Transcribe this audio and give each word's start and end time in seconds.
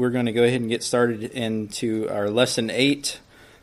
we're 0.00 0.08
going 0.08 0.24
to 0.24 0.32
go 0.32 0.42
ahead 0.42 0.62
and 0.62 0.70
get 0.70 0.82
started 0.82 1.22
into 1.22 2.08
our 2.08 2.30
lesson 2.30 2.70
eight. 2.70 3.20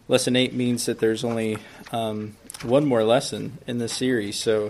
Lesson 0.08 0.36
eight 0.36 0.54
means 0.54 0.86
that 0.86 1.00
there's 1.00 1.24
only 1.24 1.58
um, 1.92 2.38
one 2.62 2.86
more 2.86 3.04
lesson 3.04 3.58
in 3.66 3.80
this 3.80 3.92
series, 3.92 4.38
so 4.38 4.70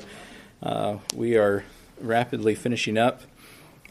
uh, 0.63 0.95
we 1.13 1.35
are 1.35 1.65
rapidly 1.99 2.55
finishing 2.55 2.97
up. 2.97 3.21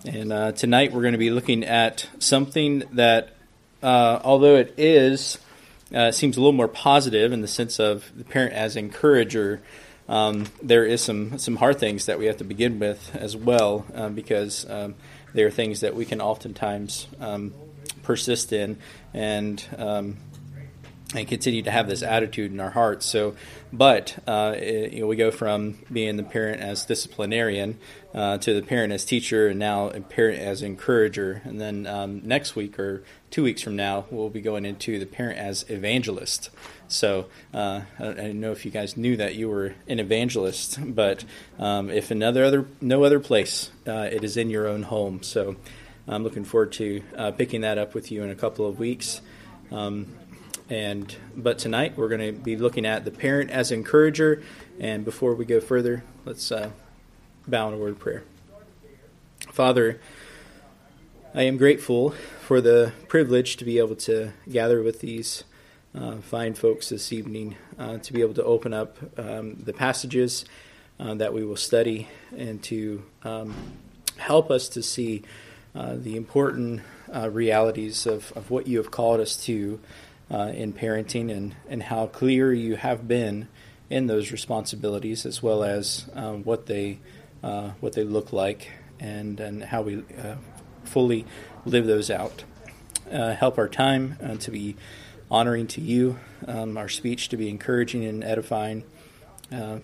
And 0.06 0.32
uh, 0.32 0.52
tonight 0.52 0.94
we're 0.94 1.02
going 1.02 1.12
to 1.12 1.18
be 1.18 1.28
looking 1.28 1.64
at 1.64 2.08
something 2.18 2.82
that, 2.92 3.36
uh, 3.82 4.20
although 4.24 4.56
it 4.56 4.72
is, 4.78 5.36
uh, 5.94 6.12
seems 6.12 6.38
a 6.38 6.40
little 6.40 6.52
more 6.54 6.68
positive 6.68 7.30
in 7.30 7.42
the 7.42 7.48
sense 7.48 7.78
of 7.78 8.10
the 8.16 8.24
parent 8.24 8.54
as 8.54 8.76
encourager. 8.76 9.60
Um, 10.08 10.46
there 10.62 10.86
is 10.86 11.02
some 11.02 11.36
some 11.36 11.56
hard 11.56 11.78
things 11.78 12.06
that 12.06 12.18
we 12.18 12.24
have 12.24 12.38
to 12.38 12.44
begin 12.44 12.78
with 12.78 13.14
as 13.14 13.36
well, 13.36 13.84
uh, 13.94 14.08
because 14.08 14.64
um, 14.70 14.94
there 15.34 15.46
are 15.48 15.50
things 15.50 15.80
that 15.80 15.94
we 15.94 16.06
can 16.06 16.22
oftentimes 16.22 17.06
um, 17.20 17.52
persist 18.06 18.52
in 18.52 18.78
and 19.12 19.62
um, 19.76 20.16
and 21.14 21.28
continue 21.28 21.62
to 21.62 21.70
have 21.70 21.88
this 21.88 22.02
attitude 22.02 22.50
in 22.50 22.58
our 22.58 22.70
hearts. 22.70 23.06
So, 23.06 23.36
but 23.72 24.18
uh, 24.26 24.54
it, 24.56 24.92
you 24.92 25.00
know, 25.00 25.06
we 25.06 25.16
go 25.16 25.30
from 25.30 25.78
being 25.92 26.16
the 26.16 26.24
parent 26.24 26.60
as 26.60 26.84
disciplinarian 26.84 27.78
uh, 28.12 28.38
to 28.38 28.54
the 28.54 28.62
parent 28.62 28.92
as 28.92 29.04
teacher, 29.04 29.48
and 29.48 29.58
now 29.58 29.88
a 29.88 30.00
parent 30.00 30.40
as 30.40 30.62
encourager. 30.62 31.42
And 31.44 31.60
then 31.60 31.86
um, 31.86 32.22
next 32.24 32.56
week 32.56 32.78
or 32.78 33.04
two 33.30 33.44
weeks 33.44 33.62
from 33.62 33.76
now, 33.76 34.06
we'll 34.10 34.30
be 34.30 34.40
going 34.40 34.64
into 34.64 34.98
the 34.98 35.06
parent 35.06 35.38
as 35.38 35.64
evangelist. 35.68 36.50
So 36.88 37.26
uh, 37.54 37.82
I, 37.98 38.02
don't, 38.02 38.40
know 38.40 38.52
if 38.52 38.64
you 38.64 38.70
guys 38.70 38.96
knew 38.96 39.16
that 39.16 39.34
you 39.36 39.48
were 39.48 39.74
an 39.88 40.00
evangelist, 40.00 40.78
but 40.94 41.24
um, 41.58 41.90
if 41.90 42.10
another 42.10 42.44
other 42.44 42.66
no 42.80 43.04
other 43.04 43.20
place, 43.20 43.70
uh, 43.86 44.08
it 44.10 44.24
is 44.24 44.36
in 44.36 44.50
your 44.50 44.66
own 44.66 44.82
home. 44.82 45.22
So 45.22 45.56
I'm 46.08 46.22
looking 46.22 46.44
forward 46.44 46.72
to 46.72 47.02
uh, 47.16 47.30
picking 47.32 47.62
that 47.62 47.78
up 47.78 47.92
with 47.92 48.12
you 48.12 48.22
in 48.22 48.30
a 48.30 48.36
couple 48.36 48.66
of 48.66 48.78
weeks. 48.78 49.20
Um, 49.72 50.06
and 50.70 51.14
but 51.36 51.58
tonight 51.58 51.96
we're 51.96 52.08
going 52.08 52.34
to 52.34 52.40
be 52.40 52.56
looking 52.56 52.86
at 52.86 53.04
the 53.04 53.10
parent 53.10 53.50
as 53.50 53.72
encourager. 53.72 54.42
And 54.78 55.04
before 55.04 55.34
we 55.34 55.44
go 55.44 55.60
further, 55.60 56.04
let's 56.24 56.52
uh, 56.52 56.70
bow 57.48 57.68
in 57.68 57.74
a 57.74 57.76
word 57.76 57.92
of 57.92 57.98
prayer. 57.98 58.22
Father, 59.50 60.00
I 61.34 61.42
am 61.42 61.56
grateful 61.56 62.10
for 62.40 62.60
the 62.60 62.92
privilege 63.08 63.56
to 63.56 63.64
be 63.64 63.78
able 63.78 63.96
to 63.96 64.32
gather 64.48 64.82
with 64.82 65.00
these 65.00 65.42
uh, 65.92 66.18
fine 66.18 66.54
folks 66.54 66.90
this 66.90 67.12
evening, 67.12 67.56
uh, 67.78 67.98
to 67.98 68.12
be 68.12 68.20
able 68.20 68.34
to 68.34 68.44
open 68.44 68.72
up 68.72 68.96
um, 69.18 69.56
the 69.56 69.72
passages 69.72 70.44
uh, 71.00 71.14
that 71.14 71.32
we 71.32 71.44
will 71.44 71.56
study 71.56 72.06
and 72.36 72.62
to 72.62 73.02
um, 73.24 73.54
help 74.18 74.52
us 74.52 74.68
to 74.68 74.82
see 74.82 75.22
the 75.76 76.16
important 76.16 76.82
uh, 77.14 77.30
realities 77.30 78.06
of, 78.06 78.32
of 78.36 78.50
what 78.50 78.66
you 78.66 78.78
have 78.78 78.90
called 78.90 79.20
us 79.20 79.36
to 79.44 79.78
uh, 80.30 80.50
in 80.54 80.72
parenting 80.72 81.30
and, 81.30 81.54
and 81.68 81.82
how 81.84 82.06
clear 82.06 82.52
you 82.52 82.76
have 82.76 83.06
been 83.06 83.48
in 83.88 84.06
those 84.06 84.32
responsibilities 84.32 85.24
as 85.24 85.42
well 85.42 85.62
as 85.62 86.06
uh, 86.14 86.32
what 86.32 86.66
they 86.66 86.98
uh, 87.42 87.70
what 87.80 87.92
they 87.92 88.02
look 88.02 88.32
like 88.32 88.72
and 88.98 89.38
and 89.38 89.62
how 89.62 89.82
we 89.82 90.02
uh, 90.18 90.34
fully 90.84 91.24
live 91.64 91.86
those 91.86 92.10
out. 92.10 92.44
Uh, 93.10 93.34
help 93.34 93.56
our 93.58 93.68
time 93.68 94.16
uh, 94.22 94.34
to 94.36 94.50
be 94.50 94.74
honoring 95.30 95.66
to 95.68 95.80
you, 95.80 96.18
um, 96.48 96.76
our 96.76 96.88
speech 96.88 97.28
to 97.28 97.36
be 97.36 97.48
encouraging 97.48 98.04
and 98.04 98.24
edifying. 98.24 98.82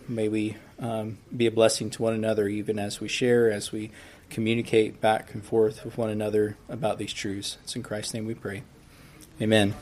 may 0.08 0.28
we 0.28 0.56
um, 0.80 1.18
be 1.36 1.46
a 1.46 1.50
blessing 1.50 1.90
to 1.90 2.02
one 2.02 2.14
another 2.14 2.48
even 2.48 2.80
as 2.80 3.00
we 3.00 3.06
share, 3.06 3.50
as 3.50 3.70
we 3.70 3.92
communicate 4.32 5.00
back 5.00 5.34
and 5.34 5.44
forth 5.44 5.84
with 5.84 5.96
one 5.96 6.10
another 6.10 6.56
about 6.68 6.98
these 6.98 7.12
truths. 7.12 7.58
It's 7.62 7.76
in 7.76 7.82
Christ's 7.82 8.14
name 8.14 8.26
we 8.26 8.34
pray. 8.34 8.62
Amen. 9.40 9.74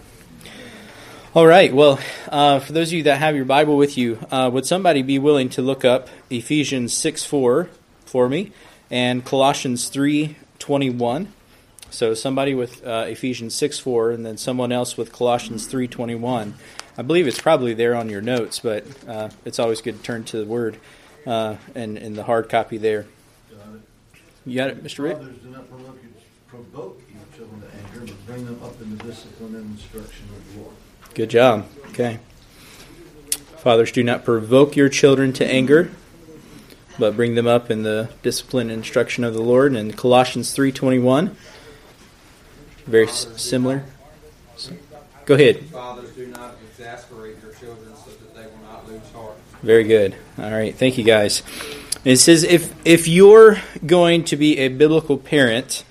All 1.33 1.47
right. 1.47 1.73
Well, 1.73 2.01
uh, 2.29 2.59
for 2.59 2.73
those 2.73 2.89
of 2.89 2.95
you 2.95 3.03
that 3.05 3.19
have 3.19 3.37
your 3.37 3.45
Bible 3.45 3.77
with 3.77 3.97
you, 3.97 4.19
uh, 4.33 4.51
would 4.53 4.67
somebody 4.67 5.03
be 5.03 5.21
willing 5.21 5.48
to 5.51 5.62
look 5.62 5.84
up 5.84 6.09
Ephesians 6.28 6.93
6 6.93 7.25
4 7.25 7.69
for 8.05 8.28
me 8.28 8.50
and 8.91 9.25
Colossians 9.25 9.89
three 9.89 10.34
twenty 10.59 10.91
one? 10.91 11.33
So 11.91 12.15
somebody 12.15 12.55
with 12.55 12.84
uh, 12.84 13.06
Ephesians 13.09 13.55
6 13.55 13.78
4 13.78 14.10
and 14.10 14.27
then 14.27 14.37
someone 14.39 14.72
else 14.72 14.97
with 14.97 15.12
Colossians 15.12 15.66
three 15.66 15.87
twenty 15.87 16.16
one. 16.16 16.55
I 16.99 17.03
believe 17.03 17.28
it's 17.28 17.41
probably 17.41 17.75
there 17.75 17.94
on 17.94 18.09
your 18.09 18.21
notes, 18.21 18.59
but 18.59 18.84
uh, 19.06 19.31
it's 19.44 19.60
always 19.60 19.81
good 19.81 19.99
to 19.99 20.03
turn 20.03 20.25
to 20.25 20.39
the 20.39 20.44
Word 20.44 20.78
uh, 21.27 21.56
and 21.77 21.97
in 21.97 22.15
the 22.15 22.25
hard 22.25 22.49
copy 22.49 22.77
there. 22.77 23.06
You 24.47 24.56
got 24.56 24.71
it, 24.71 24.83
Mr. 24.83 25.05
Rick? 25.05 25.17
Fathers, 25.19 25.37
do 25.43 25.51
not 25.51 25.69
provoke 25.69 27.01
your 27.12 27.23
children 27.37 27.61
to 27.61 27.67
anger, 27.77 28.06
but 28.06 28.27
bring 28.27 28.45
them 28.47 28.61
up 28.62 28.81
in 28.81 28.97
the 28.97 29.05
discipline 29.05 29.55
and 29.55 29.71
instruction 29.73 30.27
of 30.37 30.55
the 30.55 30.61
Lord. 30.61 30.75
Good 31.15 31.31
job. 31.31 31.67
Okay. 31.91 32.19
Fathers, 33.59 33.93
do 33.93 34.03
not 34.03 34.25
provoke 34.25 34.77
your 34.77 34.89
children 34.89 35.33
to 35.34 35.47
anger, 35.47 35.91
but 36.99 37.15
bring 37.17 37.34
them 37.34 37.47
up 37.47 37.71
in 37.71 37.83
the 37.83 38.09
discipline 38.23 38.71
and 38.71 38.78
instruction 38.78 39.23
of 39.25 39.34
the 39.34 39.43
Lord. 39.43 39.75
And 39.75 39.97
Colossians 39.97 40.55
3.21, 40.57 41.34
very 42.87 43.07
s- 43.07 43.28
similar. 43.37 43.84
So, 44.57 44.72
go 45.27 45.34
ahead. 45.34 45.61
Fathers, 45.67 46.11
do 46.12 46.27
not 46.28 46.55
exasperate 46.71 47.37
your 47.43 47.53
children 47.53 47.93
so 47.97 48.11
that 48.12 48.34
they 48.34 48.47
will 48.47 48.62
not 48.65 48.89
lose 48.89 49.03
heart. 49.15 49.34
Very 49.62 49.84
good. 49.84 50.15
All 50.39 50.51
right. 50.51 50.75
Thank 50.75 50.97
you, 50.97 51.05
guys. 51.05 51.43
It 52.03 52.16
says 52.16 52.44
if 52.44 52.75
if 52.87 53.06
you're 53.06 53.59
going 53.84 54.25
to 54.25 54.37
be 54.37 54.56
a 54.56 54.69
biblical 54.69 55.19
parent, 55.19 55.84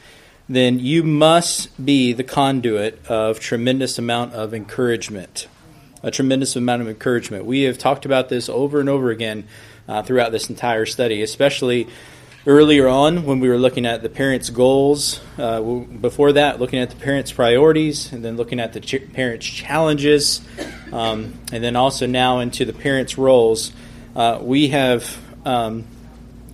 then 0.47 0.79
you 0.79 1.03
must 1.03 1.83
be 1.83 2.13
the 2.13 2.23
conduit 2.23 3.05
of 3.05 3.39
tremendous 3.39 3.99
amount 3.99 4.33
of 4.33 4.51
encouragement. 4.55 5.47
A 6.01 6.09
tremendous 6.09 6.55
amount 6.55 6.81
of 6.81 6.87
encouragement. 6.87 7.45
We 7.45 7.63
have 7.63 7.77
talked 7.77 8.05
about 8.05 8.29
this 8.29 8.49
over 8.49 8.79
and 8.79 8.89
over 8.89 9.11
again 9.11 9.47
uh, 9.87 10.01
throughout 10.01 10.31
this 10.31 10.49
entire 10.49 10.87
study, 10.87 11.21
especially 11.21 11.87
earlier 12.47 12.87
on 12.87 13.25
when 13.25 13.39
we 13.39 13.47
were 13.47 13.59
looking 13.59 13.85
at 13.85 14.01
the 14.01 14.09
parents' 14.09 14.49
goals. 14.49 15.21
Uh, 15.37 15.61
before 15.61 16.33
that, 16.33 16.59
looking 16.59 16.79
at 16.79 16.89
the 16.89 16.95
parents' 16.95 17.31
priorities, 17.31 18.11
and 18.11 18.25
then 18.25 18.35
looking 18.35 18.59
at 18.59 18.73
the 18.73 18.79
ch- 18.79 19.13
parents' 19.13 19.45
challenges, 19.45 20.41
um, 20.91 21.35
and 21.51 21.63
then 21.63 21.75
also 21.75 22.07
now 22.07 22.39
into 22.39 22.65
the 22.65 22.73
parents' 22.73 23.15
roles. 23.15 23.71
Uh, 24.15 24.39
we 24.41 24.69
have 24.69 25.15
um, 25.45 25.85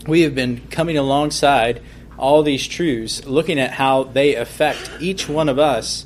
we 0.07 0.21
have 0.21 0.35
been 0.35 0.61
coming 0.69 0.97
alongside 0.97 1.81
all 2.17 2.43
these 2.43 2.65
truths, 2.67 3.25
looking 3.25 3.59
at 3.59 3.71
how 3.71 4.03
they 4.03 4.35
affect 4.35 4.89
each 4.99 5.27
one 5.27 5.49
of 5.49 5.59
us 5.59 6.05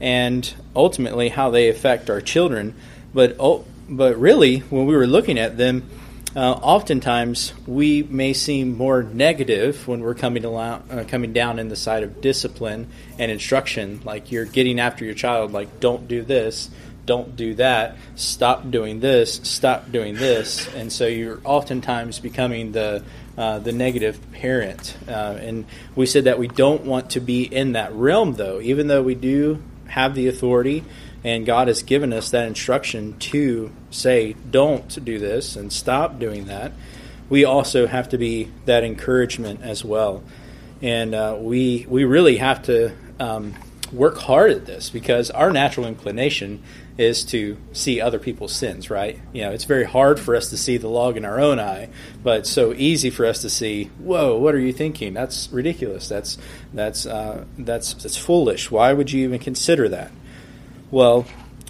and 0.00 0.54
ultimately 0.76 1.28
how 1.28 1.50
they 1.50 1.68
affect 1.68 2.08
our 2.10 2.20
children. 2.20 2.74
But, 3.12 3.36
oh, 3.40 3.64
but 3.88 4.18
really, 4.18 4.58
when 4.60 4.86
we 4.86 4.94
were 4.94 5.06
looking 5.06 5.38
at 5.38 5.56
them, 5.56 5.88
uh, 6.36 6.52
oftentimes 6.52 7.54
we 7.66 8.02
may 8.02 8.32
seem 8.32 8.76
more 8.76 9.02
negative 9.02 9.88
when 9.88 10.00
we're 10.00 10.14
coming, 10.14 10.44
along, 10.44 10.84
uh, 10.90 11.04
coming 11.08 11.32
down 11.32 11.58
in 11.58 11.68
the 11.68 11.74
side 11.74 12.02
of 12.02 12.20
discipline 12.20 12.86
and 13.18 13.30
instruction. 13.30 14.00
Like 14.04 14.30
you're 14.30 14.44
getting 14.44 14.78
after 14.78 15.04
your 15.04 15.14
child, 15.14 15.52
like, 15.52 15.80
don't 15.80 16.06
do 16.06 16.22
this, 16.22 16.70
don't 17.08 17.34
do 17.34 17.54
that, 17.54 17.96
stop 18.14 18.70
doing 18.70 19.00
this, 19.00 19.40
stop 19.42 19.90
doing 19.90 20.14
this. 20.14 20.72
And 20.74 20.92
so 20.92 21.08
you're 21.08 21.40
oftentimes 21.42 22.20
becoming 22.20 22.70
the 22.70 23.02
uh, 23.36 23.60
the 23.60 23.72
negative 23.72 24.18
parent. 24.32 24.96
Uh, 25.06 25.38
and 25.40 25.64
we 25.94 26.06
said 26.06 26.24
that 26.24 26.40
we 26.40 26.48
don't 26.48 26.84
want 26.84 27.10
to 27.10 27.20
be 27.20 27.42
in 27.44 27.72
that 27.72 27.92
realm, 27.92 28.34
though, 28.34 28.60
even 28.60 28.88
though 28.88 29.02
we 29.02 29.14
do 29.14 29.62
have 29.86 30.14
the 30.16 30.26
authority 30.26 30.84
and 31.24 31.46
God 31.46 31.68
has 31.68 31.82
given 31.82 32.12
us 32.12 32.30
that 32.30 32.46
instruction 32.46 33.18
to 33.18 33.72
say, 33.90 34.34
don't 34.50 35.04
do 35.04 35.18
this 35.18 35.56
and 35.56 35.72
stop 35.72 36.18
doing 36.18 36.46
that. 36.46 36.72
We 37.28 37.44
also 37.44 37.86
have 37.86 38.08
to 38.10 38.18
be 38.18 38.50
that 38.64 38.84
encouragement 38.84 39.62
as 39.62 39.84
well. 39.84 40.22
And 40.80 41.14
uh, 41.14 41.36
we, 41.38 41.86
we 41.88 42.04
really 42.04 42.38
have 42.38 42.62
to 42.64 42.92
um, 43.20 43.54
work 43.92 44.18
hard 44.18 44.50
at 44.50 44.66
this 44.66 44.90
because 44.90 45.30
our 45.30 45.50
natural 45.50 45.86
inclination 45.86 46.62
is 46.96 47.24
to 47.24 47.56
see 47.72 48.00
other 48.00 48.18
people's 48.18 48.52
sins, 48.52 48.90
right? 48.90 49.20
You 49.32 49.42
know, 49.42 49.52
it's 49.52 49.64
very 49.64 49.84
hard 49.84 50.18
for 50.18 50.34
us 50.34 50.50
to 50.50 50.56
see 50.56 50.76
the 50.76 50.88
log 50.88 51.16
in 51.16 51.24
our 51.24 51.38
own 51.38 51.60
eye, 51.60 51.90
but 52.22 52.40
it's 52.40 52.50
so 52.50 52.72
easy 52.72 53.10
for 53.10 53.24
us 53.24 53.42
to 53.42 53.50
see, 53.50 53.84
whoa, 53.98 54.36
what 54.36 54.54
are 54.54 54.58
you 54.58 54.72
thinking? 54.72 55.14
That's 55.14 55.48
ridiculous. 55.52 56.08
That's 56.08 56.38
that's 56.74 57.06
uh, 57.06 57.44
that's 57.56 57.94
that's 57.94 58.16
foolish. 58.16 58.70
Why 58.70 58.92
would 58.92 59.12
you 59.12 59.24
even 59.24 59.38
consider 59.38 59.88
that? 59.90 60.10
Well, 60.90 61.26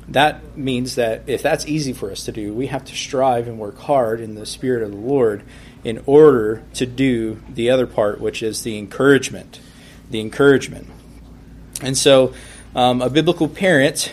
that 0.08 0.56
means 0.56 0.94
that 0.94 1.24
if 1.26 1.42
that's 1.42 1.66
easy 1.66 1.92
for 1.92 2.10
us 2.10 2.24
to 2.24 2.32
do, 2.32 2.54
we 2.54 2.68
have 2.68 2.84
to 2.86 2.94
strive 2.94 3.46
and 3.46 3.58
work 3.58 3.78
hard 3.78 4.20
in 4.20 4.34
the 4.34 4.46
spirit 4.46 4.82
of 4.82 4.92
the 4.92 4.96
Lord 4.96 5.42
in 5.84 6.02
order 6.06 6.62
to 6.74 6.86
do 6.86 7.40
the 7.48 7.70
other 7.70 7.86
part, 7.86 8.20
which 8.20 8.42
is 8.42 8.62
the 8.62 8.78
encouragement. 8.78 9.60
The 10.10 10.20
encouragement. 10.20 10.88
And 11.82 11.96
so, 11.96 12.34
um, 12.74 13.02
a 13.02 13.10
biblical 13.10 13.48
parent 13.48 14.12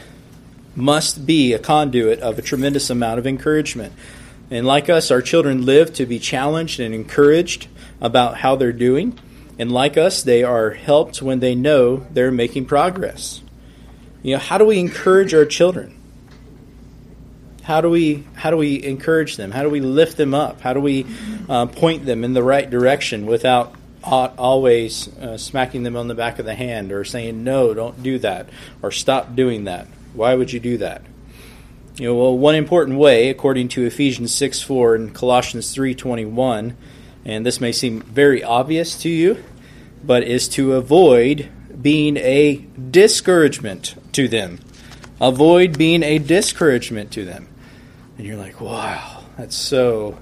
must 0.75 1.25
be 1.25 1.53
a 1.53 1.59
conduit 1.59 2.19
of 2.19 2.37
a 2.37 2.41
tremendous 2.41 2.89
amount 2.89 3.19
of 3.19 3.27
encouragement. 3.27 3.93
And 4.51 4.65
like 4.65 4.89
us, 4.89 5.09
our 5.11 5.21
children 5.21 5.65
live 5.65 5.93
to 5.93 6.05
be 6.05 6.19
challenged 6.19 6.79
and 6.79 6.93
encouraged 6.93 7.67
about 7.99 8.37
how 8.37 8.55
they're 8.55 8.73
doing. 8.73 9.17
And 9.57 9.71
like 9.71 9.97
us, 9.97 10.21
they 10.21 10.43
are 10.43 10.71
helped 10.71 11.21
when 11.21 11.39
they 11.39 11.55
know 11.55 12.05
they're 12.11 12.31
making 12.31 12.65
progress. 12.65 13.41
You 14.21 14.33
know, 14.33 14.39
how 14.39 14.57
do 14.57 14.65
we 14.65 14.79
encourage 14.79 15.33
our 15.33 15.45
children? 15.45 15.95
How 17.63 17.81
do 17.81 17.89
we 17.89 18.23
how 18.35 18.51
do 18.51 18.57
we 18.57 18.83
encourage 18.83 19.37
them? 19.37 19.49
How 19.49 19.63
do 19.63 19.69
we 19.69 19.79
lift 19.79 20.17
them 20.17 20.35
up? 20.35 20.61
How 20.61 20.73
do 20.73 20.79
we 20.79 21.05
uh, 21.49 21.65
point 21.65 22.05
them 22.05 22.23
in 22.23 22.33
the 22.33 22.43
right 22.43 22.69
direction 22.69 23.25
without 23.25 23.73
always 24.05 25.07
uh, 25.17 25.37
smacking 25.37 25.83
them 25.83 25.95
on 25.95 26.07
the 26.07 26.15
back 26.15 26.39
of 26.39 26.45
the 26.45 26.55
hand 26.55 26.91
or 26.91 27.03
saying 27.03 27.43
no, 27.43 27.73
don't 27.73 28.01
do 28.01 28.19
that, 28.19 28.49
or 28.81 28.91
stop 28.91 29.35
doing 29.35 29.65
that? 29.65 29.87
Why 30.13 30.35
would 30.35 30.53
you 30.53 30.59
do 30.59 30.77
that? 30.77 31.01
You 31.95 32.07
know, 32.07 32.15
well, 32.15 32.37
one 32.37 32.55
important 32.55 32.97
way, 32.97 33.29
according 33.29 33.69
to 33.69 33.85
Ephesians 33.85 34.33
six 34.33 34.61
four 34.61 34.95
and 34.95 35.13
Colossians 35.13 35.73
three 35.73 35.95
twenty 35.95 36.25
one, 36.25 36.75
and 37.23 37.45
this 37.45 37.61
may 37.61 37.71
seem 37.71 38.01
very 38.01 38.43
obvious 38.43 38.95
to 39.01 39.09
you, 39.09 39.43
but 40.03 40.23
is 40.23 40.47
to 40.49 40.73
avoid 40.73 41.49
being 41.81 42.17
a 42.17 42.65
discouragement 42.91 43.95
to 44.13 44.27
them. 44.27 44.59
Avoid 45.21 45.77
being 45.77 46.03
a 46.03 46.17
discouragement 46.17 47.11
to 47.11 47.23
them. 47.25 47.47
And 48.17 48.27
you're 48.27 48.37
like, 48.37 48.59
wow, 48.59 49.23
that's 49.37 49.55
so 49.55 50.17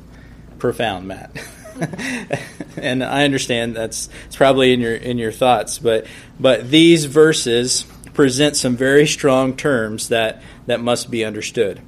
profound, 0.59 1.07
Matt. 1.07 1.31
and 2.77 3.03
I 3.03 3.23
understand 3.23 3.75
that's 3.75 4.09
it's 4.25 4.35
probably 4.35 4.73
in 4.73 4.79
your 4.79 4.95
in 4.95 5.17
your 5.17 5.31
thoughts, 5.31 5.79
but 5.79 6.05
but 6.39 6.69
these 6.69 7.05
verses 7.05 7.85
present 8.13 8.55
some 8.55 8.75
very 8.75 9.07
strong 9.07 9.55
terms 9.55 10.09
that 10.09 10.41
that 10.65 10.79
must 10.79 11.09
be 11.09 11.25
understood. 11.25 11.81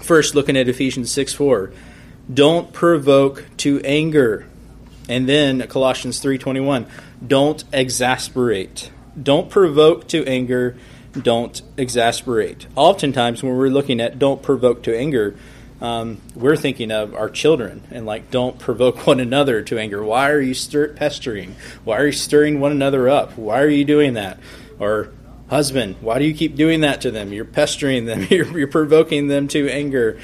First, 0.00 0.34
looking 0.34 0.56
at 0.56 0.68
Ephesians 0.68 1.10
six 1.10 1.32
four, 1.32 1.72
don't 2.32 2.72
provoke 2.72 3.44
to 3.58 3.80
anger, 3.80 4.46
and 5.08 5.28
then 5.28 5.66
Colossians 5.68 6.18
three 6.20 6.38
twenty 6.38 6.60
one, 6.60 6.86
don't 7.26 7.64
exasperate, 7.72 8.90
don't 9.20 9.50
provoke 9.50 10.08
to 10.08 10.24
anger 10.26 10.76
don't 11.22 11.62
exasperate. 11.76 12.66
Oftentimes, 12.76 13.42
when 13.42 13.56
we're 13.56 13.68
looking 13.68 14.00
at 14.00 14.18
don't 14.18 14.42
provoke 14.42 14.82
to 14.84 14.96
anger, 14.96 15.34
um, 15.86 16.20
we're 16.34 16.56
thinking 16.56 16.90
of 16.90 17.14
our 17.14 17.30
children 17.30 17.82
and 17.92 18.06
like 18.06 18.30
don't 18.30 18.58
provoke 18.58 19.06
one 19.06 19.20
another 19.20 19.62
to 19.62 19.78
anger. 19.78 20.02
Why 20.02 20.30
are 20.30 20.40
you 20.40 20.54
stir- 20.54 20.94
pestering? 20.94 21.54
Why 21.84 21.98
are 21.98 22.06
you 22.06 22.12
stirring 22.12 22.58
one 22.58 22.72
another 22.72 23.08
up? 23.08 23.38
Why 23.38 23.60
are 23.60 23.68
you 23.68 23.84
doing 23.84 24.14
that? 24.14 24.40
Or 24.80 25.12
husband, 25.48 25.96
why 26.00 26.18
do 26.18 26.24
you 26.24 26.34
keep 26.34 26.56
doing 26.56 26.80
that 26.80 27.02
to 27.02 27.12
them? 27.12 27.32
You're 27.32 27.44
pestering 27.44 28.04
them. 28.04 28.26
You're, 28.30 28.58
you're 28.58 28.68
provoking 28.68 29.28
them 29.28 29.48
to 29.48 29.68
anger. 29.68 30.18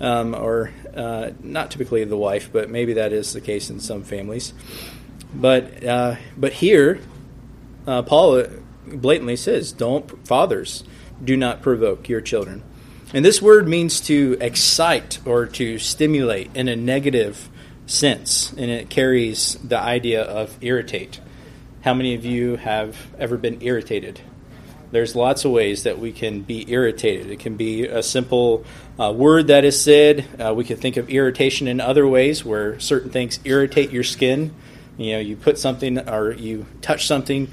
Um, 0.00 0.34
or 0.34 0.72
uh, 0.96 1.30
not 1.40 1.70
typically 1.70 2.02
the 2.02 2.16
wife, 2.16 2.50
but 2.52 2.68
maybe 2.68 2.94
that 2.94 3.12
is 3.12 3.32
the 3.32 3.40
case 3.40 3.70
in 3.70 3.78
some 3.78 4.02
families. 4.02 4.52
But 5.32 5.84
uh, 5.84 6.16
but 6.36 6.54
here, 6.54 6.98
uh, 7.86 8.02
Paul 8.02 8.44
blatantly 8.88 9.36
says, 9.36 9.70
"Don't 9.70 10.26
fathers 10.26 10.82
do 11.22 11.36
not 11.36 11.62
provoke 11.62 12.08
your 12.08 12.20
children." 12.20 12.64
And 13.14 13.24
this 13.24 13.40
word 13.40 13.68
means 13.68 14.00
to 14.02 14.36
excite 14.40 15.20
or 15.24 15.46
to 15.46 15.78
stimulate 15.78 16.50
in 16.56 16.66
a 16.66 16.74
negative 16.74 17.48
sense, 17.86 18.52
and 18.54 18.68
it 18.68 18.90
carries 18.90 19.54
the 19.62 19.78
idea 19.78 20.22
of 20.22 20.58
irritate. 20.60 21.20
How 21.82 21.94
many 21.94 22.16
of 22.16 22.24
you 22.24 22.56
have 22.56 22.96
ever 23.16 23.36
been 23.36 23.62
irritated? 23.62 24.20
There's 24.90 25.14
lots 25.14 25.44
of 25.44 25.52
ways 25.52 25.84
that 25.84 26.00
we 26.00 26.10
can 26.10 26.42
be 26.42 26.68
irritated. 26.68 27.30
It 27.30 27.38
can 27.38 27.56
be 27.56 27.86
a 27.86 28.02
simple 28.02 28.64
uh, 28.98 29.12
word 29.12 29.46
that 29.46 29.64
is 29.64 29.80
said. 29.80 30.24
Uh, 30.40 30.52
we 30.52 30.64
can 30.64 30.78
think 30.78 30.96
of 30.96 31.08
irritation 31.08 31.68
in 31.68 31.80
other 31.80 32.08
ways 32.08 32.44
where 32.44 32.80
certain 32.80 33.10
things 33.10 33.38
irritate 33.44 33.92
your 33.92 34.02
skin. 34.02 34.52
You 34.96 35.12
know, 35.12 35.18
you 35.20 35.36
put 35.36 35.60
something 35.60 36.08
or 36.08 36.32
you 36.32 36.66
touch 36.80 37.06
something 37.06 37.48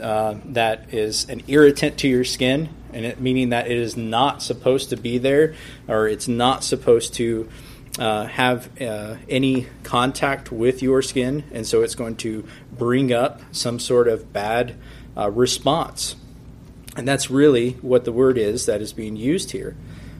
uh, 0.00 0.38
that 0.46 0.92
is 0.92 1.28
an 1.28 1.44
irritant 1.46 1.98
to 1.98 2.08
your 2.08 2.24
skin, 2.24 2.68
and 2.94 3.04
it, 3.04 3.20
meaning 3.20 3.50
that 3.50 3.66
it 3.66 3.76
is 3.76 3.96
not 3.96 4.42
supposed 4.42 4.90
to 4.90 4.96
be 4.96 5.18
there, 5.18 5.54
or 5.88 6.08
it's 6.08 6.28
not 6.28 6.64
supposed 6.64 7.14
to 7.14 7.48
uh, 7.98 8.26
have 8.26 8.80
uh, 8.80 9.16
any 9.28 9.66
contact 9.82 10.50
with 10.50 10.82
your 10.82 11.02
skin, 11.02 11.44
and 11.52 11.66
so 11.66 11.82
it's 11.82 11.94
going 11.94 12.16
to 12.16 12.46
bring 12.72 13.12
up 13.12 13.40
some 13.52 13.78
sort 13.78 14.08
of 14.08 14.32
bad 14.32 14.74
uh, 15.16 15.30
response. 15.30 16.16
And 16.96 17.06
that's 17.06 17.30
really 17.30 17.72
what 17.82 18.04
the 18.04 18.12
word 18.12 18.38
is 18.38 18.66
that 18.66 18.80
is 18.80 18.92
being 18.92 19.16
used 19.16 19.50
here 19.50 19.76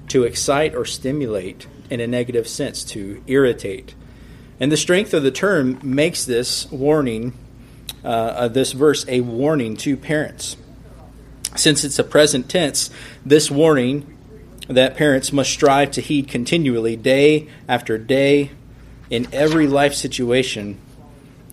to 0.09 0.25
excite 0.25 0.75
or 0.75 0.85
stimulate 0.85 1.67
in 1.91 2.01
a 2.01 2.07
negative 2.07 2.49
sense, 2.49 2.85
to 2.85 3.23
irritate. 3.27 3.95
And 4.61 4.71
the 4.71 4.77
strength 4.77 5.15
of 5.15 5.23
the 5.23 5.31
term 5.31 5.79
makes 5.83 6.25
this 6.25 6.71
warning 6.71 7.33
uh, 8.05 8.49
this 8.49 8.73
verse 8.73 9.05
a 9.09 9.21
warning 9.21 9.77
to 9.79 9.97
parents. 9.97 10.57
Since 11.57 11.85
it's 11.85 11.99
a 11.99 12.05
present 12.05 12.49
tense, 12.49 12.91
this 13.25 13.51
warning 13.51 14.17
that 14.69 14.97
parents 14.97 15.33
must 15.33 15.51
strive 15.51 15.93
to 15.93 16.01
heed 16.01 16.29
continually, 16.29 16.97
day 16.97 17.49
after 17.69 17.99
day, 17.99 18.51
in 19.11 19.29
every 19.33 19.67
life 19.67 19.95
situation. 19.95 20.79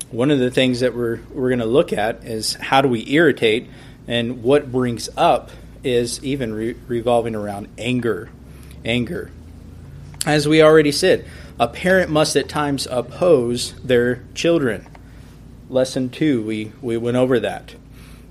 One 0.10 0.32
of 0.32 0.40
the 0.40 0.52
things 0.52 0.80
that 0.80 0.96
we're, 0.96 1.20
we're 1.32 1.50
going 1.50 1.60
to 1.60 1.66
look 1.66 1.94
at 1.94 2.24
is 2.24 2.54
how 2.56 2.82
do 2.82 2.88
we 2.88 3.10
irritate, 3.12 3.70
and 4.08 4.44
what 4.44 4.72
brings 4.72 5.10
up 5.18 5.52
is 5.84 6.24
even 6.24 6.54
re- 6.54 6.76
revolving 6.88 7.36
around 7.36 7.68
anger. 7.78 8.30
Anger. 8.84 9.32
As 10.26 10.48
we 10.48 10.62
already 10.62 10.92
said, 10.92 11.26
a 11.60 11.68
parent 11.68 12.10
must 12.10 12.36
at 12.36 12.50
times 12.50 12.88
oppose 12.90 13.74
their 13.82 14.24
children 14.34 14.88
lesson 15.72 16.10
two, 16.10 16.44
we, 16.44 16.72
we 16.82 16.98
went 16.98 17.18
over 17.18 17.40
that. 17.40 17.76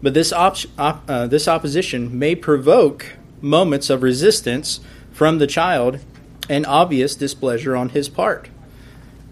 But 0.03 0.15
this, 0.15 0.33
op- 0.33 0.57
op- 0.79 1.09
uh, 1.09 1.27
this 1.27 1.47
opposition 1.47 2.19
may 2.19 2.35
provoke 2.35 3.17
moments 3.41 3.91
of 3.91 4.03
resistance 4.03 4.81
from 5.13 5.39
the 5.39 5.47
child 5.47 6.01
and 6.49 6.67
obvious 6.67 7.15
displeasure 7.15 7.77
on 7.77 7.91
his 7.91 8.09
part. 8.09 8.49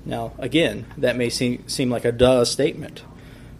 Now, 0.05 0.33
again, 0.39 0.87
that 0.97 1.17
may 1.17 1.29
seem, 1.29 1.69
seem 1.69 1.91
like 1.91 2.05
a 2.05 2.13
duh 2.13 2.45
statement, 2.45 3.03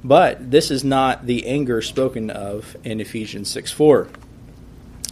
but 0.05 0.51
this 0.51 0.71
is 0.71 0.85
not 0.85 1.27
the 1.27 1.47
anger 1.47 1.83
spoken 1.83 2.31
of 2.31 2.77
in 2.85 3.01
Ephesians 3.01 3.51
6 3.51 3.73
4. 3.73 4.09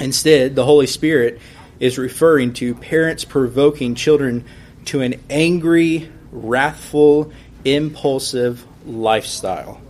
Instead, 0.01 0.55
the 0.55 0.65
Holy 0.65 0.87
Spirit 0.87 1.41
is 1.81 1.99
referring 1.99 2.53
to 2.55 2.75
parents 2.75 3.25
provoking 3.25 3.95
children 3.95 4.45
to 4.87 5.01
an 5.01 5.21
angry, 5.29 6.11
wrathful, 6.31 7.33
impulsive 7.65 8.65
lifestyle. 8.87 9.81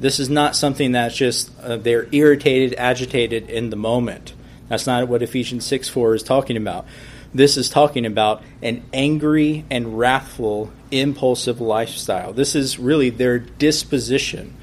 This 0.00 0.18
is 0.18 0.30
not 0.30 0.56
something 0.56 0.92
that's 0.92 1.14
just 1.14 1.50
uh, 1.60 1.76
they're 1.76 2.08
irritated, 2.10 2.74
agitated 2.78 3.50
in 3.50 3.70
the 3.70 3.76
moment. 3.76 4.32
That's 4.68 4.86
not 4.86 5.06
what 5.08 5.22
Ephesians 5.22 5.66
6 5.66 5.88
4 5.88 6.14
is 6.14 6.22
talking 6.22 6.56
about. 6.56 6.86
This 7.34 7.56
is 7.56 7.68
talking 7.68 8.06
about 8.06 8.42
an 8.62 8.82
angry 8.92 9.64
and 9.70 9.98
wrathful, 9.98 10.72
impulsive 10.90 11.60
lifestyle. 11.60 12.32
This 12.32 12.54
is 12.54 12.78
really 12.78 13.10
their 13.10 13.38
disposition. 13.38 14.56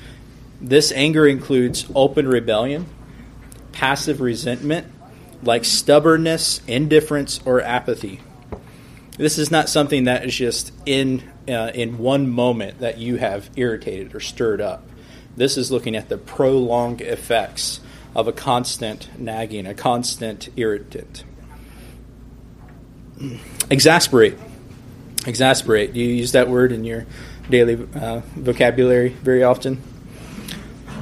This 0.59 0.91
anger 0.91 1.27
includes 1.27 1.85
open 1.93 2.27
rebellion, 2.27 2.88
passive 3.71 4.19
resentment, 4.19 4.88
like 5.43 5.63
stubbornness, 5.63 6.62
indifference, 6.67 7.39
or 7.45 7.62
apathy. 7.62 8.21
This 9.17 9.38
is 9.38 9.51
not 9.51 9.69
something 9.69 10.05
that 10.05 10.25
is 10.25 10.35
just 10.35 10.73
in 10.85 11.23
uh, 11.47 11.71
in 11.73 11.97
one 11.97 12.29
moment 12.29 12.79
that 12.79 12.97
you 12.97 13.15
have 13.17 13.50
irritated 13.55 14.13
or 14.13 14.19
stirred 14.19 14.62
up. 14.62 14.87
This 15.38 15.56
is 15.56 15.72
looking 15.72 15.96
at 15.96 16.10
the 16.10 16.17
prolonged 16.17 17.00
effects 17.00 17.79
of 18.15 18.27
a 18.27 18.32
constant 18.32 19.08
nagging, 19.20 19.67
a 19.67 19.75
constant 19.75 20.50
irritant. 20.58 21.24
Exasperate. 23.70 24.36
Exasperate. 25.27 25.94
Do 25.94 26.00
you 26.00 26.10
use 26.10 26.32
that 26.32 26.50
word 26.50 26.72
in 26.72 26.84
your 26.84 27.06
daily 27.51 27.88
uh, 27.94 28.22
vocabulary 28.36 29.10
very 29.10 29.44
often? 29.44 29.79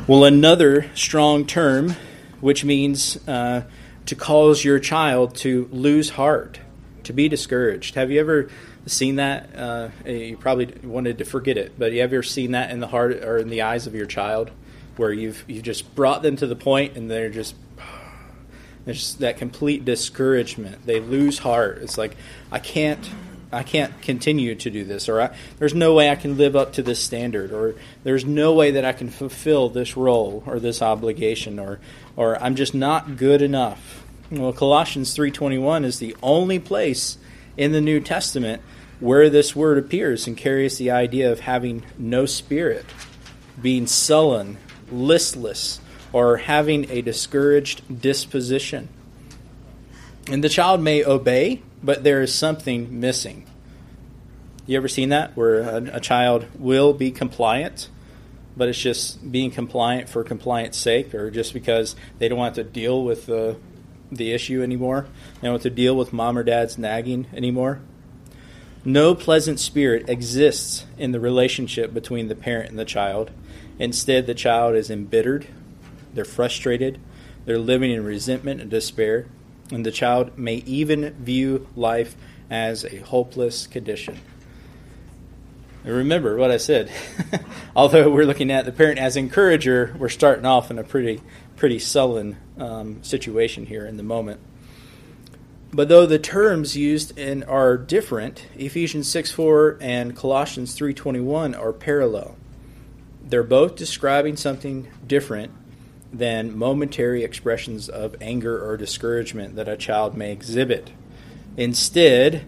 Well, 0.06 0.26
another 0.26 0.92
strong 0.96 1.46
term, 1.46 1.96
which 2.42 2.66
means 2.66 3.18
uh, 3.30 3.64
to 4.08 4.16
cause 4.16 4.66
your 4.66 4.80
child 4.80 5.36
to 5.38 5.70
lose 5.72 6.10
heart 6.10 6.60
to 7.04 7.14
be 7.14 7.30
discouraged. 7.30 7.96
Have 7.96 8.12
you 8.12 8.20
ever 8.20 8.50
seen 8.86 9.18
that? 9.18 9.50
Uh, 9.56 9.90
you 10.06 10.38
probably 10.38 10.68
wanted 10.84 11.18
to 11.20 11.26
forget 11.26 11.58
it, 11.58 11.78
but 11.78 11.92
you 11.92 12.02
ever 12.02 12.24
seen 12.24 12.52
that 12.52 12.72
in 12.72 12.80
the 12.80 12.88
heart 12.88 13.24
or 13.24 13.38
in 13.38 13.50
the 13.50 13.64
eyes 13.64 13.88
of 13.88 13.96
your 13.96 14.06
child, 14.06 14.52
where 14.98 15.12
you've 15.12 15.44
you've 15.48 15.64
just 15.64 15.96
brought 15.96 16.22
them 16.22 16.36
to 16.38 16.48
the 16.48 16.56
point 16.56 16.96
and 16.96 17.10
they're 17.10 17.30
just 17.30 17.56
there's 18.86 19.16
that 19.16 19.38
complete 19.38 19.86
discouragement. 19.86 20.86
They 20.86 21.00
lose 21.00 21.40
heart. 21.40 21.80
It's 21.82 21.98
like 21.98 22.16
I 22.52 22.60
can't 22.60 23.10
I 23.52 23.64
can't 23.64 24.02
continue 24.02 24.56
to 24.56 24.70
do 24.70 24.84
this, 24.84 25.08
or 25.08 25.22
I, 25.22 25.36
there's 25.60 25.74
no 25.74 25.94
way 25.94 26.10
I 26.10 26.16
can 26.16 26.38
live 26.38 26.56
up 26.56 26.74
to 26.74 26.84
this 26.84 27.00
standard, 27.00 27.52
or 27.52 27.76
there's 28.04 28.26
no 28.26 28.54
way 28.54 28.72
that 28.72 28.84
I 28.84 28.92
can 28.92 29.10
fulfill 29.10 29.70
this 29.70 29.96
role 29.96 30.44
or 30.46 30.60
this 30.60 30.82
obligation, 30.82 31.60
or 31.60 31.80
or 32.16 32.42
I'm 32.42 32.56
just 32.56 32.74
not 32.76 33.18
good 33.18 33.42
enough. 33.42 34.04
Well, 34.32 34.54
Colossians 34.54 35.16
3:21 35.16 35.86
is 35.86 36.00
the 36.00 36.16
only 36.22 36.60
place 36.60 37.18
in 37.58 37.72
the 37.72 37.82
New 37.82 38.00
Testament 38.00 38.62
where 39.00 39.30
this 39.30 39.56
word 39.56 39.78
appears 39.78 40.28
and 40.28 40.38
carries 40.38 40.78
the 40.78 40.92
idea 40.92 41.32
of 41.32 41.42
having 41.42 41.84
no 41.98 42.26
spirit. 42.26 42.86
being 43.62 43.88
sullen, 43.88 44.58
listless, 44.92 45.80
or 46.12 46.38
having 46.38 46.90
a 46.90 47.02
discouraged 47.02 48.02
disposition. 48.02 48.90
And 50.30 50.44
the 50.44 50.50
child 50.50 50.82
may 50.82 51.04
obey, 51.04 51.62
but 51.84 52.04
there 52.04 52.22
is 52.22 52.34
something 52.34 53.00
missing. 53.00 53.46
You 54.66 54.78
ever 54.78 54.88
seen 54.88 55.10
that 55.10 55.38
where 55.38 55.60
a, 55.60 55.98
a 55.98 56.00
child 56.00 56.48
will 56.58 56.94
be 56.94 57.12
compliant, 57.12 57.90
but 58.58 58.68
it's 58.68 58.80
just 58.80 59.32
being 59.32 59.52
compliant 59.52 60.10
for 60.10 60.24
compliance 60.24 60.78
sake, 60.78 61.14
or 61.14 61.30
just 61.30 61.54
because 61.54 61.96
they 62.18 62.28
don't 62.28 62.40
want 62.40 62.56
to 62.56 62.64
deal 62.64 63.04
with 63.04 63.26
the 63.26 63.58
the 64.12 64.32
issue 64.32 64.62
anymore. 64.62 65.08
They 65.36 65.48
don't 65.48 65.54
want 65.54 65.64
to 65.64 65.70
deal 65.72 65.96
with 65.96 66.14
mom 66.14 66.38
or 66.38 66.44
dad's 66.44 66.78
nagging 66.78 67.26
anymore. 67.34 67.82
No 68.88 69.16
pleasant 69.16 69.60
spirit 69.60 70.08
exists 70.08 70.86
in 70.96 71.12
the 71.12 71.20
relationship 71.20 71.92
between 71.92 72.28
the 72.28 72.36
parent 72.36 72.70
and 72.70 72.78
the 72.78 72.86
child. 72.86 73.32
Instead, 73.80 74.28
the 74.28 74.36
child 74.36 74.76
is 74.76 74.92
embittered, 74.92 75.48
they're 76.14 76.24
frustrated, 76.24 77.00
they're 77.46 77.58
living 77.58 77.90
in 77.90 78.06
resentment 78.06 78.62
and 78.62 78.70
despair, 78.70 79.26
and 79.72 79.84
the 79.84 79.92
child 79.92 80.38
may 80.38 80.58
even 80.68 81.16
view 81.16 81.68
life 81.76 82.16
as 82.52 82.86
a 82.86 82.98
hopeless 82.98 83.66
condition. 83.66 84.20
And 85.84 85.94
remember 85.94 86.38
what 86.38 86.52
I 86.52 86.58
said. 86.58 86.92
Although 87.76 88.12
we're 88.12 88.26
looking 88.26 88.52
at 88.52 88.66
the 88.66 88.72
parent 88.72 89.00
as 89.00 89.16
encourager, 89.16 89.96
we're 89.98 90.10
starting 90.10 90.46
off 90.46 90.70
in 90.70 90.78
a 90.78 90.84
pretty 90.84 91.22
pretty 91.56 91.80
sullen 91.80 92.38
um, 92.60 93.02
situation 93.04 93.66
here 93.66 93.86
in 93.86 93.98
the 93.98 94.04
moment. 94.04 94.40
But 95.76 95.90
though 95.90 96.06
the 96.06 96.20
terms 96.20 96.78
used 96.78 97.20
in 97.20 97.44
are 97.44 97.76
different, 97.76 98.48
Ephesians 98.56 99.10
6 99.10 99.32
4 99.32 99.80
and 99.82 100.16
Colossians 100.16 100.80
3.21 100.80 101.60
are 101.60 101.74
parallel. 101.74 102.38
They're 103.22 103.44
both 103.44 103.76
describing 103.76 104.38
something 104.38 104.88
different 105.06 105.52
than 106.14 106.58
momentary 106.58 107.26
expressions 107.26 107.90
of 107.90 108.16
anger 108.22 108.66
or 108.66 108.78
discouragement 108.78 109.58
that 109.58 109.68
a 109.68 109.76
child 109.76 110.16
may 110.16 110.32
exhibit. 110.32 110.92
Instead, 111.58 112.46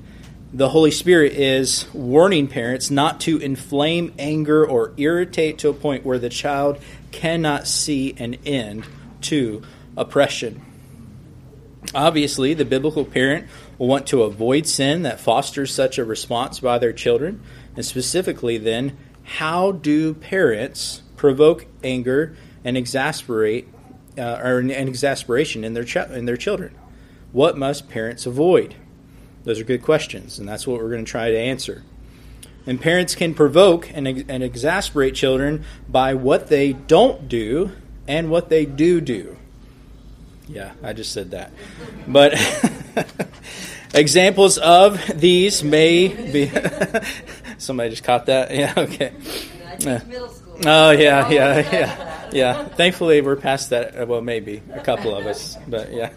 the 0.53 0.69
Holy 0.69 0.91
Spirit 0.91 1.33
is 1.33 1.85
warning 1.93 2.47
parents 2.47 2.89
not 2.89 3.19
to 3.21 3.39
inflame 3.39 4.13
anger 4.17 4.65
or 4.65 4.93
irritate 4.95 5.57
to 5.57 5.67
a 5.67 5.73
point 5.73 6.05
where 6.05 6.19
the 6.19 6.29
child 6.29 6.79
cannot 7.11 7.67
see 7.67 8.15
an 8.19 8.35
end 8.45 8.85
to 9.23 9.63
oppression. 9.97 10.61
Obviously, 11.95 12.53
the 12.53 12.65
biblical 12.65 13.05
parent 13.05 13.47
will 13.77 13.87
want 13.87 14.07
to 14.07 14.23
avoid 14.23 14.67
sin 14.67 15.03
that 15.03 15.19
fosters 15.19 15.73
such 15.73 15.97
a 15.97 16.05
response 16.05 16.59
by 16.59 16.77
their 16.77 16.93
children. 16.93 17.41
And 17.75 17.85
specifically, 17.85 18.57
then, 18.57 18.97
how 19.23 19.71
do 19.71 20.13
parents 20.13 21.01
provoke 21.15 21.65
anger 21.83 22.35
and 22.63 22.77
exasperate 22.77 23.67
uh, 24.17 24.39
or 24.43 24.59
an 24.59 24.71
exasperation 24.71 25.63
in 25.63 25.73
their 25.73 25.85
ch- 25.85 25.95
in 25.97 26.25
their 26.25 26.37
children? 26.37 26.75
What 27.31 27.57
must 27.57 27.89
parents 27.89 28.25
avoid? 28.25 28.75
Those 29.43 29.59
are 29.61 29.63
good 29.63 29.81
questions, 29.81 30.39
and 30.39 30.47
that's 30.47 30.67
what 30.67 30.81
we're 30.81 30.89
going 30.89 31.05
to 31.05 31.11
try 31.11 31.31
to 31.31 31.37
answer. 31.37 31.83
And 32.65 32.81
parents 32.81 33.15
can 33.15 33.33
provoke 33.33 33.89
and, 33.93 34.07
and 34.07 34.43
exasperate 34.43 35.15
children 35.15 35.63
by 35.87 36.13
what 36.15 36.49
they 36.49 36.73
don't 36.73 37.29
do 37.29 37.71
and 38.07 38.29
what 38.29 38.49
they 38.49 38.65
do 38.65 38.99
do. 38.99 39.36
Yeah, 40.47 40.73
I 40.81 40.93
just 40.93 41.11
said 41.11 41.31
that. 41.31 41.51
But 42.07 42.33
examples 43.93 44.57
of 44.57 45.19
these 45.19 45.63
may 45.63 46.07
be. 46.07 46.51
Somebody 47.57 47.89
just 47.89 48.03
caught 48.03 48.27
that? 48.27 48.51
Yeah, 48.55 48.73
okay. 48.77 49.13
Oh, 50.65 50.91
yeah, 50.91 51.29
yeah, 51.29 51.71
yeah. 51.71 52.29
Yeah. 52.31 52.67
Thankfully, 52.69 53.21
we're 53.21 53.35
past 53.35 53.69
that. 53.69 54.07
Well, 54.07 54.21
maybe 54.21 54.61
a 54.73 54.81
couple 54.81 55.15
of 55.15 55.25
us, 55.25 55.57
but 55.67 55.93
yeah. 55.93 56.11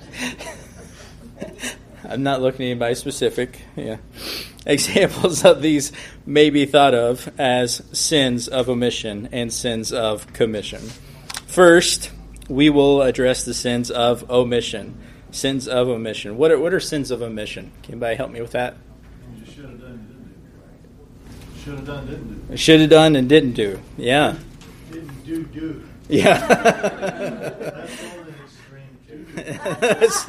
I'm 2.04 2.22
not 2.22 2.40
looking 2.40 2.66
at 2.66 2.70
anybody 2.70 2.94
specific. 2.94 3.60
Yeah. 3.76 3.98
Examples 4.66 5.44
of 5.44 5.62
these 5.62 5.92
may 6.26 6.50
be 6.50 6.66
thought 6.66 6.94
of 6.94 7.28
as 7.38 7.82
sins 7.92 8.48
of 8.48 8.68
omission 8.68 9.28
and 9.32 9.52
sins 9.52 9.92
of 9.92 10.32
commission. 10.32 10.80
First, 11.46 12.10
we 12.50 12.68
will 12.68 13.00
address 13.02 13.44
the 13.44 13.54
sins 13.54 13.90
of 13.90 14.28
omission. 14.28 15.00
Sins 15.30 15.68
of 15.68 15.88
omission. 15.88 16.36
What 16.36 16.50
are, 16.50 16.58
what 16.58 16.74
are 16.74 16.80
sins 16.80 17.12
of 17.12 17.22
omission? 17.22 17.70
Can 17.82 17.94
anybody 17.94 18.16
help 18.16 18.32
me 18.32 18.40
with 18.40 18.50
that? 18.52 18.76
Should 19.46 19.64
have 19.64 19.80
done, 19.80 20.06
didn't 20.08 20.26
do. 21.54 21.60
Should 21.62 21.74
have 21.74 21.86
done, 21.86 22.06
didn't 22.06 22.48
do. 22.48 22.56
Should 22.56 22.80
have 22.80 22.90
done 22.90 23.16
and 23.16 23.28
didn't 23.28 23.52
do. 23.52 23.80
Yeah. 23.96 24.36
Didn't 24.90 25.24
do, 25.24 25.44
do. 25.44 25.88
Yeah. 26.08 26.38
That's 26.48 28.02
more 28.02 28.24
than 28.24 28.34
extreme. 28.42 28.98
Should 29.06 29.80
that's, 29.80 30.24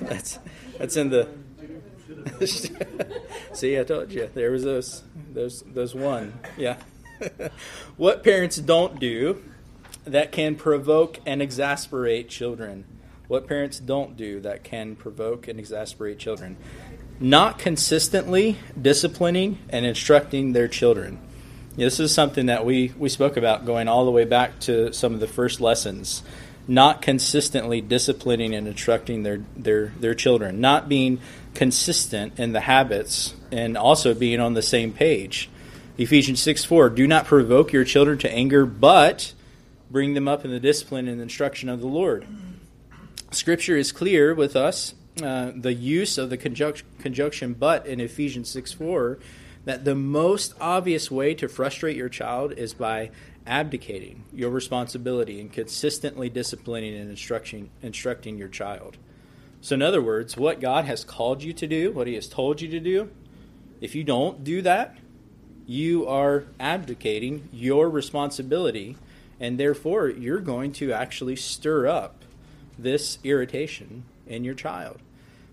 that's, 0.00 0.38
that's 0.78 0.96
in 0.96 1.10
the. 1.10 1.28
have. 2.38 2.48
Should 2.48 2.76
have. 2.76 3.12
See, 3.52 3.78
I 3.78 3.82
told 3.82 4.12
you 4.12 4.30
there 4.34 4.52
was 4.52 4.62
those 4.62 5.02
those 5.32 5.64
those 5.66 5.94
one. 5.96 6.38
Yeah. 6.56 6.76
what 7.96 8.22
parents 8.22 8.56
don't 8.58 9.00
do 9.00 9.42
that 10.06 10.32
can 10.32 10.54
provoke 10.54 11.20
and 11.26 11.42
exasperate 11.42 12.28
children. 12.28 12.84
What 13.28 13.48
parents 13.48 13.78
don't 13.78 14.16
do 14.16 14.40
that 14.40 14.62
can 14.62 14.94
provoke 14.94 15.48
and 15.48 15.58
exasperate 15.58 16.18
children. 16.18 16.56
Not 17.18 17.58
consistently 17.58 18.56
disciplining 18.80 19.58
and 19.68 19.84
instructing 19.84 20.52
their 20.52 20.68
children. 20.68 21.18
This 21.76 21.98
is 21.98 22.14
something 22.14 22.46
that 22.46 22.64
we, 22.64 22.92
we 22.96 23.08
spoke 23.08 23.36
about 23.36 23.66
going 23.66 23.88
all 23.88 24.04
the 24.04 24.10
way 24.10 24.24
back 24.24 24.60
to 24.60 24.92
some 24.92 25.12
of 25.12 25.20
the 25.20 25.26
first 25.26 25.60
lessons. 25.60 26.22
Not 26.68 27.02
consistently 27.02 27.80
disciplining 27.80 28.54
and 28.54 28.66
instructing 28.66 29.24
their, 29.24 29.42
their, 29.56 29.92
their 29.98 30.14
children. 30.14 30.60
Not 30.60 30.88
being 30.88 31.20
consistent 31.54 32.38
in 32.38 32.52
the 32.52 32.60
habits 32.60 33.34
and 33.50 33.76
also 33.76 34.14
being 34.14 34.40
on 34.40 34.54
the 34.54 34.62
same 34.62 34.92
page. 34.92 35.50
Ephesians 35.98 36.40
6 36.40 36.64
4 36.64 36.90
Do 36.90 37.06
not 37.06 37.24
provoke 37.24 37.72
your 37.72 37.84
children 37.84 38.18
to 38.18 38.30
anger, 38.30 38.66
but 38.66 39.32
bring 39.90 40.14
them 40.14 40.28
up 40.28 40.44
in 40.44 40.50
the 40.50 40.60
discipline 40.60 41.08
and 41.08 41.20
instruction 41.20 41.68
of 41.68 41.80
the 41.80 41.86
Lord. 41.86 42.26
Scripture 43.30 43.76
is 43.76 43.92
clear 43.92 44.34
with 44.34 44.56
us, 44.56 44.94
uh, 45.22 45.52
the 45.54 45.74
use 45.74 46.18
of 46.18 46.30
the 46.30 46.38
conjunc- 46.38 46.82
conjunction 46.98 47.54
but 47.54 47.86
in 47.86 48.00
Ephesians 48.00 48.48
6 48.50 48.72
4, 48.72 49.18
that 49.64 49.84
the 49.84 49.94
most 49.94 50.54
obvious 50.60 51.10
way 51.10 51.34
to 51.34 51.48
frustrate 51.48 51.96
your 51.96 52.08
child 52.08 52.52
is 52.52 52.72
by 52.72 53.10
abdicating 53.46 54.24
your 54.32 54.50
responsibility 54.50 55.40
and 55.40 55.52
consistently 55.52 56.28
disciplining 56.28 56.94
and 56.94 57.10
instructing, 57.10 57.70
instructing 57.82 58.38
your 58.38 58.48
child. 58.48 58.96
So, 59.60 59.74
in 59.74 59.82
other 59.82 60.02
words, 60.02 60.36
what 60.36 60.60
God 60.60 60.84
has 60.84 61.04
called 61.04 61.42
you 61.42 61.52
to 61.54 61.66
do, 61.66 61.92
what 61.92 62.06
He 62.06 62.14
has 62.14 62.28
told 62.28 62.60
you 62.60 62.68
to 62.68 62.80
do, 62.80 63.10
if 63.80 63.94
you 63.94 64.04
don't 64.04 64.44
do 64.44 64.62
that, 64.62 64.96
you 65.66 66.06
are 66.06 66.44
abdicating 66.60 67.48
your 67.52 67.90
responsibility 67.90 68.96
and 69.40 69.58
therefore 69.58 70.08
you're 70.08 70.40
going 70.40 70.72
to 70.72 70.92
actually 70.92 71.36
stir 71.36 71.86
up 71.86 72.24
this 72.78 73.18
irritation 73.24 74.04
in 74.26 74.44
your 74.44 74.54
child 74.54 75.00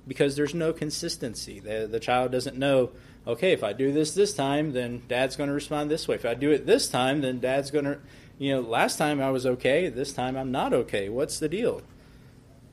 because 0.08 0.36
there's 0.36 0.54
no 0.54 0.74
consistency. 0.74 1.60
The, 1.60 1.88
the 1.90 2.00
child 2.00 2.32
doesn't 2.32 2.58
know, 2.58 2.92
okay, 3.26 3.54
if 3.54 3.64
I 3.64 3.74
do 3.74 3.92
this 3.92 4.14
this 4.14 4.34
time, 4.34 4.74
then 4.74 5.04
dad's 5.08 5.36
going 5.36 5.48
to 5.48 5.54
respond 5.54 5.90
this 5.90 6.08
way. 6.08 6.16
If 6.16 6.26
I 6.26 6.34
do 6.34 6.52
it 6.52 6.66
this 6.66 6.90
time, 6.90 7.22
then 7.22 7.40
dad's 7.40 7.72
going 7.72 7.86
to, 7.86 8.00
you 8.38 8.54
know, 8.54 8.62
last 8.62 8.98
time 8.98 9.22
I 9.22 9.32
was 9.32 9.46
okay, 9.46 9.90
this 9.90 10.14
time 10.14 10.36
I'm 10.36 10.52
not 10.52 10.74
okay. 10.74 11.10
What's 11.10 11.40
the 11.40 11.48
deal? 11.48 11.82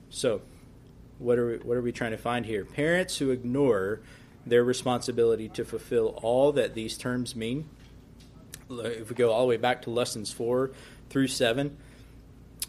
So, 0.09 0.43
what 1.19 1.39
are 1.39 1.47
we, 1.47 1.57
what 1.59 1.77
are 1.77 1.83
we 1.83 1.93
trying 1.93 2.11
to 2.13 2.19
find 2.19 2.47
here? 2.47 2.65
Parents 2.65 3.19
who 3.19 3.31
ignore 3.31 4.01
their 4.47 4.65
responsibility 4.65 5.49
to 5.51 5.65
fulfill 5.65 6.19
all 6.23 6.53
that 6.53 6.75
these 6.75 6.97
terms 6.97 7.37
mean. 7.37 7.69
If 8.71 9.11
we 9.11 9.17
go 9.17 9.31
all 9.31 9.43
the 9.43 9.49
way 9.49 9.57
back 9.57 9.83
to 9.83 9.91
lessons 9.91 10.33
four 10.33 10.71
through 11.11 11.29
7, 11.29 11.77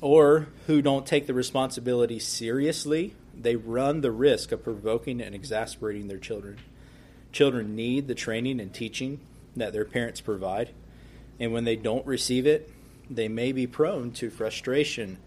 or 0.02 0.48
who 0.68 0.82
don't 0.82 1.06
take 1.06 1.28
the 1.28 1.34
responsibility 1.34 2.20
seriously, 2.20 3.14
they 3.40 3.56
run 3.56 4.02
the 4.02 4.12
risk 4.12 4.52
of 4.52 4.64
provoking 4.64 5.22
and 5.22 5.34
exasperating 5.34 6.08
their 6.08 6.18
children. 6.18 6.58
Children 7.32 7.76
need 7.76 8.08
the 8.08 8.16
training 8.16 8.60
and 8.60 8.74
teaching 8.74 9.20
that 9.56 9.72
their 9.72 9.86
parents 9.86 10.20
provide, 10.20 10.72
and 11.40 11.54
when 11.54 11.64
they 11.64 11.76
don't 11.76 12.06
receive 12.06 12.46
it, 12.46 12.70
they 13.10 13.28
may 13.28 13.52
be 13.52 13.68
prone 13.68 14.12
to 14.12 14.30
frustration 14.30 15.18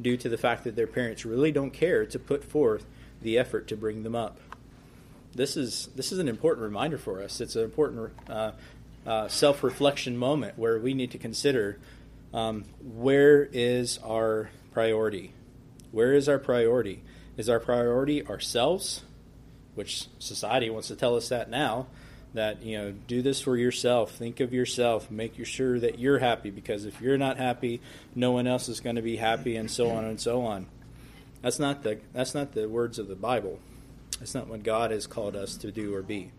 due 0.00 0.16
to 0.16 0.28
the 0.28 0.38
fact 0.38 0.64
that 0.64 0.76
their 0.76 0.86
parents 0.86 1.24
really 1.24 1.52
don't 1.52 1.72
care 1.72 2.06
to 2.06 2.18
put 2.18 2.44
forth 2.44 2.86
the 3.22 3.38
effort 3.38 3.68
to 3.68 3.76
bring 3.76 4.02
them 4.02 4.14
up. 4.14 4.38
This 5.34 5.56
is 5.56 5.88
this 5.94 6.12
is 6.12 6.18
an 6.18 6.28
important 6.28 6.64
reminder 6.64 6.98
for 6.98 7.22
us. 7.22 7.40
It's 7.40 7.56
an 7.56 7.62
important 7.62 8.12
uh, 8.28 8.52
uh, 9.06 9.28
self-reflection 9.28 10.16
moment 10.16 10.58
where 10.58 10.78
we 10.78 10.94
need 10.94 11.12
to 11.12 11.18
consider 11.18 11.78
um, 12.32 12.64
where 12.80 13.48
is 13.52 13.98
our 13.98 14.50
priority? 14.72 15.32
Where 15.90 16.12
is 16.12 16.28
our 16.28 16.38
priority? 16.38 17.02
Is 17.36 17.48
our 17.48 17.60
priority 17.60 18.26
ourselves, 18.26 19.02
which 19.74 20.06
society 20.18 20.70
wants 20.70 20.88
to 20.88 20.96
tell 20.96 21.16
us 21.16 21.28
that 21.30 21.48
now, 21.48 21.86
that 22.34 22.62
you 22.62 22.78
know 22.78 22.92
do 22.92 23.22
this 23.22 23.40
for 23.40 23.56
yourself 23.56 24.12
think 24.12 24.40
of 24.40 24.52
yourself 24.52 25.10
make 25.10 25.34
sure 25.44 25.80
that 25.80 25.98
you're 25.98 26.18
happy 26.18 26.50
because 26.50 26.84
if 26.84 27.00
you're 27.00 27.18
not 27.18 27.36
happy 27.36 27.80
no 28.14 28.30
one 28.30 28.46
else 28.46 28.68
is 28.68 28.80
going 28.80 28.96
to 28.96 29.02
be 29.02 29.16
happy 29.16 29.56
and 29.56 29.70
so 29.70 29.90
on 29.90 30.04
and 30.04 30.20
so 30.20 30.42
on 30.44 30.66
that's 31.42 31.58
not 31.58 31.82
the 31.82 31.98
that's 32.12 32.34
not 32.34 32.52
the 32.52 32.68
words 32.68 32.98
of 32.98 33.08
the 33.08 33.16
bible 33.16 33.58
that's 34.18 34.34
not 34.34 34.46
what 34.46 34.62
god 34.62 34.90
has 34.90 35.06
called 35.06 35.34
us 35.34 35.56
to 35.56 35.72
do 35.72 35.94
or 35.94 36.02
be 36.02 36.30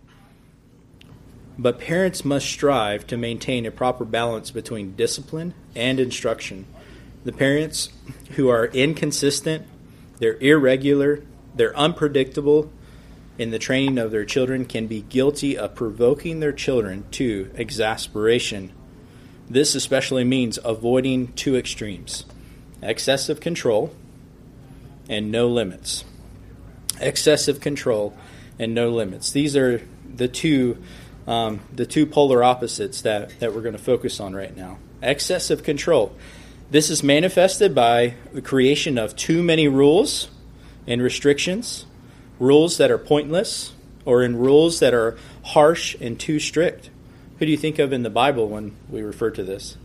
but 1.61 1.79
parents 1.79 2.25
must 2.25 2.47
strive 2.47 3.05
to 3.05 3.17
maintain 3.17 3.65
a 3.65 3.71
proper 3.71 4.03
balance 4.03 4.51
between 4.51 4.95
discipline 4.95 5.53
and 5.75 5.99
instruction 5.99 6.65
the 7.23 7.31
parents 7.31 7.89
who 8.31 8.49
are 8.49 8.65
inconsistent 8.67 9.65
they're 10.19 10.37
irregular 10.39 11.23
they're 11.55 11.77
unpredictable 11.77 12.71
in 13.37 13.49
the 13.49 13.59
training 13.59 13.97
of 13.97 14.11
their 14.11 14.23
children 14.25 14.65
can 14.65 14.87
be 14.87 15.01
guilty 15.01 15.57
of 15.57 15.73
provoking 15.73 16.39
their 16.39 16.51
children 16.51 17.03
to 17.11 17.49
exasperation. 17.55 18.71
This 19.49 19.73
especially 19.73 20.23
means 20.23 20.59
avoiding 20.63 21.33
two 21.33 21.55
extremes 21.55 22.25
excessive 22.83 23.39
control 23.39 23.95
and 25.09 25.31
no 25.31 25.47
limits. 25.47 26.03
Excessive 26.99 27.59
control 27.59 28.15
and 28.59 28.75
no 28.75 28.89
limits. 28.89 29.31
These 29.31 29.55
are 29.57 29.81
the 30.07 30.27
two, 30.27 30.77
um, 31.31 31.61
the 31.73 31.85
two 31.85 32.05
polar 32.05 32.43
opposites 32.43 33.01
that, 33.03 33.39
that 33.39 33.55
we're 33.55 33.61
going 33.61 33.75
to 33.75 33.81
focus 33.81 34.19
on 34.19 34.33
right 34.33 34.55
now. 34.55 34.77
Excessive 35.01 35.63
control. 35.63 36.13
This 36.69 36.89
is 36.89 37.03
manifested 37.03 37.73
by 37.73 38.15
the 38.33 38.41
creation 38.41 38.97
of 38.97 39.15
too 39.15 39.41
many 39.41 39.67
rules 39.67 40.29
and 40.85 41.01
restrictions 41.01 41.85
rules 42.37 42.77
that 42.77 42.91
are 42.91 42.97
pointless 42.97 43.71
or 44.03 44.23
in 44.23 44.35
rules 44.35 44.79
that 44.79 44.93
are 44.93 45.17
harsh 45.45 45.95
and 46.01 46.19
too 46.19 46.39
strict. 46.39 46.89
Who 47.39 47.45
do 47.45 47.51
you 47.51 47.57
think 47.57 47.79
of 47.79 47.93
in 47.93 48.03
the 48.03 48.09
Bible 48.09 48.49
when 48.49 48.75
we 48.89 49.01
refer 49.01 49.29
to 49.31 49.43
this? 49.43 49.77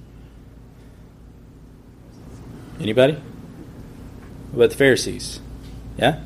Anybody? 2.81 3.15
What 4.51 4.57
about 4.57 4.71
the 4.71 4.77
Pharisees? 4.77 5.41
Yeah? 5.99 6.21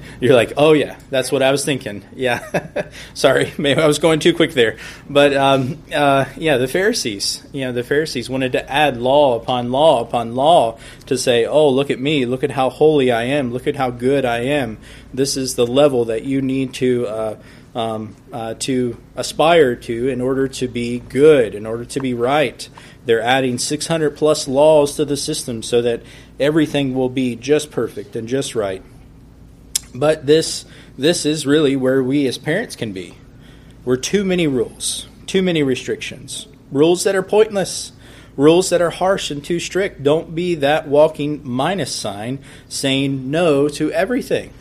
You're 0.20 0.34
like, 0.34 0.52
oh 0.56 0.72
yeah, 0.72 0.98
that's 1.10 1.32
what 1.32 1.42
I 1.42 1.50
was 1.50 1.64
thinking. 1.64 2.04
Yeah, 2.14 2.88
sorry, 3.14 3.52
maybe 3.58 3.80
I 3.80 3.86
was 3.86 3.98
going 3.98 4.20
too 4.20 4.34
quick 4.34 4.52
there. 4.52 4.78
But 5.08 5.34
um, 5.34 5.82
uh, 5.94 6.26
yeah, 6.36 6.56
the 6.56 6.68
Pharisees, 6.68 7.44
you 7.52 7.62
know, 7.62 7.72
the 7.72 7.84
Pharisees 7.84 8.28
wanted 8.30 8.52
to 8.52 8.70
add 8.70 8.96
law 8.96 9.36
upon 9.36 9.70
law 9.70 10.00
upon 10.00 10.34
law 10.34 10.78
to 11.06 11.16
say, 11.16 11.46
oh, 11.46 11.68
look 11.68 11.90
at 11.90 11.98
me, 11.98 12.26
look 12.26 12.44
at 12.44 12.50
how 12.50 12.70
holy 12.70 13.10
I 13.10 13.24
am, 13.24 13.52
look 13.52 13.66
at 13.66 13.76
how 13.76 13.90
good 13.90 14.24
I 14.24 14.38
am. 14.38 14.78
This 15.12 15.36
is 15.36 15.54
the 15.54 15.66
level 15.66 16.06
that 16.06 16.24
you 16.24 16.42
need 16.42 16.74
to. 16.74 17.06
Uh, 17.06 17.36
um, 17.74 18.14
uh, 18.32 18.54
to 18.58 18.98
aspire 19.16 19.74
to 19.74 20.08
in 20.08 20.20
order 20.20 20.46
to 20.46 20.68
be 20.68 20.98
good, 20.98 21.54
in 21.54 21.64
order 21.66 21.84
to 21.86 22.00
be 22.00 22.14
right. 22.14 22.68
They're 23.04 23.22
adding 23.22 23.58
600 23.58 24.16
plus 24.16 24.46
laws 24.46 24.96
to 24.96 25.04
the 25.04 25.16
system 25.16 25.62
so 25.62 25.82
that 25.82 26.02
everything 26.38 26.94
will 26.94 27.08
be 27.08 27.34
just 27.34 27.70
perfect 27.70 28.14
and 28.14 28.28
just 28.28 28.54
right. 28.54 28.82
But 29.94 30.26
this 30.26 30.64
this 30.96 31.26
is 31.26 31.46
really 31.46 31.76
where 31.76 32.02
we 32.02 32.26
as 32.26 32.38
parents 32.38 32.76
can 32.76 32.92
be. 32.92 33.16
We're 33.84 33.96
too 33.96 34.24
many 34.24 34.46
rules, 34.46 35.08
too 35.26 35.42
many 35.42 35.62
restrictions, 35.62 36.46
rules 36.70 37.04
that 37.04 37.14
are 37.14 37.22
pointless, 37.22 37.92
rules 38.36 38.70
that 38.70 38.80
are 38.80 38.90
harsh 38.90 39.30
and 39.30 39.44
too 39.44 39.58
strict. 39.58 40.02
Don't 40.02 40.34
be 40.34 40.54
that 40.56 40.88
walking 40.88 41.40
minus 41.42 41.94
sign 41.94 42.38
saying 42.68 43.30
no 43.30 43.68
to 43.70 43.90
everything. 43.92 44.52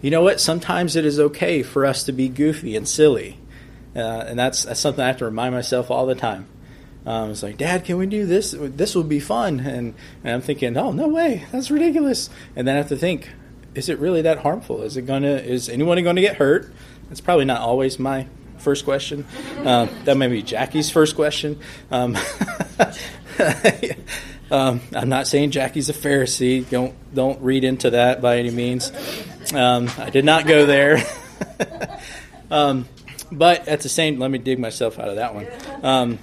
You 0.00 0.10
know 0.10 0.22
what? 0.22 0.40
Sometimes 0.40 0.96
it 0.96 1.04
is 1.04 1.20
okay 1.20 1.62
for 1.62 1.86
us 1.86 2.04
to 2.04 2.12
be 2.12 2.28
goofy 2.28 2.76
and 2.76 2.88
silly. 2.88 3.38
Uh, 3.94 3.98
and 3.98 4.38
that's, 4.38 4.64
that's 4.64 4.80
something 4.80 5.02
I 5.02 5.08
have 5.08 5.18
to 5.18 5.26
remind 5.26 5.54
myself 5.54 5.90
all 5.90 6.06
the 6.06 6.14
time. 6.14 6.46
Um, 7.04 7.30
it's 7.30 7.42
like, 7.42 7.58
Dad, 7.58 7.84
can 7.84 7.98
we 7.98 8.06
do 8.06 8.26
this? 8.26 8.54
This 8.56 8.94
would 8.94 9.08
be 9.08 9.20
fun. 9.20 9.60
And, 9.60 9.94
and 10.24 10.34
I'm 10.34 10.40
thinking, 10.40 10.76
oh, 10.76 10.92
no 10.92 11.08
way. 11.08 11.44
That's 11.52 11.70
ridiculous. 11.70 12.30
And 12.56 12.66
then 12.66 12.74
I 12.74 12.78
have 12.78 12.88
to 12.88 12.96
think, 12.96 13.28
is 13.74 13.88
it 13.88 13.98
really 13.98 14.22
that 14.22 14.38
harmful? 14.38 14.82
Is 14.82 14.96
it 14.96 15.02
gonna? 15.02 15.34
Is 15.34 15.68
anyone 15.68 16.02
going 16.02 16.16
to 16.16 16.22
get 16.22 16.36
hurt? 16.36 16.72
That's 17.08 17.20
probably 17.20 17.44
not 17.44 17.60
always 17.60 17.98
my 17.98 18.26
first 18.58 18.84
question. 18.84 19.26
Um, 19.64 19.90
that 20.04 20.16
may 20.16 20.28
be 20.28 20.42
Jackie's 20.42 20.90
first 20.90 21.16
question. 21.16 21.58
Um, 21.90 22.16
um, 24.50 24.80
I'm 24.94 25.08
not 25.08 25.26
saying 25.26 25.50
Jackie's 25.50 25.88
a 25.88 25.94
Pharisee. 25.94 26.68
Don't 26.68 26.94
don't 27.14 27.40
read 27.42 27.64
into 27.64 27.90
that 27.90 28.22
by 28.22 28.38
any 28.38 28.50
means. 28.50 28.92
Um, 29.52 29.90
I 29.98 30.10
did 30.10 30.24
not 30.24 30.46
go 30.46 30.66
there. 30.66 31.04
Um, 32.52 32.86
but 33.32 33.66
at 33.66 33.80
the 33.80 33.88
same, 33.88 34.18
let 34.18 34.30
me 34.30 34.38
dig 34.38 34.58
myself 34.58 34.98
out 34.98 35.08
of 35.08 35.16
that 35.16 35.34
one. 35.34 35.46
Um, 35.82 36.18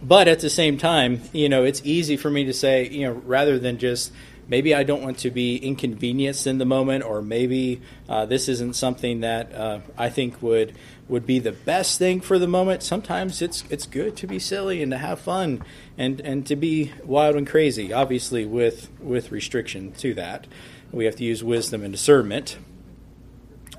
but 0.00 0.28
at 0.28 0.38
the 0.38 0.48
same 0.48 0.78
time, 0.78 1.20
you 1.32 1.48
know, 1.48 1.64
it's 1.64 1.82
easy 1.84 2.16
for 2.16 2.30
me 2.30 2.44
to 2.44 2.52
say, 2.52 2.88
you 2.88 3.06
know, 3.06 3.12
rather 3.12 3.58
than 3.58 3.78
just 3.78 4.12
maybe 4.52 4.74
I 4.74 4.82
don't 4.82 5.02
want 5.02 5.20
to 5.20 5.30
be 5.30 5.56
inconvenienced 5.56 6.46
in 6.46 6.58
the 6.58 6.66
moment, 6.66 7.04
or 7.04 7.22
maybe 7.22 7.80
uh, 8.06 8.26
this 8.26 8.50
isn't 8.50 8.76
something 8.76 9.20
that 9.20 9.50
uh, 9.54 9.80
I 9.96 10.10
think 10.10 10.42
would 10.42 10.74
would 11.08 11.24
be 11.24 11.38
the 11.38 11.52
best 11.52 11.98
thing 11.98 12.20
for 12.20 12.38
the 12.38 12.46
moment. 12.46 12.82
Sometimes 12.82 13.40
it's 13.40 13.64
it's 13.70 13.86
good 13.86 14.14
to 14.18 14.26
be 14.26 14.38
silly 14.38 14.82
and 14.82 14.92
to 14.92 14.98
have 14.98 15.20
fun 15.20 15.64
and 15.96 16.20
and 16.20 16.46
to 16.48 16.54
be 16.54 16.92
wild 17.02 17.34
and 17.34 17.46
crazy. 17.46 17.94
Obviously, 17.94 18.44
with 18.44 18.90
with 19.00 19.32
restriction 19.32 19.92
to 19.92 20.12
that, 20.14 20.46
we 20.90 21.06
have 21.06 21.16
to 21.16 21.24
use 21.24 21.42
wisdom 21.42 21.82
and 21.82 21.92
discernment. 21.92 22.58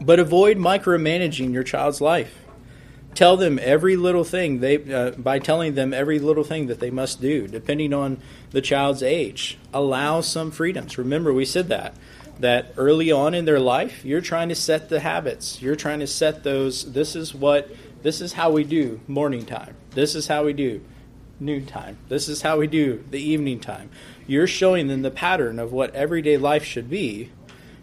But 0.01 0.19
avoid 0.19 0.57
micromanaging 0.57 1.53
your 1.53 1.63
child's 1.63 2.01
life 2.01 2.42
tell 3.15 3.37
them 3.37 3.59
every 3.61 3.95
little 3.95 4.23
thing 4.23 4.59
they 4.59 4.93
uh, 4.93 5.11
by 5.11 5.39
telling 5.39 5.75
them 5.75 5.93
every 5.93 6.19
little 6.19 6.43
thing 6.43 6.67
that 6.67 6.79
they 6.79 6.91
must 6.91 7.21
do 7.21 7.47
depending 7.47 7.93
on 7.93 8.17
the 8.51 8.61
child's 8.61 9.03
age. 9.03 9.57
Allow 9.73 10.21
some 10.21 10.51
freedoms. 10.51 10.97
Remember 10.97 11.33
we 11.33 11.45
said 11.45 11.69
that 11.69 11.95
that 12.39 12.73
early 12.77 13.11
on 13.11 13.33
in 13.33 13.45
their 13.45 13.59
life 13.59 14.03
you're 14.03 14.21
trying 14.21 14.49
to 14.49 14.55
set 14.55 14.89
the 14.89 14.99
habits. 14.99 15.61
You're 15.61 15.75
trying 15.75 15.99
to 15.99 16.07
set 16.07 16.43
those 16.43 16.91
this 16.93 17.15
is 17.15 17.33
what 17.33 17.69
this 18.01 18.21
is 18.21 18.33
how 18.33 18.51
we 18.51 18.63
do 18.63 18.99
morning 19.07 19.45
time. 19.45 19.75
This 19.91 20.15
is 20.15 20.27
how 20.27 20.45
we 20.45 20.53
do 20.53 20.81
noon 21.39 21.65
time. 21.65 21.97
This 22.09 22.27
is 22.27 22.41
how 22.41 22.57
we 22.57 22.67
do 22.67 23.03
the 23.09 23.21
evening 23.21 23.59
time. 23.59 23.89
You're 24.27 24.47
showing 24.47 24.87
them 24.87 25.01
the 25.01 25.11
pattern 25.11 25.59
of 25.59 25.71
what 25.71 25.93
everyday 25.95 26.37
life 26.37 26.63
should 26.63 26.89
be 26.89 27.31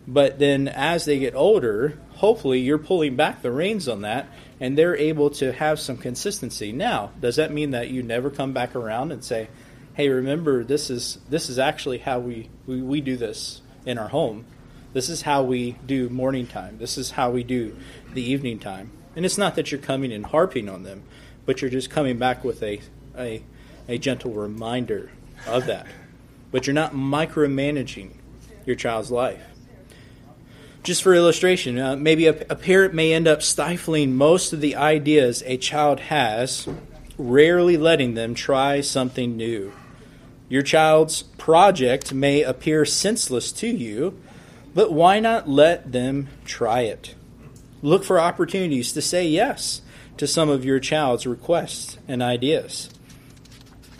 but 0.06 0.38
then 0.38 0.66
as 0.68 1.04
they 1.04 1.18
get 1.18 1.34
older 1.34 1.98
hopefully 2.16 2.58
you're 2.58 2.78
pulling 2.78 3.16
back 3.16 3.42
the 3.42 3.52
reins 3.52 3.88
on 3.88 4.02
that 4.02 4.28
and 4.60 4.76
they're 4.76 4.96
able 4.96 5.30
to 5.30 5.52
have 5.52 5.80
some 5.80 5.96
consistency. 5.96 6.70
Now, 6.70 7.10
does 7.18 7.36
that 7.36 7.50
mean 7.50 7.70
that 7.70 7.88
you 7.88 8.02
never 8.02 8.30
come 8.30 8.52
back 8.52 8.76
around 8.76 9.10
and 9.10 9.24
say, 9.24 9.48
"Hey, 9.94 10.08
remember 10.10 10.62
this 10.62 10.90
is 10.90 11.18
this 11.28 11.48
is 11.48 11.58
actually 11.58 11.98
how 11.98 12.20
we 12.20 12.50
we, 12.66 12.82
we 12.82 13.00
do 13.00 13.16
this 13.16 13.62
in 13.86 13.98
our 13.98 14.08
home. 14.08 14.44
This 14.92 15.08
is 15.08 15.22
how 15.22 15.42
we 15.42 15.76
do 15.86 16.08
morning 16.08 16.46
time. 16.46 16.78
This 16.78 16.98
is 16.98 17.12
how 17.12 17.30
we 17.30 17.42
do 17.42 17.76
the 18.12 18.22
evening 18.22 18.58
time." 18.58 18.90
And 19.16 19.24
it's 19.24 19.38
not 19.38 19.56
that 19.56 19.72
you're 19.72 19.80
coming 19.80 20.12
and 20.12 20.26
harping 20.26 20.68
on 20.68 20.84
them, 20.84 21.02
but 21.46 21.60
you're 21.60 21.70
just 21.70 21.90
coming 21.90 22.18
back 22.18 22.44
with 22.44 22.62
a 22.62 22.80
a, 23.16 23.42
a 23.88 23.98
gentle 23.98 24.32
reminder 24.32 25.10
of 25.46 25.66
that. 25.66 25.86
But 26.52 26.66
you're 26.66 26.74
not 26.74 26.92
micromanaging 26.92 28.10
your 28.66 28.76
child's 28.76 29.10
life 29.10 29.49
just 30.82 31.02
for 31.02 31.14
illustration, 31.14 31.78
uh, 31.78 31.96
maybe 31.96 32.26
a, 32.26 32.40
a, 32.48 32.56
parent 32.56 32.94
may 32.94 33.12
end 33.12 33.28
up 33.28 33.42
stifling 33.42 34.16
most 34.16 34.52
of 34.52 34.60
the 34.60 34.76
ideas 34.76 35.42
a 35.46 35.56
child 35.56 36.00
has, 36.00 36.68
rarely 37.18 37.76
letting 37.76 38.14
them 38.14 38.34
try 38.34 38.80
something 38.80 39.36
new. 39.36 39.72
Your 40.48 40.62
child's 40.62 41.22
project 41.22 42.12
may 42.12 42.42
appear 42.42 42.84
senseless 42.84 43.52
to 43.52 43.68
you, 43.68 44.18
but 44.74 44.92
why 44.92 45.20
not 45.20 45.48
let 45.48 45.92
them 45.92 46.28
try 46.44 46.82
it? 46.82 47.14
Look 47.82 48.04
for 48.04 48.18
opportunities 48.18 48.92
to 48.92 49.02
say 49.02 49.26
yes 49.26 49.82
to 50.16 50.26
some 50.26 50.48
of 50.48 50.64
your 50.64 50.80
child's 50.80 51.26
requests 51.26 51.98
and 52.08 52.22
ideas. 52.22 52.90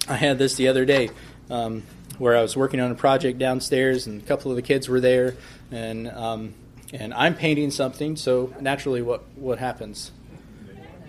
I 0.08 0.16
had 0.16 0.38
this 0.38 0.54
the 0.56 0.68
other 0.68 0.84
day 0.84 1.10
um, 1.50 1.84
where 2.18 2.36
I 2.36 2.42
was 2.42 2.56
working 2.56 2.80
on 2.80 2.90
a 2.90 2.94
project 2.94 3.38
downstairs, 3.38 4.06
and 4.06 4.22
a 4.22 4.26
couple 4.26 4.50
of 4.50 4.56
the 4.56 4.62
kids 4.62 4.88
were 4.88 5.00
there, 5.00 5.36
and 5.70 6.08
um, 6.08 6.54
and 6.92 7.14
I'm 7.14 7.35
painting 7.35 7.70
something, 7.70 8.16
so 8.16 8.55
naturally, 8.61 9.03
what 9.03 9.24
what 9.37 9.59
happens? 9.59 10.12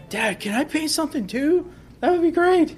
Dad, 0.09 0.39
can 0.39 0.53
I 0.53 0.65
paint 0.65 0.91
something 0.91 1.27
too? 1.27 1.71
That 2.01 2.11
would 2.11 2.21
be 2.21 2.31
great. 2.31 2.75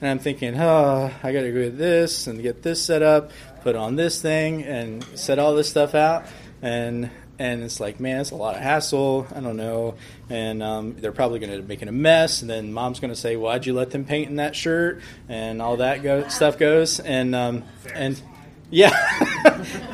And 0.00 0.10
I'm 0.10 0.18
thinking, 0.18 0.60
oh, 0.60 1.10
I 1.22 1.32
got 1.32 1.42
to 1.42 1.52
go 1.52 1.60
with 1.60 1.78
this 1.78 2.26
and 2.26 2.42
get 2.42 2.62
this 2.62 2.82
set 2.82 3.02
up, 3.02 3.30
put 3.62 3.74
on 3.74 3.96
this 3.96 4.20
thing, 4.20 4.62
and 4.62 5.02
set 5.14 5.38
all 5.38 5.54
this 5.54 5.70
stuff 5.70 5.94
out. 5.94 6.26
And 6.60 7.10
and 7.38 7.62
it's 7.62 7.80
like, 7.80 7.98
man, 8.00 8.20
it's 8.20 8.30
a 8.30 8.36
lot 8.36 8.54
of 8.54 8.60
hassle. 8.60 9.26
I 9.34 9.40
don't 9.40 9.56
know. 9.56 9.96
And 10.30 10.62
um, 10.62 10.96
they're 10.98 11.12
probably 11.12 11.40
going 11.40 11.52
to 11.52 11.66
make 11.66 11.82
it 11.82 11.88
a 11.88 11.92
mess. 11.92 12.42
And 12.42 12.50
then 12.50 12.72
mom's 12.72 13.00
going 13.00 13.12
to 13.12 13.18
say, 13.18 13.36
why'd 13.36 13.66
you 13.66 13.74
let 13.74 13.90
them 13.90 14.04
paint 14.04 14.28
in 14.30 14.36
that 14.36 14.54
shirt? 14.54 15.00
And 15.28 15.60
all 15.60 15.78
that 15.78 16.02
go- 16.02 16.28
stuff 16.28 16.58
goes. 16.58 17.00
And 17.00 17.34
um, 17.34 17.64
and 17.92 18.20
yeah, 18.70 18.90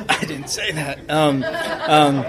I 0.09 0.17
didn't 0.21 0.49
say 0.49 0.71
that. 0.71 1.09
Um, 1.09 1.43
um, 1.43 2.25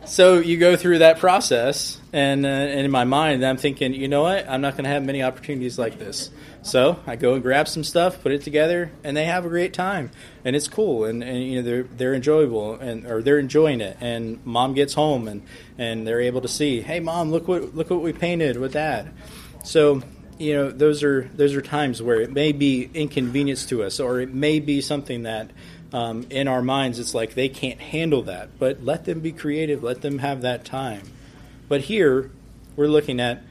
so 0.04 0.38
you 0.38 0.56
go 0.56 0.76
through 0.76 0.98
that 0.98 1.18
process, 1.18 2.00
and, 2.12 2.44
uh, 2.44 2.48
and 2.48 2.80
in 2.80 2.90
my 2.90 3.04
mind, 3.04 3.44
I'm 3.44 3.56
thinking, 3.56 3.94
you 3.94 4.08
know 4.08 4.22
what? 4.22 4.48
I'm 4.48 4.60
not 4.60 4.74
going 4.74 4.84
to 4.84 4.90
have 4.90 5.04
many 5.04 5.22
opportunities 5.22 5.78
like 5.78 5.98
this. 5.98 6.30
So 6.62 6.98
I 7.06 7.16
go 7.16 7.34
and 7.34 7.42
grab 7.42 7.68
some 7.68 7.84
stuff, 7.84 8.22
put 8.22 8.32
it 8.32 8.42
together, 8.42 8.90
and 9.04 9.16
they 9.16 9.24
have 9.24 9.44
a 9.46 9.48
great 9.48 9.72
time, 9.72 10.10
and 10.44 10.54
it's 10.56 10.68
cool, 10.68 11.04
and, 11.04 11.22
and 11.22 11.42
you 11.42 11.56
know 11.56 11.62
they're 11.62 11.82
they're 11.84 12.14
enjoyable, 12.14 12.74
and 12.74 13.06
or 13.06 13.22
they're 13.22 13.38
enjoying 13.38 13.80
it. 13.80 13.96
And 14.00 14.44
mom 14.44 14.74
gets 14.74 14.92
home, 14.94 15.28
and 15.28 15.42
and 15.78 16.06
they're 16.06 16.20
able 16.20 16.40
to 16.40 16.48
see, 16.48 16.80
hey, 16.80 17.00
mom, 17.00 17.30
look 17.30 17.48
what 17.48 17.74
look 17.74 17.90
what 17.90 18.02
we 18.02 18.12
painted 18.12 18.58
with 18.58 18.72
that. 18.72 19.06
So 19.64 20.02
you 20.38 20.54
know 20.54 20.70
those 20.70 21.02
are 21.02 21.28
those 21.34 21.54
are 21.54 21.62
times 21.62 22.02
where 22.02 22.20
it 22.20 22.32
may 22.32 22.52
be 22.52 22.88
inconvenience 22.94 23.66
to 23.66 23.82
us, 23.82 24.00
or 24.00 24.20
it 24.20 24.32
may 24.32 24.60
be 24.60 24.80
something 24.80 25.24
that 25.24 25.50
um, 25.92 26.26
in 26.30 26.48
our 26.48 26.62
minds 26.62 26.98
it's 26.98 27.14
like 27.14 27.34
they 27.34 27.48
can't 27.48 27.80
handle 27.80 28.22
that. 28.22 28.58
But 28.58 28.84
let 28.84 29.04
them 29.04 29.20
be 29.20 29.32
creative. 29.32 29.82
Let 29.82 30.02
them 30.02 30.18
have 30.18 30.42
that 30.42 30.64
time. 30.64 31.02
But 31.68 31.82
here 31.82 32.30
we're 32.76 32.88
looking 32.88 33.20
at 33.20 33.42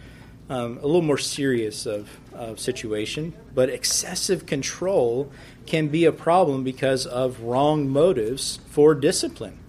um, 0.50 0.78
a 0.82 0.86
little 0.86 1.02
more 1.02 1.18
serious 1.18 1.86
of, 1.86 2.10
of 2.34 2.60
situation. 2.60 3.34
But 3.54 3.70
excessive 3.70 4.46
control 4.46 5.32
can 5.66 5.90
be 5.90 6.06
a 6.06 6.12
problem 6.12 6.64
because 6.64 7.06
of 7.06 7.42
wrong 7.42 7.90
motives 7.90 8.60
for 8.70 8.96
discipline. 8.96 9.60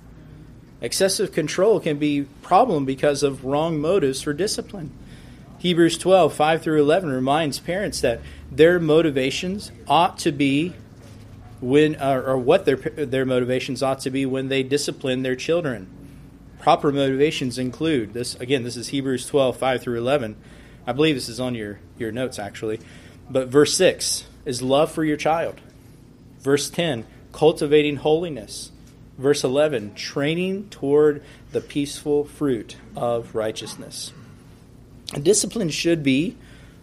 Excessive 0.81 1.33
control 1.33 1.81
can 1.81 1.99
be 1.99 2.23
problem 2.43 2.85
because 2.85 3.25
of 3.25 3.45
wrong 3.45 3.81
motives 3.81 4.23
for 4.23 4.33
discipline. 4.33 4.93
Hebrews 5.59 5.99
12, 5.99 6.33
5 6.35 6.63
through 6.63 6.81
11 6.81 7.11
reminds 7.11 7.59
parents 7.59 8.01
that 8.01 8.21
their 8.51 8.79
motivations 8.79 9.73
ought 9.89 10.19
to 10.19 10.31
be 10.31 10.73
when, 11.61 12.01
or 12.01 12.39
what 12.39 12.65
their, 12.65 12.77
their 12.77 13.25
motivations 13.25 13.83
ought 13.83 14.01
to 14.01 14.11
be 14.11 14.25
when 14.25 14.49
they 14.49 14.63
discipline 14.63 15.23
their 15.23 15.35
children. 15.35 15.89
Proper 16.61 16.93
motivations 16.93 17.59
include 17.59 18.13
this, 18.13 18.37
again, 18.37 18.63
this 18.63 18.77
is 18.77 18.89
Hebrews 18.89 19.27
12, 19.27 19.57
5 19.57 19.83
through 19.83 19.99
11. 19.99 20.37
I 20.87 20.93
believe 20.93 21.17
this 21.17 21.29
is 21.29 21.41
on 21.41 21.55
your, 21.55 21.81
your 21.99 22.13
notes 22.13 22.39
actually. 22.39 22.81
But 23.29 23.49
verse 23.49 23.75
6 23.77 24.27
is 24.45 24.63
love 24.63 24.93
for 24.93 25.05
your 25.05 25.17
child. 25.17 25.61
Verse 26.41 26.71
10, 26.71 27.05
cultivating 27.33 27.97
holiness. 27.97 28.71
Verse 29.19 29.43
11, 29.43 29.95
training 29.95 30.69
toward 30.71 31.25
the 31.51 31.61
peaceful 31.61 32.25
fruit 32.25 32.77
of 32.95 33.35
righteousness. 33.35 34.13
Discipline 35.15 35.71
should 35.71 36.03
be 36.03 36.37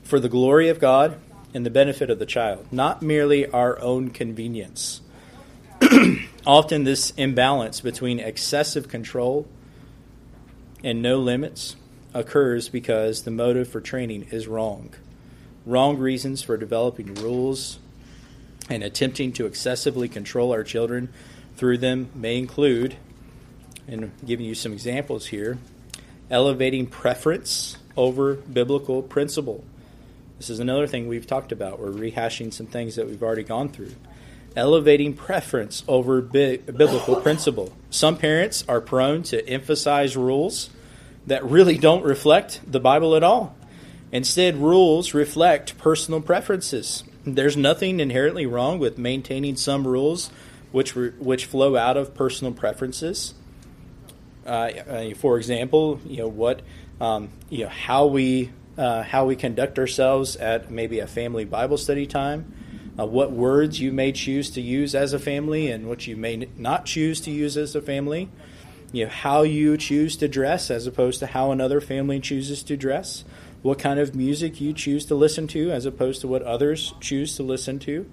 for 0.03 0.19
the 0.19 0.29
glory 0.29 0.69
of 0.69 0.79
God 0.79 1.19
and 1.53 1.65
the 1.65 1.69
benefit 1.69 2.09
of 2.09 2.19
the 2.19 2.25
child, 2.25 2.65
not 2.71 3.01
merely 3.01 3.47
our 3.47 3.79
own 3.79 4.09
convenience. 4.09 5.01
Often, 6.45 6.83
this 6.83 7.11
imbalance 7.11 7.81
between 7.81 8.19
excessive 8.19 8.87
control 8.87 9.47
and 10.83 11.01
no 11.01 11.17
limits 11.17 11.75
occurs 12.13 12.69
because 12.69 13.23
the 13.23 13.31
motive 13.31 13.67
for 13.67 13.81
training 13.81 14.27
is 14.31 14.47
wrong. 14.47 14.93
Wrong 15.65 15.97
reasons 15.97 16.41
for 16.41 16.57
developing 16.57 17.13
rules 17.15 17.79
and 18.69 18.83
attempting 18.83 19.33
to 19.33 19.45
excessively 19.45 20.07
control 20.07 20.51
our 20.51 20.63
children 20.63 21.09
through 21.57 21.77
them 21.77 22.09
may 22.13 22.37
include, 22.37 22.97
and 23.87 24.11
giving 24.25 24.45
you 24.45 24.55
some 24.55 24.73
examples 24.73 25.27
here, 25.27 25.57
elevating 26.29 26.87
preference 26.87 27.77
over 27.97 28.35
biblical 28.35 29.01
principle. 29.01 29.63
This 30.37 30.49
is 30.49 30.59
another 30.59 30.85
thing 30.85 31.07
we've 31.07 31.27
talked 31.27 31.51
about. 31.51 31.79
We're 31.79 31.91
rehashing 31.91 32.53
some 32.53 32.65
things 32.65 32.95
that 32.95 33.07
we've 33.07 33.23
already 33.23 33.43
gone 33.43 33.69
through. 33.69 33.93
Elevating 34.55 35.13
preference 35.13 35.83
over 35.87 36.21
bi- 36.21 36.57
biblical 36.57 37.15
principle. 37.21 37.73
Some 37.89 38.17
parents 38.17 38.63
are 38.67 38.81
prone 38.81 39.23
to 39.23 39.47
emphasize 39.47 40.17
rules 40.17 40.69
that 41.27 41.43
really 41.43 41.77
don't 41.77 42.03
reflect 42.03 42.61
the 42.69 42.79
Bible 42.79 43.15
at 43.15 43.23
all. 43.23 43.55
Instead, 44.11 44.57
rules 44.57 45.13
reflect 45.13 45.77
personal 45.77 46.21
preferences. 46.21 47.03
There's 47.25 47.57
nothing 47.57 47.99
inherently 47.99 48.45
wrong 48.45 48.77
with 48.77 48.97
maintaining 48.97 49.55
some 49.55 49.87
rules 49.87 50.29
which, 50.71 50.95
re- 50.95 51.11
which 51.17 51.45
flow 51.45 51.75
out 51.75 51.97
of 51.97 52.13
personal 52.13 52.53
preferences. 52.53 53.33
Uh, 54.45 54.49
uh 54.49 55.13
for 55.15 55.37
example, 55.37 55.99
you 56.05 56.17
know 56.17 56.27
what 56.27 56.61
um, 57.01 57.29
you 57.49 57.63
know 57.63 57.69
how 57.69 58.05
we 58.05 58.51
uh, 58.77 59.03
how 59.03 59.25
we 59.25 59.35
conduct 59.35 59.79
ourselves 59.79 60.35
at 60.35 60.69
maybe 60.69 60.99
a 60.99 61.07
family 61.07 61.45
Bible 61.45 61.77
study 61.77 62.05
time, 62.05 62.53
uh, 62.99 63.05
what 63.05 63.31
words 63.31 63.79
you 63.79 63.91
may 63.91 64.11
choose 64.11 64.49
to 64.51 64.61
use 64.61 64.95
as 64.95 65.13
a 65.13 65.19
family 65.19 65.69
and 65.71 65.87
what 65.87 66.07
you 66.07 66.15
may 66.15 66.47
not 66.57 66.85
choose 66.85 67.21
to 67.21 67.31
use 67.31 67.57
as 67.57 67.75
a 67.75 67.81
family, 67.81 68.29
you 68.91 69.05
know 69.05 69.09
how 69.09 69.41
you 69.43 69.77
choose 69.77 70.15
to 70.17 70.27
dress 70.27 70.69
as 70.71 70.87
opposed 70.87 71.19
to 71.19 71.27
how 71.27 71.51
another 71.51 71.81
family 71.81 72.19
chooses 72.19 72.63
to 72.63 72.77
dress, 72.77 73.23
what 73.61 73.79
kind 73.79 73.99
of 73.99 74.15
music 74.15 74.61
you 74.61 74.73
choose 74.73 75.05
to 75.05 75.15
listen 75.15 75.47
to 75.47 75.71
as 75.71 75.85
opposed 75.85 76.21
to 76.21 76.27
what 76.27 76.41
others 76.43 76.93
choose 76.99 77.35
to 77.35 77.43
listen 77.43 77.79
to. 77.79 78.09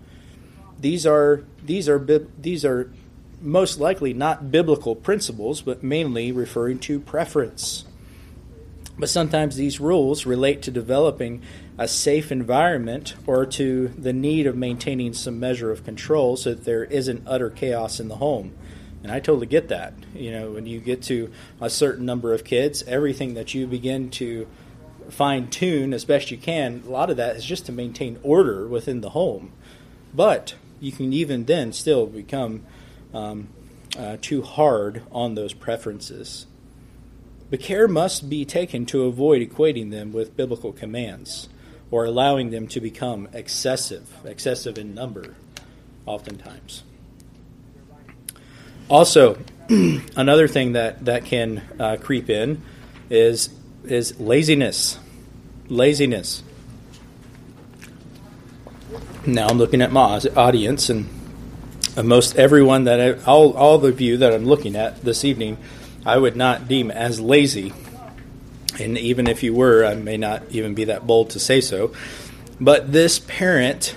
These 0.81 1.07
are 1.07 1.45
these 1.63 1.89
are 1.89 1.99
these 2.39 2.65
are 2.65 2.93
most 3.41 3.79
likely 3.81 4.13
not 4.13 4.51
biblical 4.51 4.95
principles, 4.95 5.63
but 5.63 5.83
mainly 5.83 6.33
referring 6.33 6.79
to 6.81 7.01
preference. 7.01 7.85
But 8.99 9.09
sometimes 9.09 9.57
these 9.57 9.81
rules 9.81 10.27
relate 10.27 10.63
to 10.63 10.71
developing 10.71 11.43
a 11.79 11.89
safe 11.89 12.31
environment 12.31 13.15
or 13.27 13.47
to 13.47 13.89
the 13.89 14.13
need 14.13 14.47
of 14.47 14.57
maintaining 14.57 15.15
some 15.15 15.41
measure 15.41 15.71
of 15.71 15.85
control 15.85 16.37
so 16.37 16.51
that 16.51 16.65
there 16.65 16.85
isn't 16.85 17.27
utter 17.27 17.51
chaos 17.51 17.99
in 17.99 18.09
the 18.09 18.17
home. 18.17 18.53
And 19.03 19.11
I 19.11 19.19
totally 19.19 19.47
get 19.47 19.69
that. 19.69 19.95
You 20.15 20.31
know, 20.31 20.53
when 20.53 20.67
you 20.67 20.79
get 20.79 21.03
to 21.05 21.33
a 21.61 21.71
certain 21.71 22.05
number 22.05 22.33
of 22.33 22.45
kids, 22.45 22.85
everything 22.87 23.35
that 23.35 23.55
you 23.55 23.67
begin 23.67 24.11
to 24.11 24.47
fine 25.09 25.49
tune 25.49 25.93
as 25.93 26.05
best 26.05 26.31
you 26.31 26.37
can, 26.37 26.85
a 26.87 26.91
lot 26.91 27.11
of 27.11 27.17
that 27.17 27.37
is 27.37 27.45
just 27.45 27.67
to 27.67 27.73
maintain 27.73 28.19
order 28.23 28.69
within 28.69 29.01
the 29.01 29.11
home. 29.11 29.53
But 30.15 30.55
you 30.81 30.93
can 30.93 31.13
even 31.13 31.47
then 31.47 31.73
still 31.73 32.07
become 32.07 32.65
um, 33.13 33.49
uh, 33.99 34.19
too 34.21 34.43
hard 34.43 35.03
on 35.11 35.35
those 35.35 35.53
preferences. 35.53 36.47
But 37.53 37.61
care 37.61 37.87
must 37.87 38.31
be 38.31 38.47
taken 38.47 38.87
to 38.87 39.05
avoid 39.05 39.47
equating 39.47 39.91
them 39.91 40.11
with 40.11 40.35
biblical 40.39 40.73
commands 40.73 41.51
or 41.91 42.07
allowing 42.07 42.49
them 42.49 42.67
to 42.69 42.81
become 42.81 43.29
excessive, 43.35 44.11
excessive 44.25 44.79
in 44.79 44.95
number, 44.95 45.35
oftentimes. 46.07 46.83
Also, 48.89 49.39
another 49.69 50.49
thing 50.49 50.73
that, 50.73 51.05
that 51.05 51.27
can 51.27 51.63
uh, 51.79 51.99
creep 52.01 52.31
in 52.31 52.63
is, 53.11 53.51
is 53.85 54.19
laziness. 54.19 54.99
Laziness. 55.69 56.43
Now 59.27 59.49
I'm 59.49 59.59
looking 59.59 59.83
at 59.83 59.93
my 59.93 60.19
audience, 60.37 60.89
and 60.89 61.07
most 62.03 62.35
everyone 62.37 62.85
that 62.85 62.99
I, 62.99 63.13
all, 63.25 63.53
all 63.53 63.77
the 63.77 63.93
you 64.03 64.17
that 64.17 64.33
I'm 64.33 64.47
looking 64.47 64.75
at 64.75 65.03
this 65.03 65.23
evening 65.23 65.59
I 66.05 66.19
would 66.19 66.37
not 66.37 66.69
deem 66.69 66.91
as 66.91 67.21
lazy. 67.21 67.73
And 68.81 68.99
even 68.99 69.27
if 69.27 69.43
you 69.43 69.55
were, 69.55 69.85
I 69.85 69.95
may 69.95 70.17
not 70.17 70.43
even 70.51 70.75
be 70.75 70.85
that 70.85 71.07
bold 71.07 71.31
to 71.31 71.39
say 71.39 71.61
so. 71.61 71.93
But 72.61 72.93
this 72.93 73.19
parent 73.19 73.95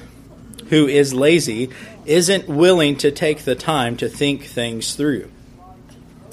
who 0.70 0.88
is 0.88 1.14
lazy 1.14 1.70
isn't 2.06 2.48
willing 2.48 2.98
to 2.98 3.12
take 3.12 3.44
the 3.44 3.56
time 3.56 3.98
to 3.98 4.10
think 4.10 4.44
things 4.44 4.96
through. 4.96 5.32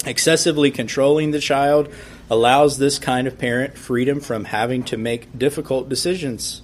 Excessively 0.05 0.71
controlling 0.71 1.31
the 1.31 1.39
child 1.39 1.91
allows 2.29 2.77
this 2.77 2.99
kind 2.99 3.27
of 3.27 3.37
parent 3.37 3.77
freedom 3.77 4.19
from 4.19 4.45
having 4.45 4.83
to 4.83 4.97
make 4.97 5.37
difficult 5.37 5.89
decisions. 5.89 6.61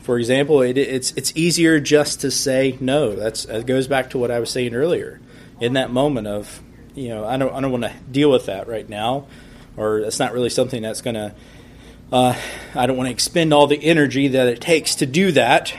For 0.00 0.18
example, 0.18 0.60
it, 0.60 0.76
it's 0.76 1.12
it's 1.12 1.32
easier 1.34 1.80
just 1.80 2.20
to 2.20 2.30
say 2.30 2.76
no. 2.80 3.14
That's 3.14 3.44
that 3.44 3.66
goes 3.66 3.86
back 3.88 4.10
to 4.10 4.18
what 4.18 4.30
I 4.30 4.38
was 4.38 4.50
saying 4.50 4.74
earlier. 4.74 5.20
In 5.60 5.74
that 5.74 5.90
moment 5.90 6.26
of 6.26 6.62
you 6.94 7.08
know, 7.08 7.24
I 7.24 7.36
don't, 7.36 7.52
I 7.52 7.60
don't 7.60 7.72
want 7.72 7.84
to 7.84 7.92
deal 8.10 8.30
with 8.30 8.46
that 8.46 8.68
right 8.68 8.88
now, 8.88 9.26
or 9.76 9.98
it's 9.98 10.18
not 10.18 10.32
really 10.32 10.50
something 10.50 10.82
that's 10.82 11.00
going 11.00 11.14
to. 11.14 11.34
Uh, 12.12 12.36
I 12.74 12.86
don't 12.86 12.96
want 12.96 13.08
to 13.08 13.12
expend 13.12 13.52
all 13.52 13.66
the 13.66 13.82
energy 13.82 14.28
that 14.28 14.46
it 14.46 14.60
takes 14.60 14.94
to 14.96 15.06
do 15.06 15.32
that, 15.32 15.74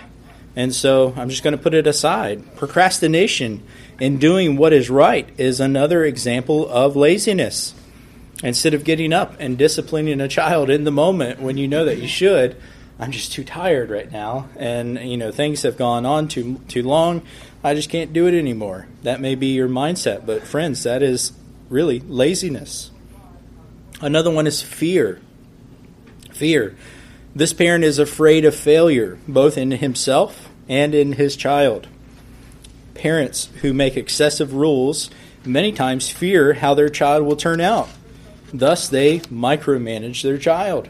and 0.56 0.74
so 0.74 1.14
I'm 1.16 1.30
just 1.30 1.44
going 1.44 1.56
to 1.56 1.62
put 1.62 1.74
it 1.74 1.88
aside. 1.88 2.56
Procrastination 2.56 3.64
in 4.00 4.18
doing 4.18 4.58
what 4.58 4.74
is 4.74 4.90
right 4.90 5.30
is 5.38 5.60
another 5.60 6.04
example 6.04 6.68
of 6.68 6.96
laziness. 6.96 7.74
Instead 8.44 8.74
of 8.74 8.84
getting 8.84 9.14
up 9.14 9.36
and 9.40 9.58
disciplining 9.58 10.20
a 10.20 10.28
child 10.28 10.70
in 10.70 10.84
the 10.84 10.92
moment 10.92 11.40
when 11.40 11.58
you 11.58 11.70
know 11.70 11.86
that 11.86 12.00
you 12.00 12.08
should, 12.08 12.58
I'm 13.00 13.12
just 13.12 13.32
too 13.32 13.44
tired 13.44 13.90
right 13.90 14.12
now, 14.12 14.50
and 14.58 15.00
you 15.00 15.18
know 15.18 15.32
things 15.32 15.64
have 15.64 15.78
gone 15.78 16.06
on 16.06 16.28
too 16.28 16.60
too 16.68 16.84
long. 16.84 17.22
I 17.66 17.74
just 17.74 17.90
can't 17.90 18.14
do 18.14 18.28
it 18.28 18.38
anymore. 18.38 18.86
That 19.02 19.20
may 19.20 19.34
be 19.34 19.48
your 19.48 19.68
mindset, 19.68 20.24
but 20.24 20.44
friends, 20.46 20.84
that 20.84 21.02
is 21.02 21.32
really 21.68 22.00
laziness. 22.00 22.92
Another 24.00 24.30
one 24.30 24.46
is 24.46 24.62
fear. 24.62 25.20
Fear. 26.32 26.76
This 27.34 27.54
parent 27.54 27.84
is 27.84 27.98
afraid 27.98 28.46
of 28.46 28.54
failure, 28.54 29.18
both 29.28 29.58
in 29.58 29.72
himself 29.72 30.48
and 30.70 30.94
in 30.94 31.14
his 31.14 31.36
child. 31.36 31.88
Parents 32.94 33.50
who 33.64 33.74
make 33.74 33.98
excessive 33.98 34.54
rules 34.54 35.10
many 35.44 35.72
times 35.72 36.08
fear 36.08 36.54
how 36.54 36.76
their 36.76 36.88
child 36.88 37.26
will 37.26 37.36
turn 37.36 37.62
out. 37.62 37.90
Thus, 38.54 38.88
they 38.88 39.22
micromanage 39.22 40.22
their 40.22 40.38
child. 40.38 40.88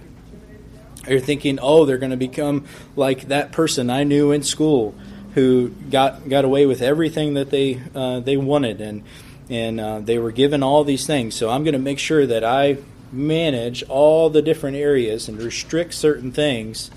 You're 1.07 1.21
thinking, 1.21 1.57
oh, 1.61 1.85
they're 1.85 1.97
going 1.97 2.11
to 2.11 2.17
become 2.17 2.65
like 2.97 3.29
that 3.29 3.53
person 3.53 3.89
I 3.89 4.03
knew 4.03 4.33
in 4.33 4.43
school 4.43 4.93
who 5.35 5.69
got 5.69 6.27
got 6.27 6.45
away 6.45 6.65
with 6.65 6.81
everything 6.81 7.35
that 7.35 7.51
they 7.51 7.81
uh, 7.93 8.21
they 8.21 8.37
wanted, 8.37 8.81
and 8.81 9.03
and 9.49 9.79
uh, 9.79 9.99
they 9.99 10.17
were 10.17 10.31
given 10.31 10.63
all 10.63 10.83
these 10.83 11.05
things. 11.05 11.35
So 11.35 11.49
I'm 11.49 11.63
going 11.63 11.73
to 11.73 11.79
make 11.79 11.99
sure 11.99 12.25
that 12.25 12.43
I 12.43 12.77
manage 13.11 13.83
all 13.83 14.29
the 14.29 14.41
different 14.41 14.77
areas 14.77 15.29
and 15.29 15.39
restrict 15.39 15.93
certain 15.93 16.31
things 16.31 16.89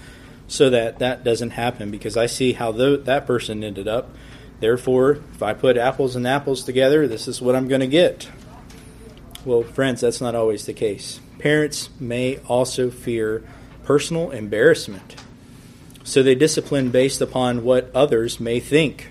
so 0.47 0.71
that 0.71 1.01
that 1.01 1.25
doesn't 1.25 1.51
happen 1.51 1.91
because 1.91 2.17
I 2.17 2.27
see 2.27 2.55
how 2.55 2.73
the, 2.73 2.97
that 3.05 3.27
person 3.27 3.63
ended 3.63 3.87
up. 3.87 4.11
Therefore, 4.61 5.21
if 5.33 5.43
I 5.43 5.53
put 5.53 5.77
apples 5.77 6.17
and 6.17 6.27
apples 6.27 6.65
together, 6.65 7.07
this 7.07 7.29
is 7.29 7.43
what 7.43 7.55
I'm 7.55 7.69
going 7.69 7.83
to 7.83 7.87
get. 7.87 8.29
Well, 9.45 9.63
friends, 9.63 10.01
that's 10.01 10.21
not 10.21 10.35
always 10.35 10.65
the 10.65 10.73
case. 10.73 11.21
Parents 11.39 11.91
may 12.01 12.39
also 12.49 12.91
fear 12.91 13.45
personal 13.85 14.31
embarrassment. 14.31 15.17
So 16.09 16.23
they 16.23 16.35
discipline 16.35 16.89
based 16.91 17.21
upon 17.21 17.65
what 17.65 17.91
others 17.95 18.41
may 18.41 18.61
think. 18.61 19.11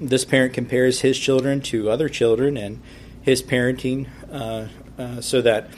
This 0.00 0.24
parent 0.24 0.54
compares 0.54 1.02
his 1.02 1.18
children 1.18 1.60
to 1.64 1.90
other 1.90 2.08
children 2.08 2.56
and 2.56 2.80
his 3.20 3.42
parenting 3.42 4.08
uh, 4.32 4.68
uh, 4.98 5.20
so 5.20 5.42
that 5.42 5.68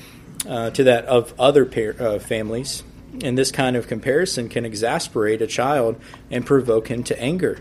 uh, 0.48 0.70
to 0.70 0.84
that 0.84 1.06
of 1.06 1.34
other 1.36 1.64
par- 1.64 1.96
uh, 1.98 2.20
families. 2.20 2.84
And 3.24 3.36
this 3.36 3.50
kind 3.50 3.74
of 3.74 3.88
comparison 3.88 4.48
can 4.48 4.64
exasperate 4.64 5.42
a 5.42 5.48
child 5.48 6.00
and 6.30 6.46
provoke 6.46 6.86
him 6.86 7.02
to 7.04 7.20
anger. 7.20 7.58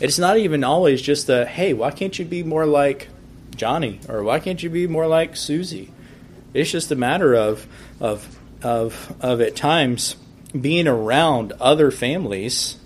It's 0.00 0.18
not 0.18 0.38
even 0.38 0.64
always 0.64 1.02
just 1.02 1.28
a, 1.28 1.44
hey, 1.44 1.74
why 1.74 1.90
can't 1.90 2.18
you 2.18 2.24
be 2.24 2.42
more 2.42 2.64
like 2.64 3.08
Johnny? 3.54 4.00
Or 4.08 4.22
why 4.22 4.40
can't 4.40 4.62
you 4.62 4.70
be 4.70 4.86
more 4.86 5.06
like 5.06 5.36
Susie? 5.36 5.92
It's 6.54 6.70
just 6.70 6.90
a 6.90 6.96
matter 6.96 7.34
of, 7.34 7.66
of, 8.00 8.38
of, 8.62 9.14
of 9.20 9.42
at 9.42 9.54
times 9.54 10.16
being 10.58 10.88
around 10.88 11.52
other 11.60 11.90
families 11.90 12.76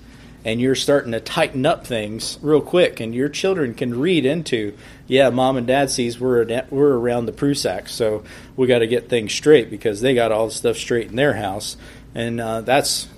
and 0.45 0.61
you're 0.61 0.75
starting 0.75 1.13
to 1.13 1.21
tighten 1.21 1.65
up 1.65 1.87
things 1.87 2.39
real 2.43 2.61
quick 2.61 3.01
and 3.01 3.15
your 3.15 3.29
children 3.29 3.75
can 3.75 3.99
read 3.99 4.27
into 4.27 4.77
yeah 5.07 5.31
mom 5.31 5.57
and 5.57 5.67
dad 5.69 5.89
sees 5.89 6.19
we're 6.19 6.45
we're 6.71 6.99
around 6.99 7.27
the 7.27 7.33
prusak 7.33 7.89
so 7.89 8.25
we 8.57 8.67
got 8.67 8.81
to 8.81 8.87
get 8.87 9.09
things 9.09 9.33
straight 9.33 9.71
because 9.71 10.01
they 10.01 10.15
got 10.15 10.33
all 10.33 10.47
the 10.47 10.53
stuff 10.53 10.77
straight 10.77 11.09
in 11.09 11.17
their 11.17 11.35
house. 11.35 11.77
And 12.15 12.41
uh, 12.41 12.61
that's 12.63 13.09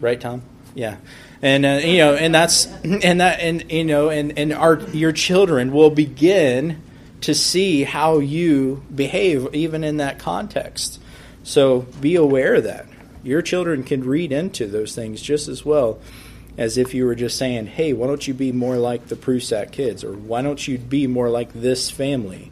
right 0.00 0.20
tom? 0.20 0.42
Yeah. 0.74 0.96
And 1.42 1.64
uh, 1.64 1.80
you 1.84 1.98
know 1.98 2.14
and 2.14 2.34
that's 2.34 2.66
and 2.84 3.20
that 3.20 3.40
and 3.40 3.70
you 3.70 3.84
know 3.84 4.10
and 4.10 4.38
and 4.38 4.52
our 4.52 4.80
your 4.90 5.12
children 5.12 5.72
will 5.72 5.90
begin 5.90 6.82
to 7.22 7.34
see 7.34 7.82
how 7.82 8.18
you 8.18 8.82
behave 8.94 9.54
even 9.54 9.84
in 9.84 9.98
that 9.98 10.18
context. 10.18 11.00
So 11.44 11.80
be 12.00 12.16
aware 12.16 12.56
of 12.56 12.64
that 12.64 12.86
your 13.26 13.42
children 13.42 13.82
can 13.82 14.04
read 14.04 14.32
into 14.32 14.66
those 14.66 14.94
things 14.94 15.20
just 15.20 15.48
as 15.48 15.64
well 15.64 15.98
as 16.56 16.78
if 16.78 16.94
you 16.94 17.04
were 17.04 17.14
just 17.14 17.36
saying, 17.36 17.66
hey, 17.66 17.92
why 17.92 18.06
don't 18.06 18.26
you 18.26 18.32
be 18.32 18.52
more 18.52 18.76
like 18.76 19.08
the 19.08 19.16
Prusak 19.16 19.72
kids? 19.72 20.02
Or 20.02 20.12
why 20.12 20.42
don't 20.42 20.66
you 20.66 20.78
be 20.78 21.06
more 21.06 21.28
like 21.28 21.52
this 21.52 21.90
family? 21.90 22.50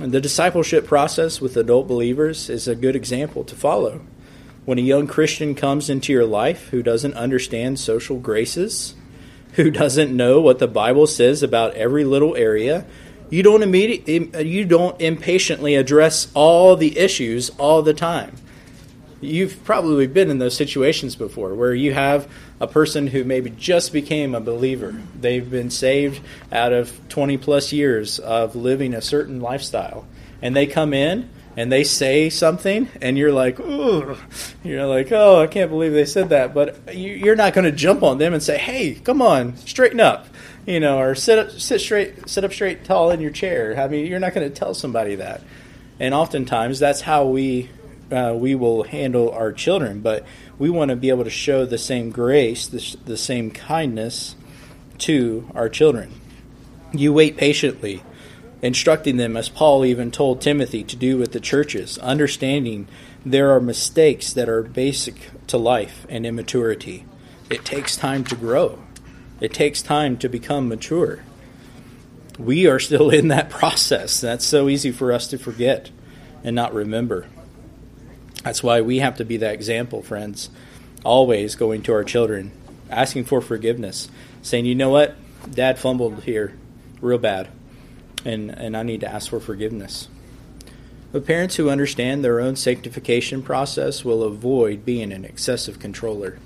And 0.00 0.12
the 0.12 0.20
discipleship 0.20 0.86
process 0.86 1.40
with 1.40 1.56
adult 1.56 1.88
believers 1.88 2.48
is 2.48 2.68
a 2.68 2.74
good 2.74 2.96
example 2.96 3.44
to 3.44 3.54
follow. 3.54 4.00
When 4.64 4.78
a 4.78 4.82
young 4.82 5.06
Christian 5.06 5.54
comes 5.54 5.90
into 5.90 6.12
your 6.12 6.24
life 6.24 6.68
who 6.68 6.82
doesn't 6.82 7.14
understand 7.14 7.78
social 7.78 8.18
graces, 8.18 8.94
who 9.52 9.70
doesn't 9.70 10.14
know 10.14 10.40
what 10.40 10.58
the 10.58 10.68
Bible 10.68 11.06
says 11.06 11.42
about 11.42 11.74
every 11.74 12.04
little 12.04 12.36
area, 12.36 12.86
you 13.30 13.42
don't 13.42 13.62
immediately 13.62 14.44
you 14.46 14.64
don't 14.64 15.00
impatiently 15.00 15.74
address 15.74 16.28
all 16.34 16.76
the 16.76 16.96
issues 16.96 17.50
all 17.58 17.82
the 17.82 17.94
time 17.94 18.36
you've 19.20 19.64
probably 19.64 20.06
been 20.06 20.30
in 20.30 20.38
those 20.38 20.56
situations 20.56 21.16
before 21.16 21.54
where 21.54 21.74
you 21.74 21.94
have 21.94 22.30
a 22.60 22.66
person 22.66 23.06
who 23.06 23.24
maybe 23.24 23.50
just 23.50 23.92
became 23.92 24.34
a 24.34 24.40
believer. 24.40 24.94
They've 25.18 25.48
been 25.48 25.70
saved 25.70 26.20
out 26.52 26.72
of 26.72 27.08
20 27.08 27.36
plus 27.38 27.72
years 27.72 28.18
of 28.18 28.54
living 28.54 28.94
a 28.94 29.02
certain 29.02 29.40
lifestyle. 29.40 30.06
And 30.42 30.54
they 30.54 30.66
come 30.66 30.92
in 30.92 31.30
and 31.56 31.72
they 31.72 31.84
say 31.84 32.28
something, 32.28 32.86
and 33.00 33.16
you're 33.16 33.32
like, 33.32 33.58
ooh, 33.58 34.18
you're 34.62 34.86
like, 34.86 35.10
oh, 35.10 35.40
I 35.42 35.46
can't 35.46 35.70
believe 35.70 35.92
they 35.94 36.04
said 36.04 36.28
that. 36.28 36.52
But 36.52 36.94
you're 36.94 37.34
not 37.34 37.54
going 37.54 37.64
to 37.64 37.72
jump 37.72 38.02
on 38.02 38.18
them 38.18 38.34
and 38.34 38.42
say, 38.42 38.58
hey, 38.58 38.94
come 38.94 39.22
on, 39.22 39.56
straighten 39.56 39.98
up, 39.98 40.26
you 40.66 40.80
know, 40.80 40.98
or 40.98 41.14
sit 41.14 41.38
up, 41.38 41.50
sit 41.52 41.80
straight, 41.80 42.28
sit 42.28 42.44
up 42.44 42.52
straight, 42.52 42.84
tall 42.84 43.10
in 43.10 43.22
your 43.22 43.30
chair. 43.30 43.80
I 43.80 43.88
mean, 43.88 44.04
you're 44.04 44.20
not 44.20 44.34
going 44.34 44.46
to 44.46 44.54
tell 44.54 44.74
somebody 44.74 45.14
that. 45.14 45.40
And 45.98 46.12
oftentimes, 46.12 46.78
that's 46.78 47.00
how 47.00 47.24
we 47.24 47.70
uh, 48.10 48.34
we 48.36 48.54
will 48.54 48.84
handle 48.84 49.30
our 49.30 49.52
children, 49.52 50.00
but 50.00 50.24
we 50.58 50.70
want 50.70 50.90
to 50.90 50.96
be 50.96 51.08
able 51.08 51.24
to 51.24 51.30
show 51.30 51.64
the 51.64 51.78
same 51.78 52.10
grace, 52.10 52.66
the, 52.66 52.96
the 53.04 53.16
same 53.16 53.50
kindness 53.50 54.36
to 54.98 55.50
our 55.54 55.68
children. 55.68 56.12
You 56.92 57.12
wait 57.12 57.36
patiently, 57.36 58.02
instructing 58.62 59.16
them, 59.16 59.36
as 59.36 59.48
Paul 59.48 59.84
even 59.84 60.10
told 60.10 60.40
Timothy 60.40 60.84
to 60.84 60.96
do 60.96 61.18
with 61.18 61.32
the 61.32 61.40
churches, 61.40 61.98
understanding 61.98 62.88
there 63.24 63.50
are 63.50 63.60
mistakes 63.60 64.32
that 64.32 64.48
are 64.48 64.62
basic 64.62 65.30
to 65.48 65.58
life 65.58 66.06
and 66.08 66.24
immaturity. 66.24 67.04
It 67.50 67.64
takes 67.64 67.96
time 67.96 68.24
to 68.24 68.36
grow, 68.36 68.78
it 69.40 69.52
takes 69.52 69.82
time 69.82 70.16
to 70.18 70.28
become 70.28 70.68
mature. 70.68 71.24
We 72.38 72.66
are 72.66 72.78
still 72.78 73.10
in 73.18 73.28
that 73.28 73.50
process. 73.50 74.20
That's 74.20 74.44
so 74.44 74.68
easy 74.68 74.92
for 74.92 75.12
us 75.12 75.26
to 75.28 75.38
forget 75.38 75.90
and 76.44 76.54
not 76.54 76.72
remember. 76.72 77.26
That's 78.46 78.62
why 78.62 78.80
we 78.80 79.00
have 79.00 79.16
to 79.16 79.24
be 79.24 79.38
that 79.38 79.54
example, 79.54 80.02
friends. 80.02 80.50
Always 81.04 81.56
going 81.56 81.82
to 81.82 81.92
our 81.92 82.04
children, 82.04 82.52
asking 82.88 83.24
for 83.24 83.40
forgiveness, 83.40 84.08
saying, 84.40 84.66
you 84.66 84.76
know 84.76 84.90
what? 84.90 85.16
Dad 85.50 85.80
fumbled 85.80 86.22
here 86.22 86.56
real 87.00 87.18
bad, 87.18 87.48
and, 88.24 88.50
and 88.50 88.76
I 88.76 88.84
need 88.84 89.00
to 89.00 89.12
ask 89.12 89.30
for 89.30 89.40
forgiveness. 89.40 90.06
But 91.10 91.26
parents 91.26 91.56
who 91.56 91.68
understand 91.68 92.22
their 92.22 92.38
own 92.38 92.54
sanctification 92.54 93.42
process 93.42 94.04
will 94.04 94.22
avoid 94.22 94.84
being 94.84 95.12
an 95.12 95.24
excessive 95.24 95.80
controller. 95.80 96.38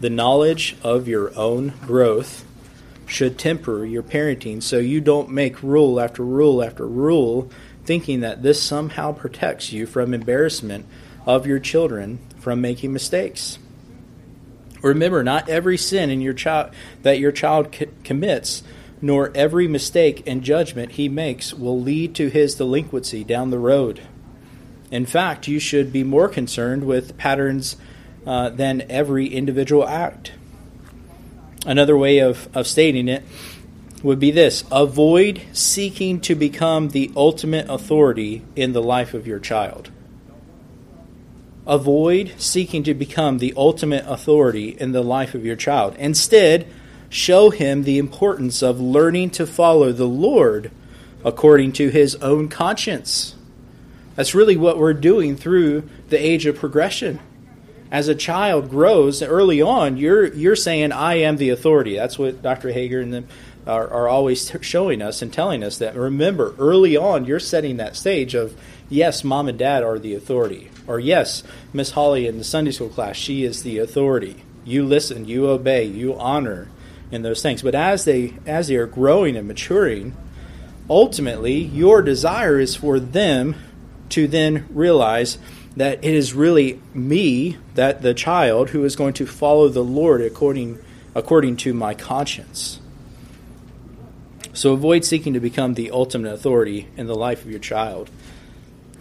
The 0.00 0.10
knowledge 0.10 0.74
of 0.82 1.06
your 1.06 1.32
own 1.38 1.74
growth 1.86 2.44
should 3.06 3.38
temper 3.38 3.84
your 3.84 4.02
parenting 4.02 4.64
so 4.64 4.78
you 4.78 5.00
don't 5.00 5.30
make 5.30 5.62
rule 5.62 6.00
after 6.00 6.24
rule 6.24 6.60
after 6.60 6.88
rule 6.88 7.48
thinking 7.84 8.18
that 8.20 8.42
this 8.42 8.60
somehow 8.60 9.12
protects 9.12 9.72
you 9.72 9.86
from 9.86 10.12
embarrassment 10.12 10.86
of 11.30 11.46
your 11.46 11.60
children 11.60 12.18
from 12.40 12.60
making 12.60 12.92
mistakes. 12.92 13.58
Remember, 14.82 15.22
not 15.22 15.48
every 15.48 15.78
sin 15.78 16.10
in 16.10 16.20
your 16.20 16.32
child 16.34 16.74
that 17.02 17.20
your 17.20 17.30
child 17.30 17.72
c- 17.72 17.86
commits, 18.02 18.64
nor 19.00 19.30
every 19.34 19.68
mistake 19.68 20.24
and 20.26 20.42
judgment 20.42 20.92
he 20.92 21.08
makes 21.08 21.54
will 21.54 21.80
lead 21.80 22.16
to 22.16 22.28
his 22.28 22.56
delinquency 22.56 23.22
down 23.22 23.50
the 23.50 23.58
road. 23.58 24.00
In 24.90 25.06
fact, 25.06 25.46
you 25.46 25.60
should 25.60 25.92
be 25.92 26.02
more 26.02 26.28
concerned 26.28 26.84
with 26.84 27.16
patterns 27.16 27.76
uh, 28.26 28.50
than 28.50 28.82
every 28.90 29.28
individual 29.28 29.86
act. 29.86 30.32
Another 31.64 31.96
way 31.96 32.18
of, 32.18 32.48
of 32.56 32.66
stating 32.66 33.06
it 33.06 33.22
would 34.02 34.18
be 34.18 34.32
this 34.32 34.64
avoid 34.72 35.42
seeking 35.52 36.20
to 36.22 36.34
become 36.34 36.88
the 36.88 37.12
ultimate 37.14 37.68
authority 37.68 38.42
in 38.56 38.72
the 38.72 38.82
life 38.82 39.14
of 39.14 39.28
your 39.28 39.38
child. 39.38 39.90
Avoid 41.70 42.34
seeking 42.36 42.82
to 42.82 42.94
become 42.94 43.38
the 43.38 43.54
ultimate 43.56 44.04
authority 44.08 44.76
in 44.80 44.90
the 44.90 45.02
life 45.02 45.36
of 45.36 45.46
your 45.46 45.54
child. 45.54 45.94
Instead, 46.00 46.66
show 47.08 47.50
him 47.50 47.84
the 47.84 47.96
importance 47.96 48.60
of 48.60 48.80
learning 48.80 49.30
to 49.30 49.46
follow 49.46 49.92
the 49.92 50.08
Lord 50.08 50.72
according 51.24 51.70
to 51.74 51.88
his 51.88 52.16
own 52.16 52.48
conscience. 52.48 53.36
That's 54.16 54.34
really 54.34 54.56
what 54.56 54.78
we're 54.78 54.94
doing 54.94 55.36
through 55.36 55.88
the 56.08 56.18
age 56.18 56.44
of 56.44 56.56
progression. 56.56 57.20
As 57.92 58.08
a 58.08 58.16
child 58.16 58.68
grows 58.68 59.22
early 59.22 59.62
on, 59.62 59.96
you're 59.96 60.26
you're 60.26 60.56
saying, 60.56 60.90
"I 60.90 61.18
am 61.20 61.36
the 61.36 61.50
authority." 61.50 61.94
That's 61.94 62.18
what 62.18 62.42
Dr. 62.42 62.72
Hager 62.72 63.00
and 63.00 63.14
them 63.14 63.28
are, 63.64 63.88
are 63.88 64.08
always 64.08 64.50
showing 64.60 65.02
us 65.02 65.22
and 65.22 65.32
telling 65.32 65.62
us. 65.62 65.78
That 65.78 65.94
remember, 65.94 66.52
early 66.58 66.96
on, 66.96 67.26
you're 67.26 67.38
setting 67.38 67.76
that 67.76 67.94
stage 67.94 68.34
of, 68.34 68.54
"Yes, 68.88 69.22
mom 69.22 69.48
and 69.48 69.58
dad 69.58 69.84
are 69.84 70.00
the 70.00 70.16
authority." 70.16 70.68
Or, 70.90 70.98
yes, 70.98 71.44
Miss 71.72 71.92
Holly 71.92 72.26
in 72.26 72.38
the 72.38 72.42
Sunday 72.42 72.72
school 72.72 72.88
class, 72.88 73.14
she 73.14 73.44
is 73.44 73.62
the 73.62 73.78
authority. 73.78 74.42
You 74.64 74.84
listen, 74.84 75.24
you 75.24 75.48
obey, 75.48 75.84
you 75.84 76.18
honor 76.18 76.66
in 77.12 77.22
those 77.22 77.42
things. 77.42 77.62
But 77.62 77.76
as 77.76 78.04
they 78.04 78.34
as 78.44 78.66
they 78.66 78.74
are 78.74 78.88
growing 78.88 79.36
and 79.36 79.46
maturing, 79.46 80.16
ultimately 80.90 81.58
your 81.58 82.02
desire 82.02 82.58
is 82.58 82.74
for 82.74 82.98
them 82.98 83.54
to 84.08 84.26
then 84.26 84.66
realize 84.68 85.38
that 85.76 86.04
it 86.04 86.12
is 86.12 86.34
really 86.34 86.82
me, 86.92 87.56
that 87.76 88.02
the 88.02 88.12
child, 88.12 88.70
who 88.70 88.84
is 88.84 88.96
going 88.96 89.14
to 89.14 89.26
follow 89.26 89.68
the 89.68 89.84
Lord 89.84 90.20
according 90.20 90.80
according 91.14 91.56
to 91.58 91.72
my 91.72 91.94
conscience. 91.94 92.80
So 94.52 94.72
avoid 94.72 95.04
seeking 95.04 95.34
to 95.34 95.40
become 95.40 95.74
the 95.74 95.92
ultimate 95.92 96.32
authority 96.32 96.88
in 96.96 97.06
the 97.06 97.14
life 97.14 97.44
of 97.44 97.50
your 97.52 97.60
child. 97.60 98.10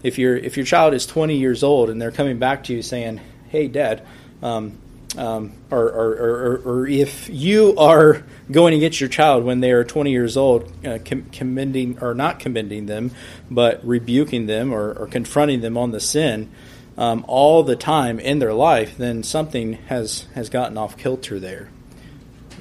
If 0.04 0.18
your 0.18 0.36
if 0.36 0.58
your 0.58 0.66
child 0.66 0.94
is 0.94 1.06
20 1.06 1.38
years 1.38 1.64
old 1.64 1.90
and 1.90 2.02
they're 2.02 2.12
coming 2.12 2.40
back 2.40 2.66
to 2.66 2.74
you 2.74 2.82
saying, 2.82 3.22
"Hey, 3.50 3.68
Dad," 3.68 4.06
um, 4.42 4.78
um, 5.18 5.54
or, 5.72 5.86
or, 5.86 6.10
or, 6.12 6.58
or, 6.66 6.88
if 6.88 7.30
you 7.30 7.76
are 7.78 8.24
going 8.52 8.74
to 8.74 8.80
get 8.80 9.00
your 9.00 9.10
child 9.10 9.44
when 9.44 9.60
they 9.60 9.72
are 9.72 9.84
20 9.84 10.12
years 10.12 10.38
old, 10.38 10.72
uh, 10.86 11.00
com- 11.04 11.26
commending 11.32 11.98
or 12.00 12.14
not 12.14 12.40
commending 12.40 12.86
them, 12.86 13.12
but 13.50 13.84
rebuking 13.86 14.46
them 14.46 14.72
or, 14.72 15.08
confronting 15.08 15.62
them 15.62 15.78
on 15.78 15.92
the 15.92 16.00
sin 16.00 16.50
um, 16.98 17.26
all 17.28 17.64
the 17.64 17.76
time 17.76 18.20
in 18.20 18.38
their 18.40 18.54
life, 18.54 18.98
then 18.98 19.24
something 19.24 19.74
has 19.88 20.28
has 20.36 20.50
gotten 20.50 20.78
off 20.78 20.96
kilter 20.96 21.40
there. 21.40 21.70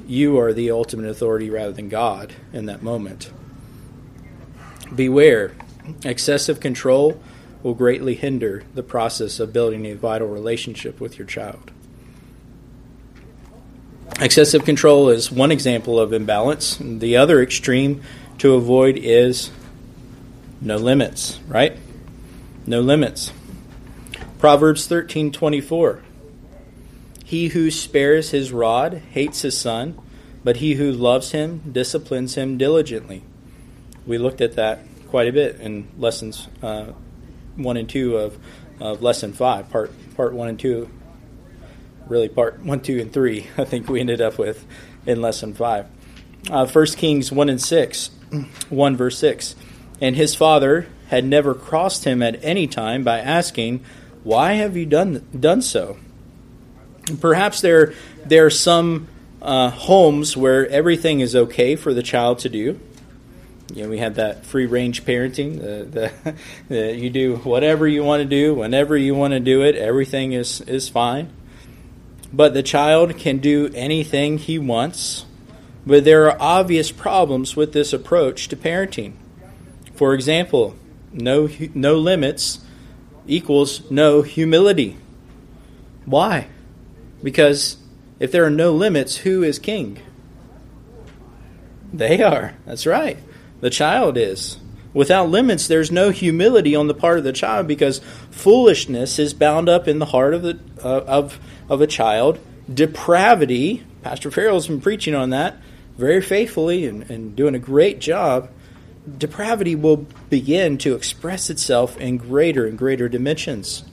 You 0.06 0.38
are 0.38 0.54
the 0.54 0.70
ultimate 0.70 1.08
authority 1.10 1.50
rather 1.50 1.72
than 1.72 1.90
God 1.90 2.32
in 2.52 2.66
that 2.66 2.82
moment. 2.82 3.30
Beware, 4.94 5.52
excessive 6.04 6.60
control 6.60 7.20
will 7.62 7.74
greatly 7.74 8.14
hinder 8.14 8.64
the 8.74 8.82
process 8.82 9.40
of 9.40 9.52
building 9.52 9.86
a 9.86 9.94
vital 9.94 10.28
relationship 10.28 11.00
with 11.00 11.18
your 11.18 11.26
child. 11.26 11.70
Excessive 14.20 14.64
control 14.64 15.08
is 15.10 15.30
one 15.30 15.52
example 15.52 16.00
of 16.00 16.12
imbalance. 16.12 16.78
The 16.80 17.16
other 17.16 17.40
extreme 17.42 18.02
to 18.38 18.54
avoid 18.54 18.96
is 18.96 19.50
no 20.60 20.76
limits, 20.76 21.38
right? 21.46 21.76
No 22.66 22.80
limits. 22.80 23.32
Proverbs 24.38 24.88
13:24 24.88 26.00
He 27.24 27.48
who 27.48 27.70
spares 27.70 28.30
his 28.30 28.52
rod 28.52 29.02
hates 29.12 29.42
his 29.42 29.56
son, 29.56 29.98
but 30.42 30.56
he 30.56 30.74
who 30.74 30.90
loves 30.90 31.32
him 31.32 31.60
disciplines 31.70 32.34
him 32.34 32.56
diligently. 32.56 33.22
We 34.06 34.18
looked 34.18 34.40
at 34.40 34.54
that 34.54 34.80
quite 35.08 35.28
a 35.28 35.32
bit 35.32 35.60
in 35.60 35.88
lessons 35.98 36.48
uh, 36.62 36.92
1 37.58 37.76
and 37.76 37.88
2 37.88 38.16
of, 38.16 38.38
of 38.80 39.02
lesson 39.02 39.32
5, 39.32 39.70
part 39.70 39.92
part 40.16 40.32
1 40.32 40.48
and 40.48 40.58
2 40.58 40.88
really 42.08 42.28
part 42.28 42.60
1, 42.60 42.80
2, 42.80 43.00
and 43.00 43.12
3, 43.12 43.46
I 43.58 43.64
think 43.64 43.88
we 43.88 44.00
ended 44.00 44.20
up 44.20 44.38
with 44.38 44.66
in 45.06 45.20
lesson 45.20 45.54
5. 45.54 45.86
Uh, 46.50 46.66
1 46.66 46.86
Kings 46.86 47.30
1 47.30 47.48
and 47.48 47.60
6, 47.60 48.10
1 48.68 48.96
verse 48.96 49.18
6. 49.18 49.54
And 50.00 50.16
his 50.16 50.34
father 50.34 50.86
had 51.08 51.24
never 51.24 51.54
crossed 51.54 52.04
him 52.04 52.22
at 52.22 52.42
any 52.42 52.66
time 52.66 53.02
by 53.02 53.18
asking, 53.18 53.84
Why 54.22 54.54
have 54.54 54.76
you 54.76 54.86
done, 54.86 55.26
done 55.38 55.62
so? 55.62 55.98
perhaps 57.20 57.62
there, 57.62 57.94
there 58.26 58.44
are 58.44 58.50
some 58.50 59.08
uh, 59.40 59.70
homes 59.70 60.36
where 60.36 60.68
everything 60.68 61.20
is 61.20 61.34
okay 61.34 61.74
for 61.74 61.94
the 61.94 62.02
child 62.02 62.40
to 62.40 62.48
do. 62.50 62.78
You 63.74 63.82
know, 63.82 63.88
we 63.90 63.98
have 63.98 64.14
that 64.14 64.46
free 64.46 64.66
range 64.66 65.04
parenting. 65.04 65.60
The, 65.60 65.84
the, 65.84 66.34
the, 66.68 66.96
you 66.96 67.10
do 67.10 67.36
whatever 67.36 67.86
you 67.86 68.02
want 68.02 68.22
to 68.22 68.28
do, 68.28 68.54
whenever 68.54 68.96
you 68.96 69.14
want 69.14 69.32
to 69.32 69.40
do 69.40 69.62
it. 69.62 69.76
Everything 69.76 70.32
is, 70.32 70.60
is 70.62 70.88
fine. 70.88 71.30
But 72.32 72.54
the 72.54 72.62
child 72.62 73.16
can 73.18 73.38
do 73.38 73.70
anything 73.74 74.38
he 74.38 74.58
wants. 74.58 75.24
But 75.86 76.04
there 76.04 76.30
are 76.30 76.36
obvious 76.40 76.92
problems 76.92 77.56
with 77.56 77.72
this 77.72 77.92
approach 77.92 78.48
to 78.48 78.56
parenting. 78.56 79.14
For 79.94 80.14
example, 80.14 80.76
no, 81.12 81.48
no 81.74 81.94
limits 81.96 82.60
equals 83.26 83.90
no 83.90 84.22
humility. 84.22 84.96
Why? 86.04 86.48
Because 87.22 87.76
if 88.20 88.32
there 88.32 88.44
are 88.44 88.50
no 88.50 88.72
limits, 88.72 89.18
who 89.18 89.42
is 89.42 89.58
king? 89.58 90.00
They 91.92 92.22
are. 92.22 92.54
That's 92.66 92.86
right. 92.86 93.18
The 93.60 93.70
child 93.70 94.16
is. 94.16 94.58
Without 94.94 95.28
limits, 95.28 95.68
there's 95.68 95.92
no 95.92 96.10
humility 96.10 96.74
on 96.74 96.86
the 96.86 96.94
part 96.94 97.18
of 97.18 97.24
the 97.24 97.32
child 97.32 97.66
because 97.66 98.00
foolishness 98.30 99.18
is 99.18 99.34
bound 99.34 99.68
up 99.68 99.86
in 99.86 99.98
the 99.98 100.06
heart 100.06 100.34
of 100.34 100.42
the 100.42 100.58
uh, 100.82 101.04
of 101.06 101.38
of 101.68 101.80
a 101.80 101.86
child. 101.86 102.38
Depravity, 102.72 103.84
Pastor 104.02 104.30
Farrell's 104.30 104.68
been 104.68 104.80
preaching 104.80 105.14
on 105.14 105.30
that 105.30 105.56
very 105.98 106.22
faithfully 106.22 106.86
and, 106.86 107.10
and 107.10 107.36
doing 107.36 107.54
a 107.54 107.58
great 107.58 108.00
job. 108.00 108.48
Depravity 109.18 109.74
will 109.74 110.06
begin 110.30 110.78
to 110.78 110.94
express 110.94 111.50
itself 111.50 111.96
in 111.98 112.16
greater 112.16 112.66
and 112.66 112.78
greater 112.78 113.08
dimensions. 113.08 113.84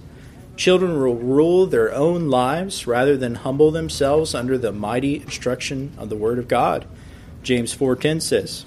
Children 0.55 0.99
will 1.01 1.15
rule 1.15 1.65
their 1.65 1.93
own 1.93 2.29
lives 2.29 2.87
rather 2.87 3.17
than 3.17 3.35
humble 3.35 3.71
themselves 3.71 4.33
under 4.35 4.57
the 4.57 4.71
mighty 4.71 5.17
instruction 5.17 5.93
of 5.97 6.09
the 6.09 6.15
Word 6.15 6.39
of 6.39 6.47
God. 6.47 6.85
James 7.43 7.75
4:10 7.75 8.21
says, 8.21 8.65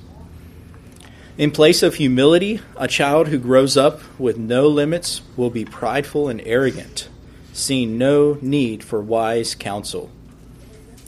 in 1.38 1.52
place 1.52 1.84
of 1.84 1.94
humility, 1.94 2.60
a 2.76 2.88
child 2.88 3.28
who 3.28 3.38
grows 3.38 3.76
up 3.76 4.00
with 4.18 4.36
no 4.36 4.66
limits 4.66 5.22
will 5.36 5.50
be 5.50 5.64
prideful 5.64 6.28
and 6.28 6.42
arrogant, 6.44 7.08
seeing 7.52 7.96
no 7.96 8.36
need 8.42 8.82
for 8.82 9.00
wise 9.00 9.54
counsel. 9.54 10.10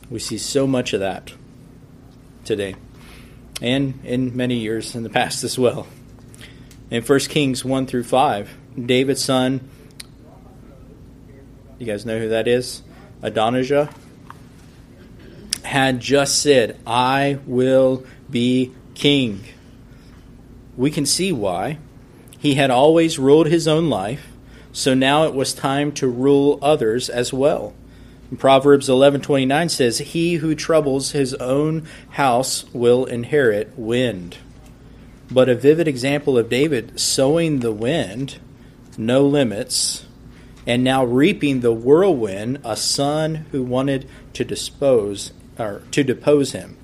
We 0.09 0.21
see 0.21 0.39
so 0.39 0.69
much 0.69 0.93
of 0.93 1.01
that 1.01 1.33
today, 2.45 2.77
and 3.61 3.99
in 4.05 4.37
many 4.37 4.55
years 4.55 4.95
in 4.95 5.03
the 5.03 5.11
past 5.11 5.43
as 5.43 5.59
well. 5.59 5.89
In 6.91 7.03
1 7.03 7.19
Kings 7.21 7.65
1 7.65 7.87
through 7.87 8.05
5, 8.05 8.57
David's 8.87 9.25
son, 9.25 9.69
you 11.79 11.87
guys 11.87 12.07
know 12.07 12.21
who 12.21 12.29
that 12.29 12.47
is? 12.47 12.83
Adonijah, 13.21 13.91
had 15.65 15.99
just 15.99 16.41
said, 16.41 16.79
I 16.87 17.41
will 17.47 18.05
be 18.31 18.73
king 18.95 19.43
we 20.81 20.91
can 20.91 21.05
see 21.05 21.31
why. 21.31 21.77
He 22.39 22.55
had 22.55 22.71
always 22.71 23.19
ruled 23.19 23.49
his 23.49 23.69
own 23.69 23.91
life, 23.91 24.29
so 24.73 24.95
now 24.95 25.25
it 25.25 25.35
was 25.35 25.53
time 25.53 25.93
to 25.93 26.09
rule 26.09 26.59
others 26.63 27.11
as 27.11 27.35
well. 27.35 27.75
Proverbs 28.39 28.89
11:29 28.89 29.69
says, 29.69 29.99
"He 29.99 30.37
who 30.37 30.55
troubles 30.55 31.11
his 31.11 31.35
own 31.35 31.83
house 32.13 32.65
will 32.73 33.05
inherit 33.05 33.73
wind." 33.77 34.39
But 35.31 35.51
a 35.51 35.55
vivid 35.55 35.87
example 35.87 36.39
of 36.39 36.49
David 36.49 36.99
sowing 36.99 37.59
the 37.59 37.73
wind, 37.73 38.37
no 38.97 39.27
limits, 39.27 40.07
and 40.67 40.83
now 40.83 41.05
reaping 41.05 41.61
the 41.61 41.75
whirlwind, 41.75 42.59
a 42.65 42.77
son 42.77 43.45
who 43.53 43.63
wanted 43.63 44.07
to 44.33 44.45
dispose 44.45 45.33
or 45.59 45.83
to 45.91 46.03
depose 46.03 46.53
him. 46.53 46.79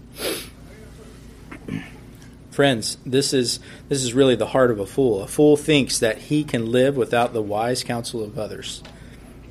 Friends, 2.56 2.96
this 3.04 3.34
is 3.34 3.60
this 3.90 4.02
is 4.02 4.14
really 4.14 4.34
the 4.34 4.46
heart 4.46 4.70
of 4.70 4.80
a 4.80 4.86
fool. 4.86 5.22
A 5.22 5.26
fool 5.26 5.58
thinks 5.58 5.98
that 5.98 6.16
he 6.16 6.42
can 6.42 6.72
live 6.72 6.96
without 6.96 7.34
the 7.34 7.42
wise 7.42 7.84
counsel 7.84 8.24
of 8.24 8.38
others. 8.38 8.82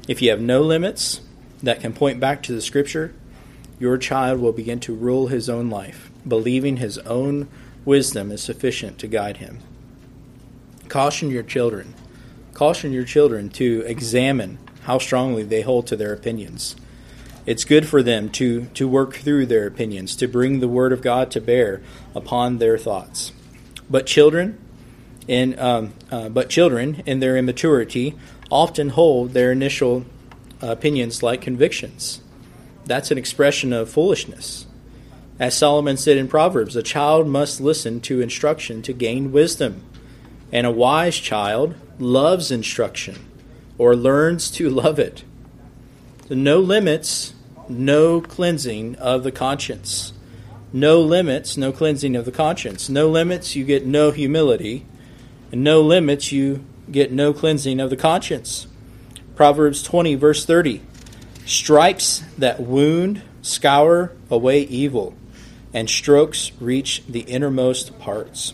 If 0.08 0.24
you 0.24 0.32
have 0.32 0.42
no 0.42 0.64
limits 0.64 1.22
that 1.62 1.82
can 1.82 1.94
point 1.94 2.20
back 2.20 2.42
to 2.42 2.52
the 2.52 2.64
scripture, 2.64 3.14
your 3.78 4.00
child 4.00 4.40
will 4.40 4.54
begin 4.54 4.80
to 4.80 4.96
rule 4.96 5.28
his 5.28 5.48
own 5.48 5.70
life, 5.70 6.10
believing 6.28 6.78
his 6.78 6.98
own 6.98 7.48
wisdom 7.86 8.32
is 8.32 8.42
sufficient 8.42 8.98
to 8.98 9.08
guide 9.08 9.38
him. 9.38 9.60
Caution 10.88 11.30
your 11.30 11.44
children. 11.44 11.94
Caution 12.56 12.92
your 12.92 13.06
children 13.06 13.50
to 13.50 13.84
examine 13.86 14.58
how 14.86 14.98
strongly 14.98 15.44
they 15.44 15.62
hold 15.62 15.86
to 15.86 15.96
their 15.96 16.12
opinions 16.12 16.76
it's 17.46 17.64
good 17.64 17.88
for 17.88 18.02
them 18.02 18.30
to, 18.32 18.66
to 18.74 18.88
work 18.88 19.16
through 19.16 19.46
their 19.46 19.68
opinions, 19.68 20.16
to 20.16 20.28
bring 20.28 20.60
the 20.60 20.68
Word 20.68 20.92
of 20.92 21.02
God 21.02 21.30
to 21.32 21.42
bear 21.42 21.82
upon 22.16 22.58
their 22.58 22.78
thoughts. 22.78 23.32
But 23.90 24.08
children, 24.08 24.58
in, 25.28 25.58
um, 25.60 25.94
uh, 26.12 26.30
but 26.30 26.50
children, 26.50 27.04
in 27.06 27.20
their 27.20 27.38
immaturity, 27.38 28.16
often 28.50 28.90
hold 28.90 29.32
their 29.32 29.52
initial 29.52 30.06
opinions 30.62 31.22
like 31.22 31.42
convictions. 31.42 32.22
That's 32.86 33.12
an 33.12 33.18
expression 33.18 33.74
of 33.74 33.90
foolishness. 33.90 34.66
As 35.40 35.56
Solomon 35.56 35.98
said 35.98 36.18
in 36.18 36.28
Proverbs, 36.28 36.76
a 36.76 36.84
child 36.84 37.28
must 37.28 37.60
listen 37.60 38.00
to 38.02 38.22
instruction 38.22 38.82
to 38.84 38.94
gain 38.94 39.32
wisdom, 39.32 39.84
and 40.52 40.66
a 40.66 40.72
wise 40.72 41.18
child 41.18 41.76
loves 42.00 42.52
instruction 42.52 43.26
or 43.78 43.96
learns 43.96 44.50
to 44.52 44.70
love 44.70 44.98
it. 44.98 45.24
no 46.30 46.60
limits 46.60 47.35
no 47.70 48.22
cleansing 48.22 48.96
of 48.96 49.24
the 49.24 49.32
conscience. 49.32 50.14
No 50.74 51.02
limits, 51.02 51.58
no 51.58 51.72
cleansing 51.72 52.16
of 52.16 52.26
the 52.26 52.32
conscience. 52.32 52.90
No 52.90 53.10
limits, 53.10 53.56
you 53.56 53.64
get 53.64 53.86
no 53.86 54.12
humility. 54.12 54.86
And 55.52 55.64
no 55.64 55.82
limits, 55.82 56.32
you 56.32 56.66
get 56.92 57.12
no 57.12 57.34
cleansing 57.34 57.80
of 57.80 57.90
the 57.90 57.98
conscience. 57.98 58.68
Proverbs 59.36 59.84
20, 59.84 60.16
verse 60.16 60.46
30. 60.46 60.82
Stripes 61.46 62.24
that 62.38 62.60
wound 62.60 63.22
scour 63.42 64.12
away 64.30 64.62
evil, 64.62 65.14
and 65.74 65.90
strokes 65.90 66.52
reach 66.60 67.04
the 67.08 67.22
innermost 67.22 68.00
parts. 68.00 68.54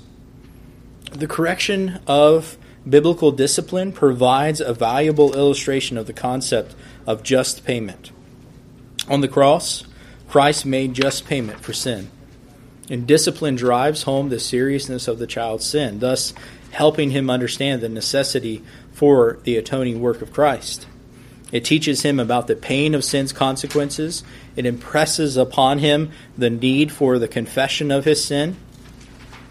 The 1.11 1.27
correction 1.27 1.99
of 2.07 2.57
biblical 2.87 3.31
discipline 3.31 3.91
provides 3.91 4.59
a 4.59 4.73
valuable 4.73 5.33
illustration 5.33 5.97
of 5.97 6.07
the 6.07 6.13
concept 6.13 6.75
of 7.05 7.23
just 7.23 7.63
payment. 7.65 8.11
On 9.07 9.21
the 9.21 9.27
cross, 9.27 9.83
Christ 10.29 10.65
made 10.65 10.93
just 10.93 11.25
payment 11.25 11.59
for 11.59 11.73
sin. 11.73 12.09
And 12.89 13.07
discipline 13.07 13.55
drives 13.55 14.03
home 14.03 14.29
the 14.29 14.39
seriousness 14.39 15.07
of 15.07 15.19
the 15.19 15.27
child's 15.27 15.65
sin, 15.65 15.99
thus 15.99 16.33
helping 16.71 17.11
him 17.11 17.29
understand 17.29 17.81
the 17.81 17.89
necessity 17.89 18.63
for 18.93 19.39
the 19.43 19.57
atoning 19.57 20.01
work 20.01 20.21
of 20.21 20.33
Christ. 20.33 20.87
It 21.51 21.65
teaches 21.65 22.03
him 22.03 22.19
about 22.19 22.47
the 22.47 22.55
pain 22.55 22.95
of 22.95 23.03
sin's 23.03 23.33
consequences. 23.33 24.23
It 24.55 24.65
impresses 24.65 25.35
upon 25.35 25.79
him 25.79 26.11
the 26.37 26.49
need 26.49 26.91
for 26.91 27.19
the 27.19 27.27
confession 27.27 27.91
of 27.91 28.05
his 28.05 28.23
sin. 28.23 28.55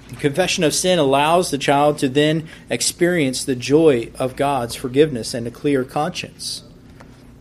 The 0.09 0.17
confession 0.17 0.65
of 0.65 0.75
sin 0.75 0.99
allows 0.99 1.51
the 1.51 1.59
child 1.59 1.99
to 1.99 2.09
then 2.09 2.49
experience 2.69 3.45
the 3.45 3.55
joy 3.55 4.11
of 4.19 4.35
God's 4.35 4.75
forgiveness 4.75 5.35
and 5.35 5.47
a 5.47 5.51
clear 5.51 5.85
conscience. 5.85 6.63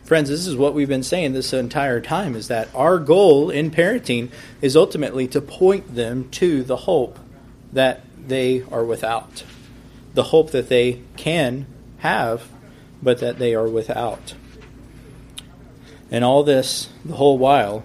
Friends, 0.09 0.27
this 0.27 0.47
is 0.47 0.55
what 0.55 0.73
we've 0.73 0.89
been 0.89 1.03
saying 1.03 1.33
this 1.33 1.53
entire 1.53 2.01
time 2.01 2.35
is 2.35 2.47
that 2.47 2.67
our 2.73 2.97
goal 2.97 3.51
in 3.51 3.69
parenting 3.69 4.31
is 4.59 4.75
ultimately 4.75 5.27
to 5.27 5.39
point 5.39 5.93
them 5.93 6.27
to 6.31 6.63
the 6.63 6.77
hope 6.77 7.19
that 7.73 8.01
they 8.17 8.63
are 8.71 8.83
without. 8.83 9.43
The 10.15 10.23
hope 10.23 10.49
that 10.49 10.67
they 10.67 11.03
can 11.15 11.67
have, 11.99 12.47
but 13.03 13.19
that 13.19 13.37
they 13.37 13.53
are 13.53 13.67
without. 13.67 14.33
And 16.09 16.25
all 16.25 16.41
this, 16.41 16.89
the 17.05 17.17
whole 17.17 17.37
while, 17.37 17.83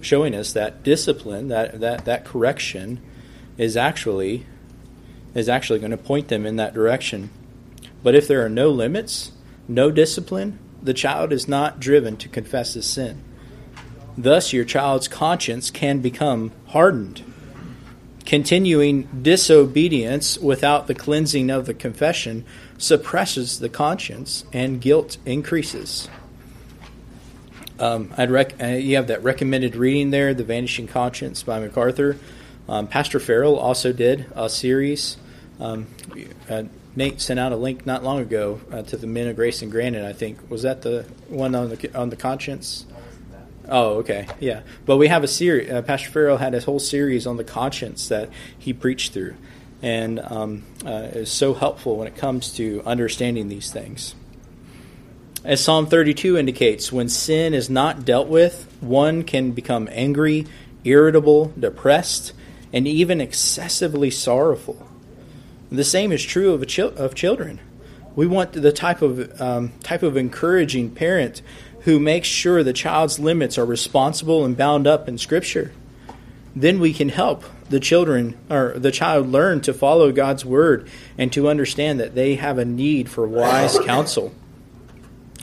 showing 0.00 0.36
us 0.36 0.52
that 0.52 0.84
discipline, 0.84 1.48
that, 1.48 1.80
that, 1.80 2.04
that 2.04 2.24
correction, 2.24 3.02
is 3.58 3.76
actually 3.76 4.46
is 5.34 5.48
actually 5.48 5.80
going 5.80 5.90
to 5.90 5.96
point 5.96 6.28
them 6.28 6.46
in 6.46 6.54
that 6.56 6.74
direction. 6.74 7.30
But 8.04 8.14
if 8.14 8.28
there 8.28 8.46
are 8.46 8.48
no 8.48 8.70
limits, 8.70 9.32
no 9.66 9.90
discipline, 9.90 10.60
the 10.84 10.94
child 10.94 11.32
is 11.32 11.48
not 11.48 11.80
driven 11.80 12.16
to 12.18 12.28
confess 12.28 12.74
his 12.74 12.86
sin. 12.86 13.22
Thus, 14.16 14.52
your 14.52 14.64
child's 14.64 15.08
conscience 15.08 15.70
can 15.70 15.98
become 15.98 16.52
hardened. 16.66 17.22
Continuing 18.24 19.08
disobedience 19.22 20.38
without 20.38 20.86
the 20.86 20.94
cleansing 20.94 21.50
of 21.50 21.66
the 21.66 21.74
confession 21.74 22.44
suppresses 22.78 23.58
the 23.58 23.68
conscience 23.68 24.44
and 24.52 24.80
guilt 24.80 25.16
increases. 25.26 26.08
Um, 27.78 28.14
I'd 28.16 28.30
rec- 28.30 28.62
uh, 28.62 28.66
you 28.66 28.96
have 28.96 29.08
that 29.08 29.24
recommended 29.24 29.74
reading 29.74 30.10
there, 30.10 30.32
The 30.32 30.44
Vanishing 30.44 30.86
Conscience 30.86 31.42
by 31.42 31.58
MacArthur. 31.58 32.16
Um, 32.68 32.86
Pastor 32.86 33.18
Farrell 33.18 33.58
also 33.58 33.92
did 33.92 34.26
a 34.34 34.48
series. 34.48 35.16
Um, 35.58 35.86
uh, 36.48 36.64
Nate 36.96 37.20
sent 37.20 37.40
out 37.40 37.52
a 37.52 37.56
link 37.56 37.86
not 37.86 38.04
long 38.04 38.20
ago 38.20 38.60
uh, 38.70 38.82
to 38.82 38.96
the 38.96 39.06
Men 39.06 39.28
of 39.28 39.36
Grace 39.36 39.62
and 39.62 39.70
Granite. 39.70 40.04
I 40.04 40.12
think 40.12 40.50
was 40.50 40.62
that 40.62 40.82
the 40.82 41.04
one 41.28 41.54
on 41.54 41.70
the 41.70 41.98
on 41.98 42.10
the 42.10 42.16
conscience. 42.16 42.86
Oh, 43.68 43.96
okay, 43.98 44.26
yeah. 44.40 44.60
But 44.84 44.98
we 44.98 45.08
have 45.08 45.24
a 45.24 45.28
series. 45.28 45.70
Uh, 45.70 45.82
Pastor 45.82 46.10
Farrell 46.10 46.36
had 46.36 46.54
a 46.54 46.60
whole 46.60 46.78
series 46.78 47.26
on 47.26 47.36
the 47.36 47.44
conscience 47.44 48.08
that 48.08 48.28
he 48.58 48.72
preached 48.72 49.12
through, 49.12 49.34
and 49.82 50.20
um, 50.20 50.64
uh, 50.84 51.08
is 51.12 51.30
so 51.30 51.54
helpful 51.54 51.96
when 51.96 52.06
it 52.06 52.16
comes 52.16 52.54
to 52.56 52.82
understanding 52.84 53.48
these 53.48 53.72
things. 53.72 54.14
As 55.44 55.62
Psalm 55.62 55.86
32 55.86 56.38
indicates, 56.38 56.90
when 56.90 57.08
sin 57.08 57.52
is 57.52 57.68
not 57.68 58.04
dealt 58.04 58.28
with, 58.28 58.66
one 58.80 59.24
can 59.24 59.52
become 59.52 59.88
angry, 59.92 60.46
irritable, 60.84 61.52
depressed, 61.58 62.32
and 62.72 62.88
even 62.88 63.20
excessively 63.20 64.10
sorrowful. 64.10 64.88
The 65.76 65.84
same 65.84 66.12
is 66.12 66.22
true 66.22 66.52
of, 66.52 66.66
chi- 66.66 66.82
of 66.82 67.14
children. 67.14 67.60
We 68.16 68.26
want 68.26 68.52
the 68.52 68.72
type 68.72 69.02
of 69.02 69.40
um, 69.40 69.72
type 69.82 70.02
of 70.02 70.16
encouraging 70.16 70.94
parent 70.94 71.42
who 71.80 71.98
makes 71.98 72.28
sure 72.28 72.62
the 72.62 72.72
child's 72.72 73.18
limits 73.18 73.58
are 73.58 73.66
responsible 73.66 74.44
and 74.44 74.56
bound 74.56 74.86
up 74.86 75.08
in 75.08 75.18
Scripture. 75.18 75.72
Then 76.56 76.78
we 76.78 76.92
can 76.92 77.08
help 77.08 77.44
the 77.68 77.80
children 77.80 78.38
or 78.48 78.74
the 78.76 78.92
child 78.92 79.28
learn 79.28 79.60
to 79.62 79.74
follow 79.74 80.12
God's 80.12 80.44
word 80.44 80.88
and 81.18 81.32
to 81.32 81.48
understand 81.48 81.98
that 81.98 82.14
they 82.14 82.36
have 82.36 82.58
a 82.58 82.64
need 82.64 83.08
for 83.08 83.26
wise 83.26 83.78
counsel. 83.80 84.32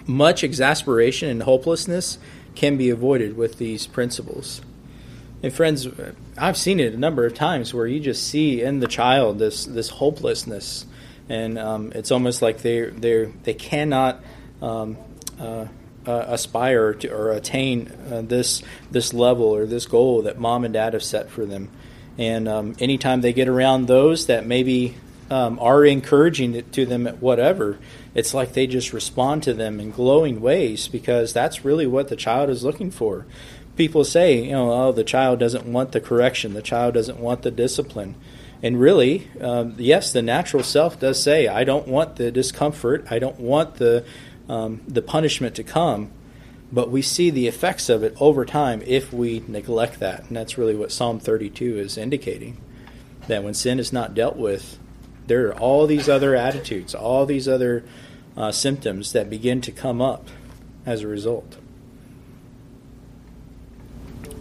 Much 0.07 0.43
exasperation 0.43 1.29
and 1.29 1.43
hopelessness 1.43 2.17
can 2.55 2.77
be 2.77 2.89
avoided 2.89 3.35
with 3.35 3.57
these 3.57 3.85
principles. 3.85 4.61
And 5.43 5.51
friends, 5.51 5.87
I've 6.37 6.57
seen 6.57 6.79
it 6.79 6.93
a 6.93 6.97
number 6.97 7.25
of 7.25 7.33
times 7.33 7.73
where 7.73 7.87
you 7.87 7.99
just 7.99 8.27
see 8.27 8.61
in 8.61 8.79
the 8.79 8.87
child 8.87 9.39
this 9.39 9.65
this 9.65 9.89
hopelessness, 9.89 10.85
and 11.29 11.57
um, 11.57 11.91
it's 11.95 12.11
almost 12.11 12.41
like 12.43 12.59
they 12.59 12.81
they 12.85 13.25
they 13.43 13.55
cannot 13.55 14.23
um, 14.61 14.97
uh, 15.39 15.65
uh, 16.05 16.25
aspire 16.27 16.93
to 16.93 17.09
or 17.09 17.31
attain 17.31 17.91
uh, 18.11 18.21
this 18.21 18.61
this 18.91 19.13
level 19.13 19.45
or 19.45 19.65
this 19.65 19.87
goal 19.87 20.23
that 20.23 20.37
mom 20.37 20.63
and 20.63 20.75
dad 20.75 20.93
have 20.93 21.03
set 21.03 21.29
for 21.29 21.45
them. 21.45 21.69
And 22.19 22.47
um, 22.47 22.75
anytime 22.79 23.21
they 23.21 23.33
get 23.33 23.47
around 23.47 23.87
those 23.87 24.27
that 24.27 24.45
maybe 24.45 24.95
um, 25.31 25.57
are 25.59 25.83
encouraging 25.85 26.53
it 26.53 26.71
to 26.73 26.85
them 26.85 27.07
at 27.07 27.21
whatever, 27.21 27.79
it's 28.13 28.33
like 28.33 28.53
they 28.53 28.67
just 28.67 28.93
respond 28.93 29.43
to 29.43 29.53
them 29.53 29.79
in 29.79 29.91
glowing 29.91 30.41
ways 30.41 30.87
because 30.87 31.33
that's 31.33 31.65
really 31.65 31.87
what 31.87 32.09
the 32.09 32.15
child 32.15 32.49
is 32.49 32.63
looking 32.63 32.91
for. 32.91 33.25
People 33.81 34.03
say, 34.03 34.43
you 34.43 34.51
know, 34.51 34.71
oh, 34.71 34.91
the 34.91 35.03
child 35.03 35.39
doesn't 35.39 35.65
want 35.65 35.91
the 35.91 35.99
correction, 35.99 36.53
the 36.53 36.61
child 36.61 36.93
doesn't 36.93 37.17
want 37.17 37.41
the 37.41 37.49
discipline. 37.49 38.13
And 38.61 38.79
really, 38.79 39.27
um, 39.41 39.73
yes, 39.79 40.13
the 40.13 40.21
natural 40.21 40.61
self 40.61 40.99
does 40.99 41.19
say, 41.19 41.47
I 41.47 41.63
don't 41.63 41.87
want 41.87 42.17
the 42.17 42.31
discomfort, 42.31 43.07
I 43.09 43.17
don't 43.17 43.39
want 43.39 43.77
the, 43.77 44.05
um, 44.47 44.81
the 44.87 45.01
punishment 45.01 45.55
to 45.55 45.63
come. 45.63 46.11
But 46.71 46.91
we 46.91 47.01
see 47.01 47.31
the 47.31 47.47
effects 47.47 47.89
of 47.89 48.03
it 48.03 48.15
over 48.19 48.45
time 48.45 48.83
if 48.85 49.11
we 49.11 49.43
neglect 49.47 49.99
that. 49.99 50.27
And 50.27 50.37
that's 50.37 50.59
really 50.59 50.75
what 50.75 50.91
Psalm 50.91 51.19
32 51.19 51.79
is 51.79 51.97
indicating. 51.97 52.61
That 53.25 53.43
when 53.43 53.55
sin 53.55 53.79
is 53.79 53.91
not 53.91 54.13
dealt 54.13 54.35
with, 54.35 54.77
there 55.25 55.47
are 55.47 55.57
all 55.57 55.87
these 55.87 56.07
other 56.07 56.35
attitudes, 56.35 56.93
all 56.93 57.25
these 57.25 57.47
other 57.47 57.83
uh, 58.37 58.51
symptoms 58.51 59.13
that 59.13 59.27
begin 59.27 59.59
to 59.61 59.71
come 59.71 60.03
up 60.03 60.27
as 60.85 61.01
a 61.01 61.07
result. 61.07 61.57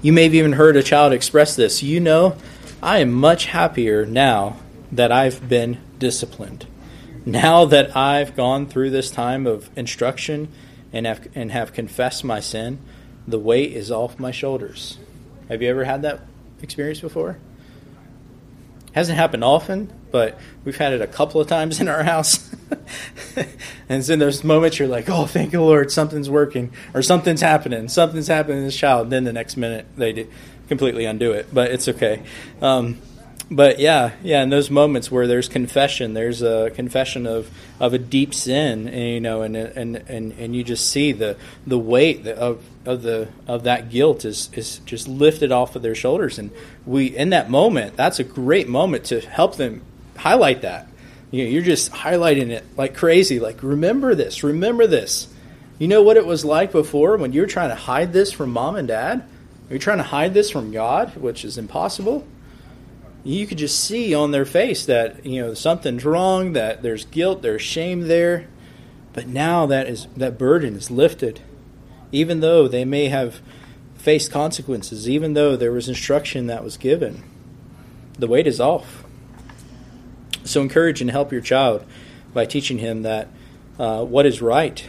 You 0.03 0.13
may 0.15 0.25
have 0.25 0.35
even 0.35 0.53
heard 0.53 0.77
a 0.77 0.83
child 0.83 1.13
express 1.13 1.55
this. 1.57 1.83
You 1.83 2.01
know, 2.01 2.37
I 2.83 3.01
am 3.01 3.13
much 3.13 3.47
happier 3.47 4.07
now 4.07 4.57
that 4.91 5.13
I've 5.13 5.47
been 5.47 5.79
disciplined. 5.99 6.67
Now 7.27 7.67
that 7.67 7.95
I've 7.95 8.35
gone 8.35 8.67
through 8.67 8.91
this 8.91 9.11
time 9.11 9.47
of 9.47 9.69
instruction 9.77 10.49
and 10.91 11.07
have, 11.07 11.29
and 11.35 11.53
have 11.53 11.75
confessed 11.75 12.25
my 12.25 12.41
sin, 12.41 12.79
the 13.29 13.39
weight 13.39 13.73
is 13.73 13.91
off 13.91 14.19
my 14.19 14.31
shoulders. 14.31 14.97
Have 15.49 15.61
you 15.61 15.69
ever 15.69 15.85
had 15.85 16.01
that 16.01 16.21
experience 16.63 17.01
before? 17.01 17.37
Hasn't 18.93 19.19
happened 19.19 19.45
often, 19.45 19.93
but 20.11 20.39
we've 20.65 20.77
had 20.77 20.93
it 20.93 21.01
a 21.01 21.07
couple 21.07 21.41
of 21.41 21.47
times 21.47 21.81
in 21.81 21.89
our 21.89 22.03
house. 22.03 22.53
and 23.37 23.49
it's 23.89 24.09
in 24.09 24.19
those 24.19 24.45
moments 24.45 24.79
you're 24.79 24.89
like, 24.89 25.09
oh, 25.09 25.27
thank 25.27 25.53
you, 25.53 25.63
Lord, 25.63 25.91
something's 25.91 26.31
working, 26.31 26.73
or 26.95 27.03
something's 27.03 27.41
happening, 27.41 27.89
something's 27.89 28.29
happening 28.29 28.59
to 28.59 28.65
this 28.65 28.77
child. 28.77 29.05
And 29.05 29.13
then 29.13 29.25
the 29.25 29.33
next 29.33 29.57
minute 29.57 29.87
they 29.97 30.27
completely 30.69 31.05
undo 31.05 31.33
it, 31.33 31.53
but 31.53 31.71
it's 31.71 31.89
okay. 31.89 32.23
Um, 32.63 32.99
but 33.51 33.81
yeah, 33.81 34.13
yeah, 34.23 34.45
in 34.45 34.51
those 34.51 34.71
moments 34.71 35.11
where 35.11 35.27
there's 35.27 35.49
confession, 35.49 36.15
there's 36.15 36.41
a 36.41 36.71
confession 36.71 37.27
of, 37.27 37.51
of 37.81 37.93
a 37.93 37.99
deep 37.99 38.33
sin, 38.33 38.87
and, 38.87 39.09
you 39.09 39.21
know, 39.21 39.43
and, 39.43 39.57
and 39.57 39.97
and 39.97 40.33
and 40.33 40.55
you 40.55 40.63
just 40.63 40.89
see 40.89 41.11
the 41.11 41.37
the 41.67 41.79
weight 41.79 42.25
of 42.29 42.65
of 42.87 43.03
the 43.03 43.29
of 43.49 43.65
that 43.65 43.91
guilt 43.91 44.25
is 44.25 44.51
is 44.53 44.79
just 44.87 45.09
lifted 45.09 45.51
off 45.51 45.75
of 45.75 45.83
their 45.83 45.97
shoulders, 45.97 46.39
and 46.39 46.53
we 46.87 47.07
in 47.07 47.31
that 47.31 47.51
moment, 47.51 47.97
that's 47.97 48.21
a 48.21 48.25
great 48.25 48.69
moment 48.69 49.05
to 49.07 49.21
help 49.21 49.57
them 49.57 49.83
highlight 50.21 50.63
that. 50.63 50.89
You 51.31 51.45
know, 51.45 51.51
you're 51.51 51.63
just 51.63 51.93
highlighting 51.93 52.51
it 52.51 52.65
like 52.77 52.95
crazy. 52.95 53.39
Like, 53.39 53.63
remember 53.63 54.15
this, 54.15 54.43
remember 54.43 54.87
this. 54.87 55.29
You 55.79 55.89
know 55.89 56.03
what 56.03 56.17
it 56.17 56.27
was 56.27 56.45
like 56.45 56.73
before 56.73 57.17
when 57.17 57.33
you 57.33 57.41
were 57.41 57.47
trying 57.47 57.71
to 57.71 57.75
hide 57.75 58.13
this 58.13 58.33
from 58.33 58.51
mom 58.51 58.77
and 58.77 58.89
dad? 58.89 59.25
You're 59.69 59.79
trying 59.79 59.99
to 59.99 60.05
hide 60.05 60.35
this 60.35 60.51
from 60.51 60.73
God, 60.73 61.17
which 61.17 61.45
is 61.45 61.57
impossible 61.57 62.27
you 63.25 63.47
could 63.47 63.59
just 63.59 63.83
see 63.83 64.15
on 64.15 64.31
their 64.31 64.45
face 64.45 64.87
that 64.87 65.25
you 65.27 65.41
know 65.41 65.55
something's 65.55 66.05
wrong, 66.05 66.53
that 66.55 66.83
there's 66.83 67.05
guilt, 67.05 67.43
there's 67.43 67.63
shame 67.63 68.09
there. 68.09 68.49
But 69.13 69.27
now 69.27 69.67
that 69.67 69.89
is 69.89 70.07
that 70.17 70.39
burden 70.39 70.77
is 70.77 70.91
lifted, 70.91 71.41
even 72.13 72.41
though 72.41 72.69
they 72.69 72.85
may 72.85 73.09
have 73.09 73.41
faced 73.97 74.31
consequences, 74.31 75.09
even 75.09 75.35
though 75.35 75.57
there 75.57 75.73
was 75.73 75.89
instruction 75.89 76.47
that 76.47 76.65
was 76.65 76.77
given. 76.77 77.23
The 78.19 78.27
weight 78.27 78.47
is 78.47 78.61
off. 78.61 79.00
So 80.45 80.63
encourage 80.63 81.01
and 81.01 81.11
help 81.11 81.33
your 81.33 81.41
child 81.41 81.85
by 82.33 82.47
teaching 82.47 82.79
him 82.79 83.03
that 83.03 83.29
uh, 83.79 84.05
what 84.05 84.27
is 84.27 84.43
right 84.43 84.89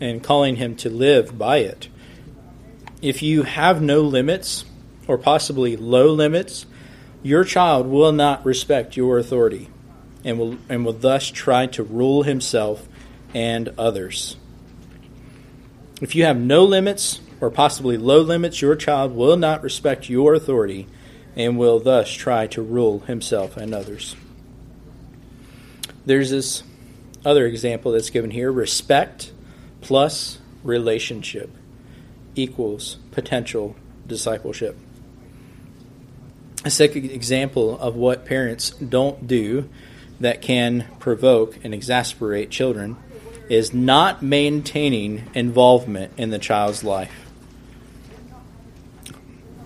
and 0.00 0.22
calling 0.22 0.56
him 0.56 0.76
to 0.76 0.90
live 0.90 1.36
by 1.36 1.58
it. 1.58 1.88
If 3.00 3.22
you 3.22 3.42
have 3.44 3.80
no 3.80 4.00
limits, 4.00 4.64
or 5.08 5.18
possibly 5.18 5.76
low 5.76 6.12
limits, 6.12 6.66
your 7.22 7.42
child 7.42 7.86
will 7.86 8.12
not 8.12 8.44
respect 8.44 8.96
your 8.96 9.18
authority 9.18 9.68
and 10.22 10.38
will, 10.38 10.58
and 10.68 10.84
will 10.84 10.92
thus 10.92 11.28
try 11.28 11.66
to 11.66 11.82
rule 11.82 12.22
himself 12.22 12.86
and 13.34 13.70
others. 13.78 14.36
If 16.00 16.14
you 16.14 16.24
have 16.24 16.38
no 16.38 16.64
limits 16.64 17.20
or 17.40 17.50
possibly 17.50 17.96
low 17.96 18.20
limits, 18.20 18.62
your 18.62 18.76
child 18.76 19.16
will 19.16 19.36
not 19.36 19.62
respect 19.62 20.08
your 20.08 20.34
authority 20.34 20.86
and 21.34 21.58
will 21.58 21.80
thus 21.80 22.12
try 22.12 22.46
to 22.48 22.62
rule 22.62 23.00
himself 23.00 23.56
and 23.56 23.74
others. 23.74 24.14
There's 26.08 26.30
this 26.30 26.62
other 27.22 27.44
example 27.44 27.92
that's 27.92 28.08
given 28.08 28.30
here 28.30 28.50
respect 28.50 29.30
plus 29.82 30.38
relationship 30.64 31.50
equals 32.34 32.96
potential 33.10 33.76
discipleship. 34.06 34.74
A 36.64 36.70
second 36.70 37.10
example 37.10 37.78
of 37.78 37.94
what 37.94 38.24
parents 38.24 38.70
don't 38.70 39.26
do 39.26 39.68
that 40.18 40.40
can 40.40 40.86
provoke 40.98 41.62
and 41.62 41.74
exasperate 41.74 42.48
children 42.48 42.96
is 43.50 43.74
not 43.74 44.22
maintaining 44.22 45.28
involvement 45.34 46.14
in 46.16 46.30
the 46.30 46.38
child's 46.38 46.82
life. 46.82 47.12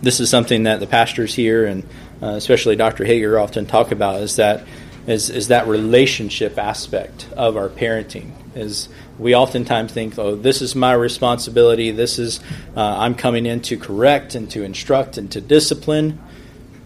This 0.03 0.19
is 0.19 0.29
something 0.29 0.65
that 0.65 0.81
the 0.81 0.89
pastors 0.89 1.37
here 1.37 1.67
and 1.67 1.85
uh, 2.21 2.35
especially 2.35 2.75
Dr. 2.75 3.05
Hager 3.05 3.39
often 3.39 3.67
talk 3.67 3.93
about 3.93 4.23
is 4.23 4.35
that 4.37 4.67
is, 5.07 5.31
is 5.31 5.49
that 5.49 5.67
relationship 5.67 6.59
aspect 6.59 7.29
of 7.37 7.57
our 7.57 7.69
parenting. 7.69 8.33
Is 8.55 8.89
we 9.19 9.35
oftentimes 9.35 9.93
think 9.93 10.19
oh 10.19 10.37
this 10.37 10.61
is 10.61 10.75
my 10.75 10.93
responsibility. 10.93 11.91
This 11.91 12.19
is 12.19 12.41
uh, 12.77 12.99
i'm 12.99 13.15
coming 13.15 13.47
in 13.47 13.63
to 13.63 13.79
correct 13.79 14.35
and 14.35 14.51
to 14.51 14.63
instruct 14.63 15.17
and 15.17 15.31
to 15.33 15.41
discipline. 15.41 16.21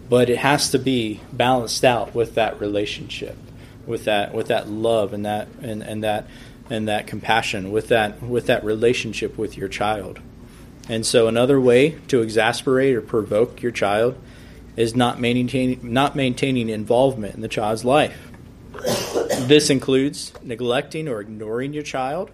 But 0.09 0.31
it 0.31 0.39
has 0.39 0.71
to 0.71 0.79
be 0.79 1.21
balanced 1.33 1.85
out 1.85 2.15
with 2.15 2.37
that 2.37 2.61
relationship 2.61 3.37
with 3.87 4.05
that 4.05 4.35
with 4.35 4.49
that 4.49 4.69
love 4.69 5.13
and 5.13 5.25
that 5.25 5.49
and, 5.63 5.83
and 5.83 6.05
that 6.05 6.27
and 6.69 6.89
that 6.89 7.07
compassion 7.07 7.71
with 7.71 7.89
that 7.89 8.23
with 8.23 8.47
that 8.47 8.65
relationship 8.65 9.39
with 9.39 9.57
your 9.57 9.69
child. 9.69 10.21
And 10.89 11.05
so 11.05 11.27
another 11.27 11.61
way 11.61 11.99
to 12.09 12.23
exasperate 12.23 12.95
or 12.95 13.01
provoke 13.01 13.63
your 13.63 13.73
child 13.73 14.17
is 14.77 14.95
not 14.95 15.21
maintaining 15.21 15.93
not 15.93 16.15
maintaining 16.15 16.69
involvement 16.69 17.35
in 17.35 17.41
the 17.41 17.49
child's 17.49 17.85
life. 17.85 18.31
this 19.41 19.71
includes 19.71 20.33
neglecting 20.43 21.09
or 21.09 21.21
ignoring 21.21 21.73
your 21.73 21.83
child. 21.83 22.31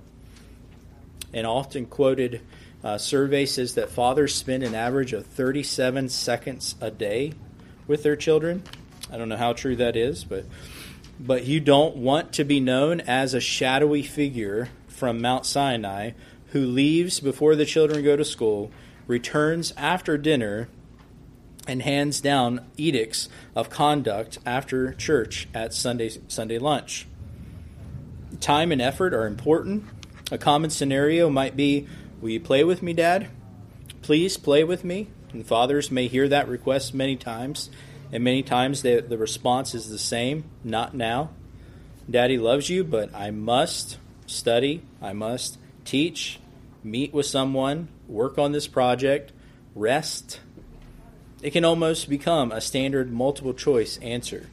An 1.33 1.47
often 1.47 1.87
quoted 1.87 2.43
uh, 2.85 2.99
survey 2.99 3.47
says 3.47 3.75
that 3.75 3.91
fathers 3.91 4.35
spend 4.35 4.63
an 4.65 4.75
average 4.75 5.13
of 5.13 5.25
37 5.27 6.09
seconds 6.09 6.75
a 6.81 6.91
day 6.91 7.33
with 7.87 8.03
their 8.03 8.17
children. 8.17 8.63
I 9.11 9.17
don't 9.19 9.29
know 9.29 9.37
how 9.37 9.53
true 9.53 9.77
that 9.77 9.97
is, 9.97 10.25
but 10.25 10.45
but 11.21 11.45
you 11.45 11.61
don't 11.61 11.97
want 11.97 12.33
to 12.35 12.45
be 12.45 12.59
known 12.59 13.01
as 13.01 13.35
a 13.35 13.41
shadowy 13.41 14.03
figure 14.03 14.69
from 14.89 15.21
Mount 15.21 15.47
Sinai 15.47 16.13
who 16.49 16.67
leaves 16.67 17.21
before 17.21 17.57
the 17.57 17.65
children 17.65 18.05
go 18.05 18.15
to 18.15 18.25
school, 18.25 18.71
returns 19.07 19.73
after 19.77 20.19
dinner, 20.19 20.69
and 21.67 21.83
hands 21.83 22.21
down 22.21 22.67
edicts 22.77 23.29
of 23.55 23.71
conduct 23.71 24.39
after 24.45 24.93
church 24.95 25.49
at 25.55 25.75
Sunday, 25.75 26.11
Sunday 26.29 26.59
lunch. 26.59 27.07
Time 28.41 28.73
and 28.73 28.83
effort 28.83 29.15
are 29.15 29.27
important. 29.27 29.85
A 30.31 30.39
common 30.39 30.71
scenario 30.71 31.31
might 31.31 31.57
be 31.57 31.87
Will 32.21 32.31
you 32.31 32.41
play 32.41 32.63
with 32.63 32.83
me, 32.83 32.93
Dad? 32.93 33.29
Please 34.01 34.37
play 34.37 34.63
with 34.63 34.85
me. 34.85 35.09
And 35.33 35.45
fathers 35.45 35.91
may 35.91 36.07
hear 36.07 36.29
that 36.29 36.47
request 36.47 36.95
many 36.95 37.17
times 37.17 37.69
and 38.13 38.23
many 38.23 38.43
times 38.43 38.83
the, 38.83 39.01
the 39.01 39.17
response 39.17 39.75
is 39.75 39.89
the 39.89 39.99
same 39.99 40.45
not 40.63 40.95
now. 40.95 41.31
Daddy 42.09 42.37
loves 42.37 42.69
you, 42.69 42.85
but 42.85 43.13
I 43.15 43.31
must 43.31 43.97
study, 44.27 44.83
I 45.01 45.15
must 45.15 45.59
teach, 45.85 46.39
meet 46.85 47.15
with 47.15 47.27
someone, 47.27 47.89
work 48.07 48.37
on 48.39 48.53
this 48.53 48.69
project, 48.69 49.33
rest. 49.75 50.41
It 51.43 51.53
can 51.53 51.65
almost 51.65 52.09
become 52.09 52.53
a 52.53 52.61
standard 52.61 53.13
multiple 53.13 53.53
choice 53.53 53.99
answer, 53.99 54.49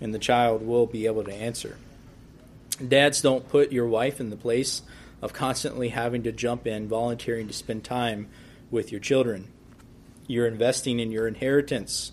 and 0.00 0.14
the 0.14 0.18
child 0.18 0.66
will 0.66 0.86
be 0.86 1.06
able 1.06 1.24
to 1.24 1.34
answer. 1.34 1.76
Dads, 2.86 3.20
don't 3.20 3.48
put 3.48 3.72
your 3.72 3.86
wife 3.86 4.20
in 4.20 4.30
the 4.30 4.36
place 4.36 4.82
of 5.20 5.32
constantly 5.32 5.88
having 5.88 6.22
to 6.22 6.32
jump 6.32 6.66
in, 6.66 6.88
volunteering 6.88 7.48
to 7.48 7.52
spend 7.52 7.82
time 7.82 8.28
with 8.70 8.92
your 8.92 9.00
children. 9.00 9.48
You're 10.28 10.46
investing 10.46 11.00
in 11.00 11.10
your 11.10 11.26
inheritance 11.26 12.12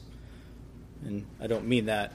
and 1.06 1.26
I 1.40 1.48
don't 1.48 1.68
mean 1.68 1.86
that 1.86 2.14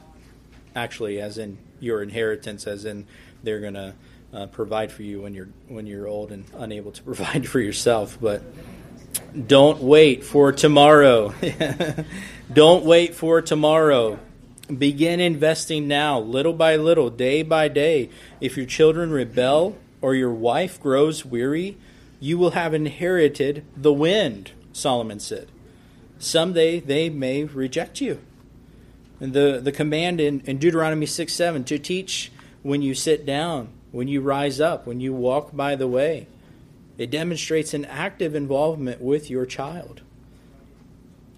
actually 0.74 1.20
as 1.20 1.38
in 1.38 1.58
your 1.78 2.02
inheritance, 2.02 2.66
as 2.66 2.84
in 2.84 3.06
they're 3.42 3.60
going 3.60 3.74
to 3.74 3.94
uh, 4.32 4.46
provide 4.46 4.92
for 4.92 5.02
you 5.02 5.22
when 5.22 5.34
you're 5.34 5.48
when 5.68 5.86
you're 5.86 6.06
old 6.06 6.30
and 6.32 6.44
unable 6.56 6.92
to 6.92 7.02
provide 7.10 7.48
for 7.48 7.60
yourself. 7.60 8.18
But 8.20 8.42
don't 9.46 9.80
wait 9.80 10.24
for 10.24 10.52
tomorrow. 10.52 11.34
don't 12.52 12.84
wait 12.84 13.14
for 13.14 13.40
tomorrow. 13.40 14.18
Begin 14.76 15.20
investing 15.20 15.88
now, 15.88 16.20
little 16.20 16.52
by 16.52 16.76
little, 16.76 17.10
day 17.10 17.42
by 17.42 17.68
day. 17.68 18.10
If 18.40 18.56
your 18.56 18.66
children 18.66 19.10
rebel 19.10 19.76
or 20.00 20.14
your 20.14 20.32
wife 20.32 20.80
grows 20.80 21.24
weary, 21.24 21.76
you 22.20 22.38
will 22.38 22.52
have 22.52 22.74
inherited 22.74 23.64
the 23.76 23.92
wind, 23.92 24.52
Solomon 24.72 25.18
said. 25.18 25.48
Someday 26.18 26.80
they 26.80 27.08
may 27.08 27.44
reject 27.44 28.00
you. 28.00 28.20
And 29.20 29.32
the, 29.32 29.60
the 29.62 29.72
command 29.72 30.20
in, 30.20 30.40
in 30.40 30.58
Deuteronomy 30.58 31.06
6 31.06 31.32
7 31.32 31.64
to 31.64 31.78
teach 31.78 32.30
when 32.62 32.82
you 32.82 32.94
sit 32.94 33.26
down, 33.26 33.68
when 33.90 34.08
you 34.08 34.20
rise 34.20 34.60
up, 34.60 34.86
when 34.86 35.00
you 35.00 35.12
walk 35.12 35.54
by 35.54 35.76
the 35.76 35.88
way. 35.88 36.26
It 37.00 37.10
demonstrates 37.10 37.72
an 37.72 37.86
active 37.86 38.34
involvement 38.34 39.00
with 39.00 39.30
your 39.30 39.46
child. 39.46 40.02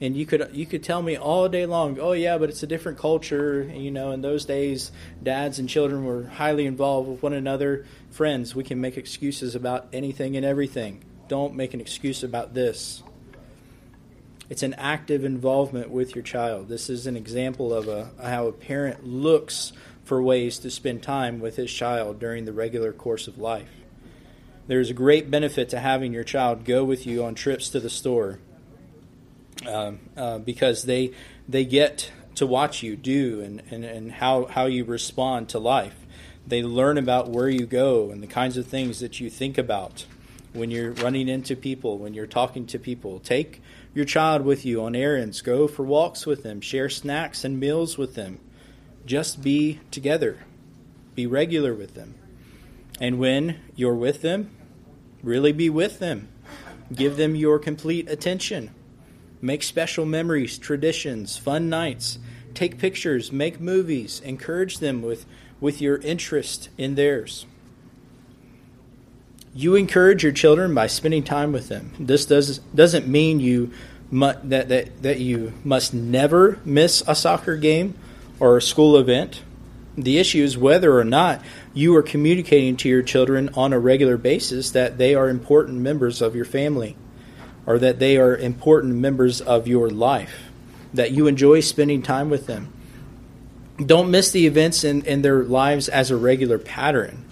And 0.01 0.17
you 0.17 0.27
could 0.27 0.51
you 0.53 0.67
could 0.67 0.83
tell 0.83 1.01
me 1.01 1.17
all 1.17 1.49
day 1.49 1.67
long, 1.67 2.01
oh 2.01 2.15
yeah, 2.15 2.37
but 2.37 2.49
it's 2.49 2.65
a 2.65 2.67
different 2.67 2.99
culture. 2.99 3.63
You 3.73 3.93
know, 3.93 4.11
in 4.11 4.23
those 4.23 4.45
days, 4.45 4.91
dads 5.23 5.61
and 5.61 5.69
children 5.69 6.05
were 6.05 6.25
highly 6.25 6.67
involved 6.67 7.09
with 7.09 7.23
one 7.23 7.33
another. 7.33 7.87
Friends, 8.11 8.57
we 8.57 8.65
can 8.65 8.81
make 8.81 8.97
excuses 8.97 9.55
about 9.55 9.87
anything 9.93 10.37
and 10.37 10.45
everything. 10.45 11.05
Don't 11.29 11.55
make 11.55 11.75
an 11.75 11.81
excuse 11.81 12.25
about 12.25 12.55
this. 12.55 13.05
It's 14.51 14.65
an 14.65 14.75
active 14.75 15.25
involvement 15.25 15.91
with 15.91 16.17
your 16.17 16.25
child. 16.25 16.67
This 16.67 16.91
is 16.91 17.07
an 17.07 17.17
example 17.17 17.73
of 17.73 17.87
a, 17.87 18.11
how 18.21 18.49
a 18.49 18.53
parent 18.53 19.07
looks 19.07 19.73
for 20.03 20.21
ways 20.21 20.59
to 20.59 20.73
spend 20.73 21.05
time 21.05 21.39
with 21.39 21.55
his 21.55 21.73
child 21.73 22.19
during 22.19 22.47
the 22.47 22.53
regular 22.53 22.93
course 22.93 23.29
of 23.29 23.39
life. 23.39 23.82
There's 24.67 24.91
a 24.91 24.95
great 24.95 25.31
benefit 25.31 25.69
to 25.71 25.81
having 25.81 26.13
your 26.13 26.25
child 26.25 26.65
go 26.65 26.85
with 26.85 27.07
you 27.07 27.25
on 27.25 27.35
trips 27.35 27.69
to 27.71 27.81
the 27.81 27.91
store 27.91 28.39
um, 29.67 30.01
uh, 30.17 30.39
because 30.39 30.85
they 30.85 31.13
they 31.49 31.65
get 31.65 32.11
to 32.37 32.47
watch 32.47 32.83
you 32.83 32.97
do 32.97 33.41
and, 33.41 33.63
and, 33.71 33.85
and 33.85 34.13
how, 34.13 34.47
how 34.47 34.67
you 34.67 34.85
respond 34.85 35.49
to 35.51 35.59
life. 35.59 35.95
They 36.47 36.63
learn 36.63 36.99
about 36.99 37.29
where 37.29 37.49
you 37.49 37.67
go 37.67 38.11
and 38.11 38.23
the 38.23 38.27
kinds 38.27 38.57
of 38.57 38.67
things 38.67 39.01
that 39.01 39.21
you 39.21 39.31
think 39.31 39.59
about 39.59 40.07
when 40.53 40.71
you're 40.71 40.93
running 40.93 41.29
into 41.29 41.57
people, 41.57 41.99
when 41.99 42.15
you're 42.15 42.27
talking 42.27 42.67
to 42.67 42.79
people. 42.79 43.21
Take 43.21 43.63
your 43.95 44.05
child 44.05 44.43
with 44.43 44.65
you 44.65 44.83
on 44.83 44.97
errands. 44.97 45.41
Go 45.41 45.69
for 45.69 45.85
walks 45.85 46.27
with 46.27 46.43
them. 46.43 46.61
Share 46.61 46.89
snacks 46.89 47.45
and 47.45 47.61
meals 47.61 47.97
with 47.97 48.15
them. 48.15 48.41
Just 49.07 49.43
be 49.43 49.81
together. 49.91 50.39
Be 51.15 51.27
regular 51.27 51.75
with 51.75 51.95
them. 51.95 52.15
And 53.03 53.19
when 53.19 53.59
you're 53.75 53.97
with 53.97 54.23
them, 54.23 54.49
really 55.25 55.51
be 55.51 55.69
with 55.69 55.99
them. 55.99 56.29
Give 56.95 57.17
them 57.17 57.35
your 57.35 57.59
complete 57.59 58.09
attention. 58.09 58.71
Make 59.41 59.65
special 59.65 60.07
memories, 60.07 60.57
traditions, 60.57 61.37
fun 61.37 61.69
nights. 61.69 62.21
Take 62.55 62.79
pictures, 62.79 63.33
make 63.33 63.59
movies. 63.59 64.21
Encourage 64.25 64.79
them 64.79 65.03
with, 65.03 65.27
with 65.61 65.81
your 65.81 65.97
interest 65.97 66.69
in 66.79 66.95
theirs. 66.95 67.45
You 69.53 69.75
encourage 69.75 70.23
your 70.23 70.31
children 70.31 70.73
by 70.73 70.87
spending 70.87 71.25
time 71.25 71.51
with 71.51 71.69
them. 71.69 71.93
This 71.99 72.25
does, 72.25 72.59
doesn't 72.73 73.09
mean 73.09 73.41
you 73.41 73.73
mu- 74.13 74.35
that, 74.45 74.69
that, 74.69 75.03
that 75.03 75.19
you 75.19 75.55
must 75.65 75.93
never 75.93 76.61
miss 76.65 77.03
a 77.09 77.17
soccer 77.17 77.57
game 77.57 77.99
or 78.39 78.57
a 78.57 78.63
school 78.63 78.97
event. 78.97 79.43
The 79.97 80.18
issue 80.18 80.43
is 80.43 80.57
whether 80.57 80.99
or 80.99 81.05
not 81.05 81.43
you 81.74 81.95
are 81.97 82.03
communicating 82.03 82.76
to 82.78 82.88
your 82.88 83.03
children 83.03 83.51
on 83.55 83.72
a 83.72 83.78
regular 83.78 84.16
basis 84.16 84.70
that 84.70 84.97
they 84.99 85.14
are 85.14 85.28
important 85.28 85.78
members 85.78 86.22
of 86.22 86.34
your 86.34 86.47
family 86.47 86.97
or 87.66 87.78
that 87.78 87.99
they 87.99 88.16
are 88.16 88.36
important 88.36 88.95
members 88.97 89.40
of 89.40 89.68
your 89.68 89.90
life, 89.90 90.51
that 90.95 91.12
you 91.12 91.26
enjoy 91.26 91.61
spending 91.61 92.03
time 92.03 92.30
with 92.30 92.47
them. 92.47 92.72
Don't 93.84 94.11
miss 94.11 94.30
the 94.30 94.47
events 94.47 94.84
in, 94.84 95.03
in 95.05 95.22
their 95.22 95.45
lives 95.45 95.88
as 95.88 96.11
a 96.11 96.16
regular 96.16 96.59
pattern. 96.59 97.24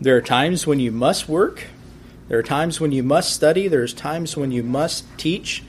There 0.00 0.16
are 0.16 0.22
times 0.22 0.66
when 0.66 0.80
you 0.80 0.92
must 0.92 1.28
work. 1.28 1.64
There 2.28 2.38
are 2.38 2.42
times 2.42 2.80
when 2.80 2.92
you 2.92 3.02
must 3.02 3.32
study. 3.32 3.68
There's 3.68 3.92
times 3.92 4.36
when 4.36 4.52
you 4.52 4.62
must 4.62 5.04
teach 5.18 5.62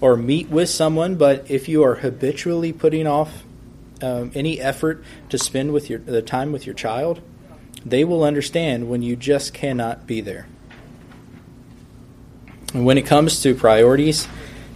or 0.00 0.16
meet 0.16 0.48
with 0.48 0.68
someone. 0.68 1.16
But 1.16 1.50
if 1.50 1.68
you 1.68 1.82
are 1.82 1.96
habitually 1.96 2.72
putting 2.72 3.06
off 3.06 3.43
um, 4.04 4.30
any 4.34 4.60
effort 4.60 5.02
to 5.30 5.38
spend 5.38 5.72
with 5.72 5.88
your 5.88 5.98
the 5.98 6.22
time 6.22 6.52
with 6.52 6.66
your 6.66 6.74
child, 6.74 7.20
they 7.84 8.04
will 8.04 8.22
understand 8.22 8.88
when 8.88 9.02
you 9.02 9.16
just 9.16 9.54
cannot 9.54 10.06
be 10.06 10.20
there. 10.20 10.46
And 12.72 12.84
when 12.84 12.98
it 12.98 13.06
comes 13.06 13.40
to 13.42 13.54
priorities, 13.54 14.28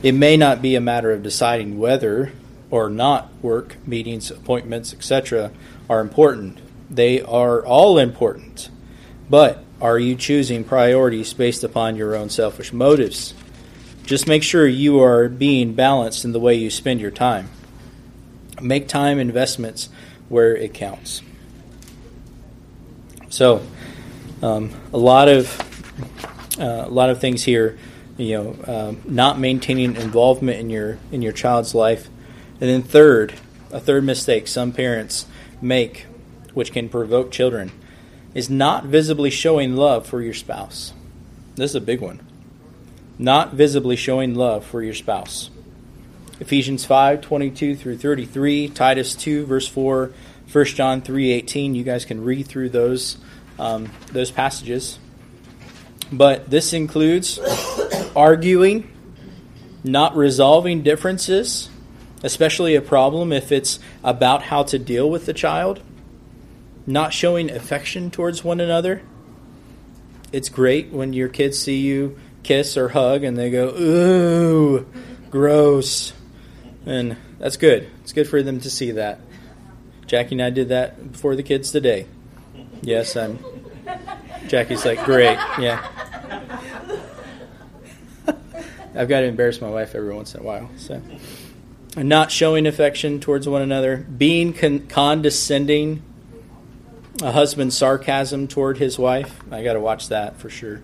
it 0.02 0.12
may 0.12 0.36
not 0.36 0.62
be 0.62 0.76
a 0.76 0.80
matter 0.80 1.10
of 1.10 1.22
deciding 1.22 1.78
whether 1.78 2.32
or 2.70 2.88
not 2.88 3.32
work, 3.42 3.76
meetings, 3.86 4.30
appointments, 4.30 4.92
etc., 4.92 5.50
are 5.90 6.00
important. 6.00 6.58
They 6.90 7.20
are 7.20 7.64
all 7.64 7.98
important. 7.98 8.70
But 9.28 9.64
are 9.80 9.98
you 9.98 10.14
choosing 10.14 10.64
priorities 10.64 11.32
based 11.34 11.64
upon 11.64 11.96
your 11.96 12.14
own 12.14 12.30
selfish 12.30 12.72
motives? 12.72 13.34
Just 14.04 14.26
make 14.26 14.42
sure 14.42 14.66
you 14.66 15.02
are 15.02 15.28
being 15.28 15.74
balanced 15.74 16.24
in 16.24 16.32
the 16.32 16.40
way 16.40 16.54
you 16.54 16.70
spend 16.70 17.00
your 17.00 17.10
time. 17.10 17.48
Make 18.60 18.88
time 18.88 19.18
investments 19.18 19.88
where 20.28 20.56
it 20.56 20.74
counts. 20.74 21.22
So, 23.30 23.62
um, 24.42 24.70
a 24.92 24.98
lot 24.98 25.28
of 25.28 26.58
uh, 26.58 26.84
a 26.86 26.90
lot 26.90 27.10
of 27.10 27.20
things 27.20 27.44
here. 27.44 27.78
You 28.16 28.36
know, 28.36 28.56
um, 28.66 29.02
not 29.04 29.38
maintaining 29.38 29.94
involvement 29.94 30.58
in 30.58 30.70
your 30.70 30.98
in 31.12 31.22
your 31.22 31.32
child's 31.32 31.74
life, 31.74 32.08
and 32.60 32.68
then 32.68 32.82
third, 32.82 33.34
a 33.70 33.78
third 33.78 34.04
mistake 34.04 34.48
some 34.48 34.72
parents 34.72 35.26
make, 35.60 36.06
which 36.54 36.72
can 36.72 36.88
provoke 36.88 37.30
children, 37.30 37.70
is 38.34 38.50
not 38.50 38.84
visibly 38.84 39.30
showing 39.30 39.76
love 39.76 40.06
for 40.06 40.20
your 40.20 40.34
spouse. 40.34 40.92
This 41.54 41.72
is 41.72 41.76
a 41.76 41.80
big 41.80 42.00
one. 42.00 42.20
Not 43.18 43.54
visibly 43.54 43.96
showing 43.96 44.34
love 44.34 44.64
for 44.64 44.82
your 44.82 44.94
spouse. 44.94 45.50
Ephesians 46.40 46.84
5 46.84 47.20
22 47.20 47.76
through 47.76 47.98
33, 47.98 48.68
Titus 48.68 49.14
2, 49.14 49.46
verse 49.46 49.66
4, 49.66 50.12
1 50.50 50.64
John 50.66 51.00
3 51.00 51.32
18. 51.32 51.74
You 51.74 51.84
guys 51.84 52.04
can 52.04 52.24
read 52.24 52.46
through 52.46 52.70
those, 52.70 53.18
um, 53.58 53.90
those 54.12 54.30
passages. 54.30 54.98
But 56.12 56.48
this 56.48 56.72
includes 56.72 57.38
arguing, 58.16 58.90
not 59.84 60.16
resolving 60.16 60.82
differences, 60.82 61.68
especially 62.22 62.76
a 62.76 62.82
problem 62.82 63.32
if 63.32 63.52
it's 63.52 63.78
about 64.02 64.42
how 64.42 64.62
to 64.64 64.78
deal 64.78 65.10
with 65.10 65.26
the 65.26 65.34
child, 65.34 65.82
not 66.86 67.12
showing 67.12 67.50
affection 67.50 68.10
towards 68.10 68.42
one 68.42 68.60
another. 68.60 69.02
It's 70.32 70.48
great 70.48 70.92
when 70.92 71.12
your 71.12 71.28
kids 71.28 71.58
see 71.58 71.80
you 71.80 72.18
kiss 72.42 72.76
or 72.76 72.90
hug 72.90 73.24
and 73.24 73.36
they 73.36 73.50
go, 73.50 73.68
ooh, 73.68 74.86
gross. 75.30 76.12
And 76.88 77.18
that's 77.38 77.58
good. 77.58 77.90
It's 78.00 78.14
good 78.14 78.26
for 78.26 78.42
them 78.42 78.60
to 78.60 78.70
see 78.70 78.92
that. 78.92 79.20
Jackie 80.06 80.36
and 80.36 80.42
I 80.42 80.48
did 80.48 80.70
that 80.70 81.12
before 81.12 81.36
the 81.36 81.42
kids 81.42 81.70
today. 81.70 82.06
Yes, 82.80 83.14
I'm. 83.14 83.38
Jackie's 84.46 84.86
like, 84.86 85.04
great, 85.04 85.36
yeah. 85.58 85.86
I've 88.94 89.06
got 89.06 89.20
to 89.20 89.26
embarrass 89.26 89.60
my 89.60 89.68
wife 89.68 89.94
every 89.94 90.14
once 90.14 90.34
in 90.34 90.40
a 90.40 90.42
while. 90.42 90.70
So, 90.78 91.02
not 91.94 92.32
showing 92.32 92.66
affection 92.66 93.20
towards 93.20 93.46
one 93.46 93.60
another, 93.60 93.98
being 93.98 94.54
con- 94.54 94.86
condescending, 94.86 96.02
a 97.20 97.32
husband's 97.32 97.76
sarcasm 97.76 98.48
toward 98.48 98.78
his 98.78 98.98
wife. 98.98 99.42
I 99.52 99.62
got 99.62 99.74
to 99.74 99.80
watch 99.80 100.08
that 100.08 100.38
for 100.38 100.48
sure. 100.48 100.80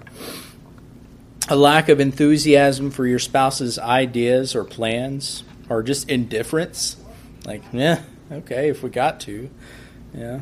A 1.48 1.57
lack 1.57 1.88
of 1.88 1.98
enthusiasm 1.98 2.90
for 2.90 3.07
your 3.07 3.18
spouse's 3.18 3.78
ideas 3.78 4.55
or 4.55 4.64
plans, 4.64 5.44
or 5.68 5.82
just 5.82 6.08
indifference. 6.08 6.96
Like, 7.44 7.62
yeah, 7.72 8.02
okay, 8.30 8.68
if 8.68 8.82
we 8.82 8.90
got 8.90 9.20
to. 9.20 9.50
Yeah. 10.14 10.40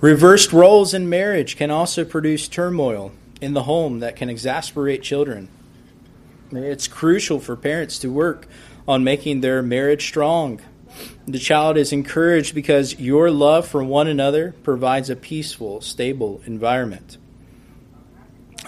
Reversed 0.00 0.52
roles 0.52 0.94
in 0.94 1.08
marriage 1.08 1.56
can 1.56 1.70
also 1.70 2.04
produce 2.04 2.46
turmoil 2.46 3.12
in 3.40 3.54
the 3.54 3.64
home 3.64 4.00
that 4.00 4.16
can 4.16 4.28
exasperate 4.28 5.02
children. 5.02 5.48
It's 6.52 6.88
crucial 6.88 7.40
for 7.40 7.56
parents 7.56 7.98
to 8.00 8.12
work 8.12 8.46
on 8.86 9.04
making 9.04 9.40
their 9.40 9.62
marriage 9.62 10.06
strong. 10.06 10.60
The 11.26 11.38
child 11.38 11.76
is 11.76 11.92
encouraged 11.92 12.54
because 12.54 12.98
your 12.98 13.30
love 13.30 13.68
for 13.68 13.84
one 13.84 14.08
another 14.08 14.54
provides 14.62 15.10
a 15.10 15.16
peaceful, 15.16 15.80
stable 15.80 16.40
environment. 16.46 17.18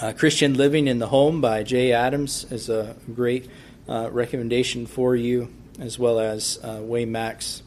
Uh, 0.01 0.13
Christian 0.13 0.55
Living 0.55 0.87
in 0.87 0.99
the 0.99 1.09
Home 1.09 1.41
by 1.41 1.63
Jay 1.63 1.93
Adams 1.93 2.45
is 2.51 2.69
a 2.69 2.97
great 3.15 3.49
recommendation 3.91 4.87
for 4.87 5.17
you, 5.17 5.53
as 5.81 5.99
well 5.99 6.21
as 6.21 6.59
uh, 6.63 6.79
Wayne 6.81 7.11
Mack's 7.11 7.63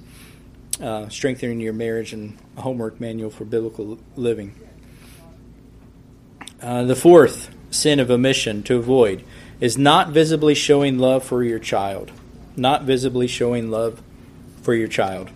uh, 0.82 1.10
Strengthening 1.10 1.60
Your 1.60 1.74
Marriage 1.74 2.14
and 2.14 2.38
Homework 2.58 3.00
Manual 3.00 3.30
for 3.30 3.46
Biblical 3.46 4.00
Living. 4.16 4.56
Uh, 6.62 6.84
the 6.84 6.96
fourth 6.96 7.54
sin 7.72 8.00
of 8.00 8.10
omission 8.10 8.64
to 8.64 8.78
avoid 8.78 9.24
is 9.60 9.78
not 9.78 10.10
visibly 10.10 10.56
showing 10.56 10.98
love 10.98 11.24
for 11.24 11.44
your 11.44 11.60
child. 11.60 12.12
Not 12.56 12.84
visibly 12.84 13.28
showing 13.28 13.70
love 13.70 14.02
for 14.62 14.74
your 14.74 14.88
child. 14.88 15.30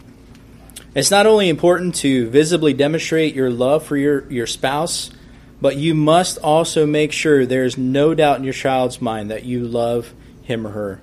It's 0.96 1.12
not 1.12 1.26
only 1.26 1.50
important 1.50 1.96
to 1.96 2.30
visibly 2.30 2.74
demonstrate 2.74 3.36
your 3.36 3.50
love 3.50 3.86
for 3.86 3.98
your, 3.98 4.32
your 4.32 4.48
spouse, 4.48 5.12
but 5.60 5.76
you 5.76 5.94
must 5.94 6.38
also 6.38 6.86
make 6.86 7.12
sure 7.12 7.46
there's 7.46 7.78
no 7.78 8.14
doubt 8.14 8.38
in 8.38 8.44
your 8.44 8.54
child's 8.54 9.02
mind 9.02 9.32
that 9.32 9.44
you 9.44 9.68
love 9.68 10.14
him 10.48 10.66
or 10.66 10.72
her. 10.72 11.02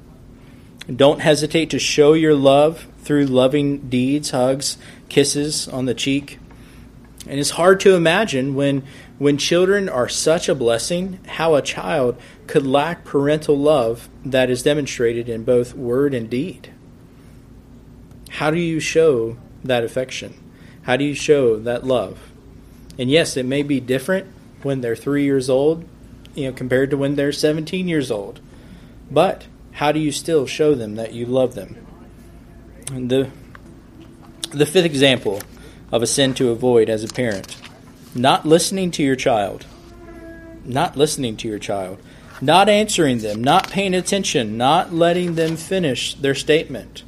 Don't 0.95 1.21
hesitate 1.21 1.71
to 1.71 1.79
show 1.79 2.15
your 2.15 2.35
love 2.35 2.87
through 3.03 3.27
loving 3.27 3.89
deeds, 3.89 4.31
hugs, 4.31 4.79
kisses 5.09 5.69
on 5.69 5.85
the 5.85 5.95
cheek. 5.95 6.39
And 7.27 7.39
it's 7.39 7.51
hard 7.51 7.81
to 7.81 7.95
imagine 7.95 8.55
when 8.55 8.83
when 9.17 9.39
children 9.39 9.89
are 9.89 10.09
such 10.09 10.49
a 10.49 10.55
blessing, 10.57 11.21
how 11.27 11.55
a 11.55 11.63
child 11.63 12.21
could 12.49 12.67
lack 12.67 13.05
parental 13.05 13.57
love 13.57 14.09
that 14.25 14.51
is 14.51 14.65
demonstrated 14.65 15.29
in 15.29 15.45
both 15.45 15.75
word 15.75 16.15
and 16.15 16.29
deed. 16.29 16.73
How 18.29 18.51
do 18.51 18.59
you 18.59 18.81
show 18.81 19.37
that 19.63 19.85
affection? 19.85 20.35
How 20.83 20.97
do 20.97 21.05
you 21.05 21.15
show 21.15 21.59
that 21.61 21.87
love? 21.87 22.19
And 22.99 23.09
yes, 23.09 23.37
it 23.37 23.47
may 23.47 23.63
be 23.63 23.79
different 23.79 24.27
when 24.63 24.81
they're 24.81 24.97
three 24.97 25.25
years 25.25 25.49
old, 25.49 25.85
you 26.35 26.47
know, 26.47 26.53
compared 26.53 26.91
to 26.91 26.97
when 26.97 27.15
they're 27.15 27.33
17 27.33 27.87
years 27.87 28.11
old. 28.11 28.41
But 29.15 29.47
how 29.73 29.93
do 29.93 30.01
you 30.01 30.12
still 30.12 30.47
show 30.47 30.75
them 30.75 30.97
that 30.97 31.12
you 31.12 31.25
love 31.25 31.55
them? 31.55 31.87
And 32.93 33.09
the 33.09 33.31
the 34.51 34.67
fifth 34.67 34.85
example 34.85 35.41
of 35.91 36.03
a 36.03 36.07
sin 36.07 36.35
to 36.35 36.51
avoid 36.51 36.89
as 36.89 37.03
a 37.03 37.09
parent 37.09 37.57
not 38.15 38.47
listening 38.47 38.91
to 38.93 39.03
your 39.03 39.17
child, 39.17 39.67
not 40.65 40.97
listening 40.97 41.37
to 41.37 41.49
your 41.49 41.59
child, 41.59 42.01
not 42.41 42.69
answering 42.69 43.19
them, 43.19 43.43
not 43.43 43.71
paying 43.71 43.95
attention, 43.95 44.57
not 44.57 44.93
letting 44.93 45.35
them 45.35 45.57
finish 45.57 46.15
their 46.15 46.35
statement. 46.35 47.03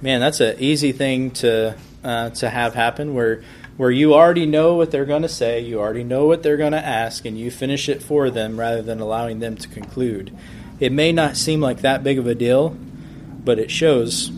Man, 0.00 0.20
that's 0.20 0.40
an 0.40 0.56
easy 0.58 0.92
thing 0.92 1.30
to 1.32 1.76
uh, 2.02 2.30
to 2.30 2.50
have 2.50 2.74
happen 2.74 3.14
where 3.14 3.42
where 3.76 3.90
you 3.90 4.14
already 4.14 4.46
know 4.46 4.74
what 4.74 4.90
they're 4.90 5.06
going 5.06 5.22
to 5.22 5.28
say, 5.28 5.60
you 5.60 5.80
already 5.80 6.04
know 6.04 6.26
what 6.26 6.42
they're 6.42 6.56
going 6.56 6.72
to 6.72 6.84
ask, 6.84 7.24
and 7.24 7.38
you 7.38 7.50
finish 7.50 7.88
it 7.88 8.02
for 8.02 8.30
them 8.30 8.58
rather 8.58 8.82
than 8.82 9.00
allowing 9.00 9.40
them 9.40 9.56
to 9.56 9.68
conclude. 9.68 10.36
It 10.82 10.90
may 10.90 11.12
not 11.12 11.36
seem 11.36 11.60
like 11.60 11.82
that 11.82 12.02
big 12.02 12.18
of 12.18 12.26
a 12.26 12.34
deal, 12.34 12.76
but 13.44 13.60
it 13.60 13.70
shows, 13.70 14.32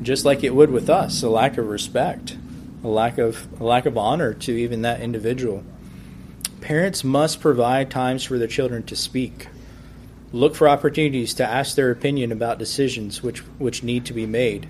just 0.00 0.24
like 0.24 0.42
it 0.42 0.54
would 0.54 0.70
with 0.70 0.88
us, 0.88 1.22
a 1.22 1.28
lack 1.28 1.58
of 1.58 1.68
respect 1.68 2.36
a 2.82 2.88
lack 2.88 3.18
of 3.18 3.46
a 3.60 3.64
lack 3.64 3.86
of 3.86 3.98
honor 3.98 4.34
to 4.34 4.52
even 4.52 4.82
that 4.82 5.00
individual. 5.00 5.62
Parents 6.60 7.04
must 7.04 7.40
provide 7.40 7.90
times 7.90 8.24
for 8.24 8.38
their 8.38 8.48
children 8.48 8.82
to 8.84 8.96
speak. 8.96 9.48
Look 10.32 10.54
for 10.54 10.68
opportunities 10.68 11.34
to 11.34 11.46
ask 11.46 11.74
their 11.74 11.90
opinion 11.90 12.32
about 12.32 12.58
decisions 12.58 13.22
which 13.22 13.40
which 13.58 13.82
need 13.82 14.06
to 14.06 14.14
be 14.14 14.26
made. 14.26 14.66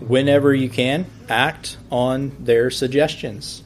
Whenever 0.00 0.52
you 0.54 0.68
can, 0.68 1.06
act 1.28 1.76
on 1.90 2.36
their 2.40 2.70
suggestions. 2.70 3.62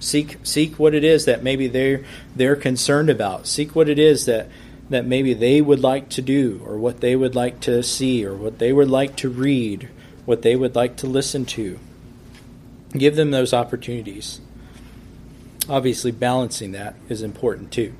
Seek 0.00 0.38
seek 0.42 0.78
what 0.78 0.94
it 0.94 1.04
is 1.04 1.24
that 1.24 1.42
maybe 1.42 1.68
they're 1.68 2.04
they're 2.36 2.56
concerned 2.56 3.08
about. 3.08 3.46
Seek 3.46 3.74
what 3.74 3.88
it 3.88 3.98
is 3.98 4.26
that 4.26 4.48
that 4.90 5.06
maybe 5.06 5.34
they 5.34 5.60
would 5.60 5.80
like 5.80 6.08
to 6.10 6.22
do 6.22 6.62
or 6.66 6.76
what 6.76 7.00
they 7.00 7.16
would 7.16 7.34
like 7.34 7.60
to 7.60 7.82
see 7.82 8.24
or 8.24 8.34
what 8.34 8.58
they 8.58 8.72
would 8.72 8.90
like 8.90 9.16
to 9.16 9.28
read, 9.28 9.88
what 10.24 10.42
they 10.42 10.56
would 10.56 10.74
like 10.74 10.96
to 10.96 11.06
listen 11.06 11.44
to. 11.44 11.78
Give 12.92 13.16
them 13.16 13.30
those 13.30 13.52
opportunities. 13.52 14.40
Obviously, 15.68 16.12
balancing 16.12 16.72
that 16.72 16.94
is 17.08 17.22
important 17.22 17.72
too. 17.72 17.94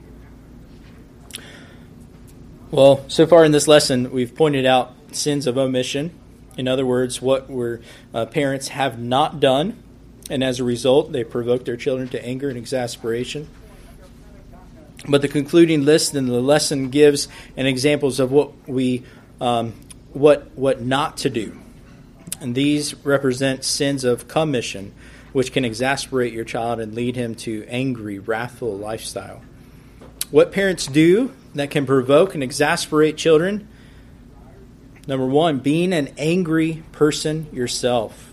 Well, 2.71 3.05
so 3.09 3.27
far 3.27 3.45
in 3.45 3.53
this 3.53 3.69
lesson, 3.69 4.11
we've 4.11 4.35
pointed 4.35 4.67
out 4.67 4.95
sins 5.13 5.47
of 5.47 5.57
omission. 5.57 6.11
In 6.57 6.69
other 6.69 6.85
words, 6.85 7.23
what 7.23 7.49
were 7.49 7.81
uh, 8.13 8.27
parents 8.27 8.69
have 8.69 8.99
not 8.99 9.41
done, 9.41 9.83
and 10.29 10.45
as 10.45 10.61
a 10.61 10.65
result, 10.65 11.13
they 11.13 11.25
provoke 11.25 11.65
their 11.65 11.77
children 11.77 12.09
to 12.11 12.25
anger 12.25 12.49
and 12.49 12.59
exasperation. 12.59 13.49
But 15.07 15.23
the 15.23 15.29
concluding 15.29 15.85
list 15.85 16.15
in 16.15 16.27
the 16.27 16.41
lesson 16.41 16.91
gives 16.91 17.29
an 17.57 17.67
examples 17.67 18.21
of 18.21 18.33
what 18.33 18.69
we 18.69 19.03
um, 19.41 19.75
what 20.13 20.51
what 20.55 20.81
not 20.81 21.19
to 21.19 21.31
do 21.31 21.59
and 22.41 22.55
these 22.55 22.95
represent 23.05 23.65
sins 23.65 24.05
of 24.05 24.29
commission, 24.29 24.95
which 25.33 25.53
can 25.53 25.65
exasperate 25.65 26.33
your 26.33 26.45
child 26.45 26.81
and 26.81 26.95
lead 26.95 27.17
him 27.17 27.35
to 27.35 27.65
angry, 27.69 28.19
wrathful 28.19 28.77
lifestyle. 28.77 29.43
What 30.31 30.53
parents 30.53 30.87
do 30.87 31.33
that 31.55 31.71
can 31.71 31.87
provoke 31.87 32.35
and 32.35 32.43
exasperate 32.43 33.17
children 33.17 33.69
Number 35.07 35.27
one, 35.27 35.59
being 35.59 35.93
an 35.93 36.15
angry 36.17 36.83
person 36.93 37.49
yourself. 37.53 38.33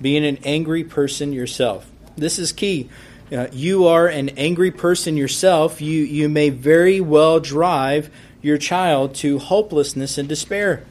Being 0.00 0.24
an 0.24 0.38
angry 0.44 0.84
person 0.84 1.32
yourself. 1.32 1.90
This 2.16 2.38
is 2.38 2.52
key. 2.52 2.88
Uh, 3.32 3.48
you 3.50 3.86
are 3.86 4.06
an 4.06 4.28
angry 4.30 4.70
person 4.70 5.16
yourself. 5.16 5.80
You, 5.80 6.02
you 6.02 6.28
may 6.28 6.50
very 6.50 7.00
well 7.00 7.40
drive 7.40 8.08
your 8.40 8.56
child 8.56 9.16
to 9.16 9.38
hopelessness 9.40 10.16
and 10.16 10.28
despair. 10.28 10.84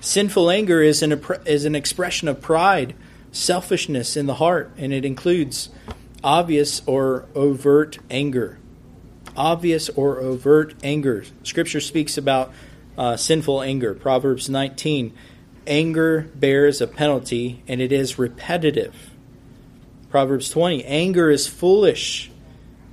Sinful 0.00 0.48
anger 0.50 0.80
is 0.80 1.02
an, 1.02 1.20
is 1.44 1.64
an 1.64 1.74
expression 1.74 2.28
of 2.28 2.40
pride, 2.40 2.94
selfishness 3.32 4.16
in 4.16 4.26
the 4.26 4.34
heart, 4.34 4.70
and 4.76 4.92
it 4.92 5.04
includes 5.04 5.70
obvious 6.22 6.82
or 6.86 7.26
overt 7.34 7.98
anger. 8.10 8.58
Obvious 9.36 9.88
or 9.90 10.18
overt 10.18 10.74
anger. 10.84 11.24
Scripture 11.42 11.80
speaks 11.80 12.16
about 12.16 12.52
uh, 12.96 13.16
sinful 13.16 13.60
anger. 13.62 13.92
Proverbs 13.92 14.48
19 14.48 15.12
Anger 15.66 16.30
bears 16.36 16.80
a 16.80 16.86
penalty, 16.86 17.64
and 17.66 17.80
it 17.80 17.90
is 17.90 18.20
repetitive. 18.20 19.15
Proverbs 20.16 20.48
20 20.48 20.82
Anger 20.86 21.30
is 21.30 21.46
foolish. 21.46 22.30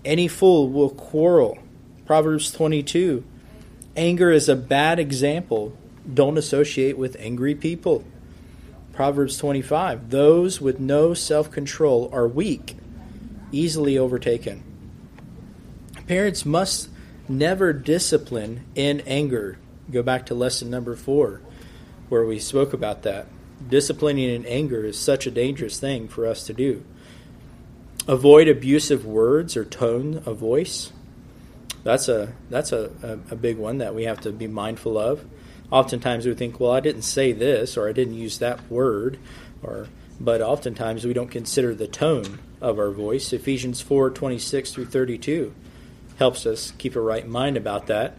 Any 0.03 0.27
fool 0.27 0.67
will 0.67 0.89
quarrel. 0.89 1.57
Proverbs 2.05 2.51
22 2.51 3.23
Anger 3.95 4.29
is 4.29 4.49
a 4.49 4.57
bad 4.57 4.99
example. 4.99 5.71
Don't 6.13 6.37
associate 6.37 6.97
with 6.97 7.15
angry 7.17 7.55
people. 7.55 8.03
Proverbs 8.91 9.37
25 9.37 10.09
Those 10.09 10.59
with 10.59 10.81
no 10.81 11.13
self 11.13 11.49
control 11.49 12.09
are 12.11 12.27
weak, 12.27 12.75
easily 13.53 13.97
overtaken. 13.97 14.61
Parents 16.07 16.45
must 16.45 16.89
never 17.29 17.71
discipline 17.71 18.65
in 18.75 18.99
anger. 19.07 19.57
Go 19.89 20.03
back 20.03 20.25
to 20.25 20.35
lesson 20.35 20.69
number 20.69 20.93
four, 20.93 21.39
where 22.09 22.25
we 22.25 22.37
spoke 22.37 22.73
about 22.73 23.03
that. 23.03 23.27
Disciplining 23.69 24.27
in 24.27 24.45
anger 24.45 24.83
is 24.83 24.99
such 24.99 25.25
a 25.25 25.31
dangerous 25.31 25.79
thing 25.79 26.09
for 26.09 26.27
us 26.27 26.45
to 26.47 26.53
do. 26.53 26.83
Avoid 28.05 28.49
abusive 28.49 29.05
words 29.05 29.55
or 29.55 29.63
tone 29.63 30.21
of 30.25 30.37
voice. 30.37 30.91
That's 31.85 32.09
a 32.09 32.33
that's 32.49 32.73
a, 32.73 32.91
a, 33.01 33.33
a 33.33 33.35
big 33.37 33.57
one 33.57 33.77
that 33.77 33.95
we 33.95 34.03
have 34.03 34.19
to 34.21 34.31
be 34.33 34.47
mindful 34.47 34.97
of. 34.97 35.23
Oftentimes 35.71 36.25
we 36.25 36.33
think, 36.33 36.59
well, 36.59 36.71
I 36.71 36.81
didn't 36.81 37.03
say 37.03 37.31
this 37.31 37.77
or 37.77 37.87
I 37.87 37.93
didn't 37.93 38.15
use 38.15 38.39
that 38.39 38.69
word, 38.69 39.19
or 39.61 39.87
but 40.19 40.41
oftentimes 40.41 41.05
we 41.05 41.13
don't 41.13 41.31
consider 41.31 41.73
the 41.73 41.87
tone 41.87 42.39
of 42.59 42.77
our 42.77 42.91
voice. 42.91 43.31
Ephesians 43.31 43.79
four 43.79 44.09
twenty 44.09 44.37
six 44.37 44.73
through 44.73 44.87
thirty 44.87 45.17
two 45.17 45.53
helps 46.19 46.45
us 46.45 46.71
keep 46.77 46.97
a 46.97 47.01
right 47.01 47.25
mind 47.25 47.55
about 47.55 47.87
that. 47.87 48.17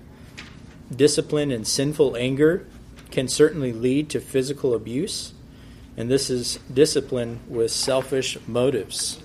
Discipline 0.95 1.51
and 1.51 1.67
sinful 1.67 2.17
anger 2.17 2.67
can 3.11 3.29
certainly 3.29 3.73
lead 3.73 4.09
to 4.11 4.21
physical 4.21 4.73
abuse, 4.73 5.35
and 5.95 6.11
this 6.11 6.31
is 6.31 6.59
discipline 6.73 7.41
with 7.49 7.71
selfish 7.71 8.39
motives 8.47 9.21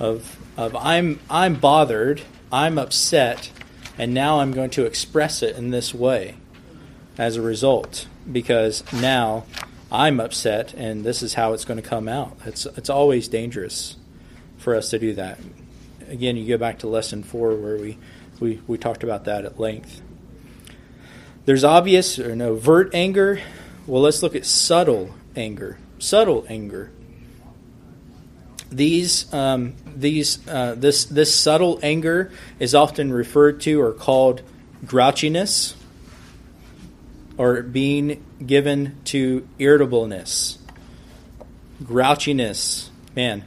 of 0.00 0.38
of 0.56 0.74
I'm 0.74 1.20
I'm 1.28 1.54
bothered, 1.54 2.22
I'm 2.50 2.78
upset, 2.78 3.52
and 3.98 4.12
now 4.12 4.40
I'm 4.40 4.52
going 4.52 4.70
to 4.70 4.86
express 4.86 5.42
it 5.42 5.56
in 5.56 5.70
this 5.70 5.94
way 5.94 6.36
as 7.18 7.36
a 7.36 7.42
result 7.42 8.08
because 8.30 8.82
now 8.92 9.44
I'm 9.92 10.20
upset 10.20 10.72
and 10.74 11.04
this 11.04 11.22
is 11.22 11.34
how 11.34 11.52
it's 11.52 11.64
going 11.64 11.80
to 11.80 11.88
come 11.88 12.08
out. 12.08 12.36
It's 12.46 12.66
it's 12.66 12.90
always 12.90 13.28
dangerous 13.28 13.96
for 14.58 14.74
us 14.74 14.90
to 14.90 14.98
do 14.98 15.14
that. 15.14 15.38
Again, 16.08 16.36
you 16.36 16.48
go 16.48 16.58
back 16.58 16.80
to 16.80 16.88
lesson 16.88 17.22
4 17.22 17.54
where 17.56 17.76
we 17.76 17.98
we, 18.40 18.60
we 18.66 18.78
talked 18.78 19.04
about 19.04 19.26
that 19.26 19.44
at 19.44 19.60
length. 19.60 20.00
There's 21.44 21.64
obvious 21.64 22.18
or 22.18 22.34
no 22.34 22.52
overt 22.52 22.94
anger. 22.94 23.40
Well, 23.86 24.02
let's 24.02 24.22
look 24.22 24.34
at 24.34 24.46
subtle 24.46 25.14
anger. 25.36 25.78
Subtle 25.98 26.46
anger 26.48 26.90
these 28.70 29.32
um, 29.32 29.74
these 29.94 30.46
uh, 30.48 30.74
this 30.76 31.04
this 31.06 31.34
subtle 31.34 31.78
anger 31.82 32.32
is 32.58 32.74
often 32.74 33.12
referred 33.12 33.60
to 33.62 33.80
or 33.80 33.92
called 33.92 34.42
grouchiness 34.84 35.74
or 37.36 37.62
being 37.62 38.24
given 38.44 38.96
to 39.04 39.46
irritableness. 39.58 40.58
Grouchiness. 41.82 42.88
Man 43.16 43.44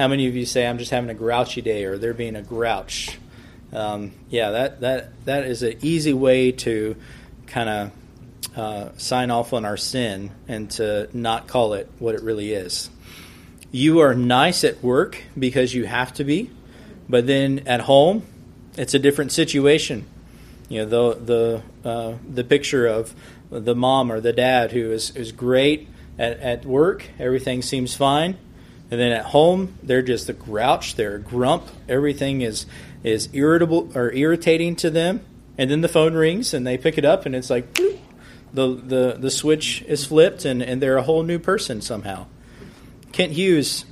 how 0.00 0.08
many 0.08 0.26
of 0.26 0.34
you 0.34 0.46
say 0.46 0.66
i'm 0.66 0.78
just 0.78 0.90
having 0.90 1.10
a 1.10 1.14
grouchy 1.14 1.60
day 1.60 1.84
or 1.84 1.98
they're 1.98 2.14
being 2.14 2.34
a 2.34 2.40
grouch 2.40 3.18
um, 3.74 4.12
yeah 4.30 4.50
that 4.50 4.80
that 4.80 5.24
that 5.26 5.44
is 5.44 5.62
an 5.62 5.76
easy 5.82 6.14
way 6.14 6.52
to 6.52 6.96
kind 7.46 7.68
of 7.68 7.92
uh, 8.56 8.88
sign 8.96 9.30
off 9.30 9.52
on 9.52 9.66
our 9.66 9.76
sin 9.76 10.30
and 10.48 10.70
to 10.70 11.06
not 11.12 11.46
call 11.46 11.74
it 11.74 11.86
what 11.98 12.14
it 12.14 12.22
really 12.22 12.54
is 12.54 12.88
you 13.70 14.00
are 14.00 14.14
nice 14.14 14.64
at 14.64 14.82
work 14.82 15.22
because 15.38 15.74
you 15.74 15.86
have 15.86 16.12
to 16.14 16.24
be, 16.24 16.50
but 17.08 17.26
then 17.26 17.60
at 17.66 17.82
home, 17.82 18.24
it's 18.76 18.94
a 18.94 18.98
different 18.98 19.32
situation. 19.32 20.06
You 20.68 20.86
know 20.86 21.14
the 21.14 21.62
the 21.82 21.88
uh, 21.88 22.14
the 22.28 22.44
picture 22.44 22.86
of 22.86 23.14
the 23.50 23.74
mom 23.74 24.12
or 24.12 24.20
the 24.20 24.32
dad 24.32 24.72
who 24.72 24.92
is 24.92 25.14
is 25.16 25.32
great 25.32 25.88
at, 26.18 26.38
at 26.40 26.64
work, 26.64 27.04
everything 27.18 27.62
seems 27.62 27.96
fine, 27.96 28.36
and 28.90 29.00
then 29.00 29.12
at 29.12 29.26
home 29.26 29.74
they're 29.82 30.02
just 30.02 30.28
a 30.28 30.32
grouch, 30.32 30.94
they're 30.94 31.16
a 31.16 31.20
grump, 31.20 31.68
everything 31.88 32.42
is 32.42 32.66
is 33.02 33.28
irritable 33.32 33.90
or 33.96 34.12
irritating 34.12 34.76
to 34.76 34.90
them, 34.90 35.20
and 35.58 35.70
then 35.70 35.80
the 35.80 35.88
phone 35.88 36.14
rings 36.14 36.54
and 36.54 36.66
they 36.66 36.78
pick 36.78 36.98
it 36.98 37.04
up 37.04 37.26
and 37.26 37.34
it's 37.34 37.50
like 37.50 37.74
the 38.52 38.66
the 38.74 39.16
the 39.18 39.30
switch 39.30 39.82
is 39.82 40.06
flipped 40.06 40.44
and, 40.44 40.62
and 40.62 40.80
they're 40.80 40.96
a 40.96 41.02
whole 41.02 41.22
new 41.22 41.38
person 41.38 41.80
somehow. 41.80 42.26
Kent 43.12 43.32
Hughes, 43.32 43.84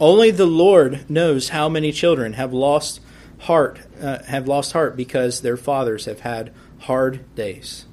only 0.00 0.30
the 0.30 0.46
Lord 0.46 1.08
knows 1.08 1.50
how 1.50 1.68
many 1.68 1.92
children 1.92 2.34
have 2.34 2.52
lost 2.52 3.00
heart, 3.40 3.80
uh, 4.00 4.22
have 4.24 4.48
lost 4.48 4.72
heart 4.72 4.96
because 4.96 5.40
their 5.40 5.56
fathers 5.56 6.06
have 6.06 6.20
had 6.20 6.52
hard 6.80 7.34
days. 7.34 7.84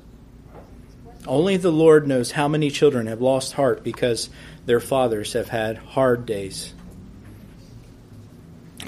Only 1.27 1.57
the 1.57 1.71
Lord 1.71 2.07
knows 2.07 2.31
how 2.31 2.47
many 2.47 2.69
children 2.69 3.07
have 3.07 3.21
lost 3.21 3.53
heart 3.53 3.83
because 3.83 4.29
their 4.65 4.79
fathers 4.79 5.33
have 5.33 5.49
had 5.49 5.77
hard 5.77 6.25
days. 6.25 6.73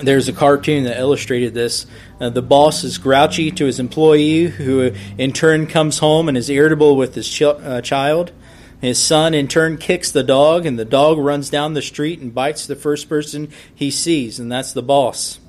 There's 0.02 0.28
a 0.28 0.34
cartoon 0.34 0.84
that 0.84 1.00
illustrated 1.00 1.56
this. 1.56 1.88
Uh, 2.20 2.30
the 2.30 2.44
boss 2.44 2.84
is 2.84 3.00
grouchy 3.00 3.50
to 3.52 3.66
his 3.66 3.80
employee, 3.80 4.46
who 4.46 4.92
in 5.18 5.34
turn 5.34 5.66
comes 5.66 5.98
home 5.98 6.28
and 6.28 6.38
is 6.38 6.50
irritable 6.50 6.96
with 6.96 7.16
his 7.16 7.28
ch- 7.28 7.42
uh, 7.42 7.82
child. 7.82 8.32
His 8.80 9.02
son, 9.02 9.34
in 9.34 9.48
turn, 9.48 9.78
kicks 9.78 10.12
the 10.12 10.24
dog, 10.24 10.66
and 10.66 10.78
the 10.78 10.86
dog 10.86 11.18
runs 11.18 11.50
down 11.50 11.74
the 11.74 11.82
street 11.82 12.20
and 12.20 12.34
bites 12.34 12.68
the 12.68 12.76
first 12.76 13.10
person 13.10 13.50
he 13.74 13.90
sees, 13.90 14.40
and 14.40 14.52
that's 14.52 14.72
the 14.72 14.84
boss. 14.84 15.40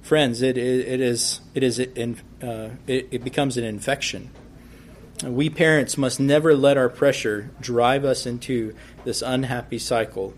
Friends, 0.00 0.40
it, 0.40 0.56
it, 0.56 1.00
is 1.00 1.40
it 1.54 1.62
is 1.62 1.78
uh, 1.78 2.70
it, 2.86 3.08
it 3.10 3.24
becomes 3.24 3.56
an 3.56 3.64
infection. 3.64 4.30
We 5.22 5.50
parents 5.50 5.98
must 5.98 6.18
never 6.18 6.56
let 6.56 6.76
our 6.76 6.88
pressure 6.88 7.50
drive 7.60 8.04
us 8.04 8.26
into 8.26 8.74
this 9.04 9.22
unhappy 9.22 9.78
cycle, 9.78 10.34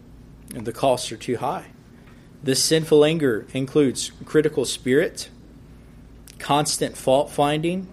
and 0.54 0.66
the 0.66 0.72
costs 0.72 1.10
are 1.12 1.16
too 1.16 1.36
high. 1.36 1.66
This 2.42 2.62
sinful 2.62 3.04
anger 3.04 3.46
includes 3.54 4.10
critical 4.24 4.64
spirit, 4.64 5.30
constant 6.38 6.96
fault 6.96 7.30
finding, 7.30 7.88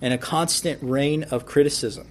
and 0.00 0.14
a 0.14 0.18
constant 0.18 0.78
rain 0.80 1.24
of 1.24 1.44
criticism 1.44 2.08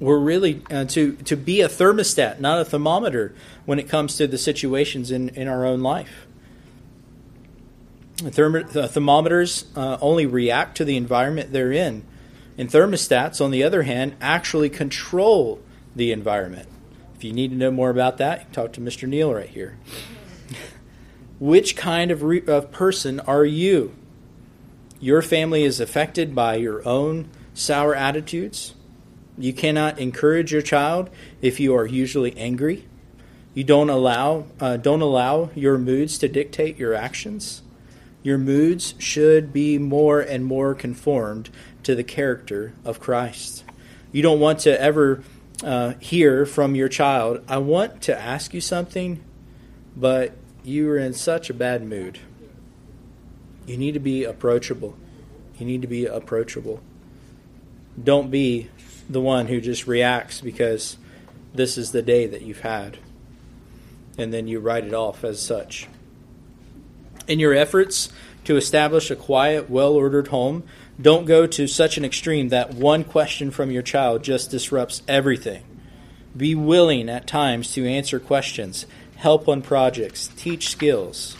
we're 0.00 0.18
really 0.18 0.62
uh, 0.70 0.86
to 0.86 1.12
to 1.16 1.36
be 1.36 1.60
a 1.60 1.68
thermostat, 1.68 2.40
not 2.40 2.58
a 2.58 2.64
thermometer, 2.64 3.34
when 3.66 3.78
it 3.78 3.88
comes 3.88 4.16
to 4.16 4.26
the 4.26 4.38
situations 4.38 5.10
in 5.10 5.28
in 5.30 5.46
our 5.46 5.64
own 5.64 5.80
life. 5.80 6.26
Therm- 8.16 8.70
the 8.72 8.88
thermometers 8.88 9.66
uh, 9.76 9.98
only 10.00 10.26
react 10.26 10.76
to 10.78 10.84
the 10.84 10.96
environment 10.96 11.52
they're 11.52 11.72
in, 11.72 12.04
and 12.58 12.68
thermostats, 12.68 13.42
on 13.42 13.50
the 13.50 13.62
other 13.62 13.82
hand, 13.82 14.16
actually 14.20 14.70
control 14.70 15.60
the 15.94 16.12
environment. 16.12 16.68
If 17.16 17.24
you 17.24 17.32
need 17.32 17.50
to 17.50 17.56
know 17.56 17.70
more 17.70 17.90
about 17.90 18.18
that, 18.18 18.52
talk 18.52 18.72
to 18.74 18.80
Mr. 18.80 19.06
Neal 19.06 19.34
right 19.34 19.48
here. 19.48 19.78
Which 21.38 21.76
kind 21.76 22.10
of, 22.10 22.22
re- 22.22 22.42
of 22.46 22.70
person 22.70 23.20
are 23.20 23.44
you? 23.44 23.94
Your 25.00 25.20
family 25.22 25.64
is 25.64 25.80
affected 25.80 26.34
by 26.34 26.56
your 26.56 26.86
own 26.86 27.28
sour 27.54 27.94
attitudes 27.94 28.74
you 29.40 29.52
cannot 29.52 29.98
encourage 29.98 30.52
your 30.52 30.62
child 30.62 31.10
if 31.40 31.58
you 31.58 31.74
are 31.74 31.86
usually 31.86 32.36
angry. 32.36 32.86
You 33.54 33.64
don't 33.64 33.90
allow 33.90 34.44
uh, 34.60 34.76
don't 34.76 35.02
allow 35.02 35.50
your 35.54 35.78
moods 35.78 36.18
to 36.18 36.28
dictate 36.28 36.78
your 36.78 36.94
actions. 36.94 37.62
Your 38.22 38.38
moods 38.38 38.94
should 38.98 39.52
be 39.52 39.78
more 39.78 40.20
and 40.20 40.44
more 40.44 40.74
conformed 40.74 41.50
to 41.82 41.94
the 41.94 42.04
character 42.04 42.74
of 42.84 43.00
Christ. 43.00 43.64
You 44.12 44.22
don't 44.22 44.40
want 44.40 44.60
to 44.60 44.80
ever 44.80 45.22
uh, 45.64 45.94
hear 46.00 46.46
from 46.46 46.74
your 46.74 46.88
child, 46.88 47.42
"I 47.48 47.58
want 47.58 48.02
to 48.02 48.18
ask 48.18 48.54
you 48.54 48.60
something, 48.60 49.22
but 49.96 50.36
you 50.62 50.88
are 50.90 50.98
in 50.98 51.14
such 51.14 51.50
a 51.50 51.54
bad 51.54 51.82
mood." 51.82 52.18
You 53.66 53.76
need 53.76 53.92
to 53.92 54.00
be 54.00 54.24
approachable. 54.24 54.96
You 55.58 55.66
need 55.66 55.82
to 55.82 55.88
be 55.88 56.06
approachable. 56.06 56.80
Don't 58.02 58.30
be 58.30 58.68
the 59.10 59.20
one 59.20 59.46
who 59.46 59.60
just 59.60 59.86
reacts 59.86 60.40
because 60.40 60.96
this 61.52 61.76
is 61.76 61.90
the 61.90 62.02
day 62.02 62.26
that 62.26 62.42
you've 62.42 62.60
had. 62.60 62.98
And 64.16 64.32
then 64.32 64.46
you 64.46 64.60
write 64.60 64.84
it 64.84 64.94
off 64.94 65.24
as 65.24 65.42
such. 65.42 65.88
In 67.26 67.40
your 67.40 67.52
efforts 67.52 68.10
to 68.44 68.56
establish 68.56 69.10
a 69.10 69.16
quiet, 69.16 69.68
well 69.68 69.94
ordered 69.94 70.28
home, 70.28 70.62
don't 71.00 71.24
go 71.24 71.46
to 71.46 71.66
such 71.66 71.98
an 71.98 72.04
extreme 72.04 72.50
that 72.50 72.74
one 72.74 73.04
question 73.04 73.50
from 73.50 73.70
your 73.70 73.82
child 73.82 74.22
just 74.22 74.50
disrupts 74.50 75.02
everything. 75.08 75.64
Be 76.36 76.54
willing 76.54 77.08
at 77.08 77.26
times 77.26 77.72
to 77.72 77.86
answer 77.86 78.20
questions, 78.20 78.86
help 79.16 79.48
on 79.48 79.62
projects, 79.62 80.28
teach 80.36 80.68
skills. 80.68 81.36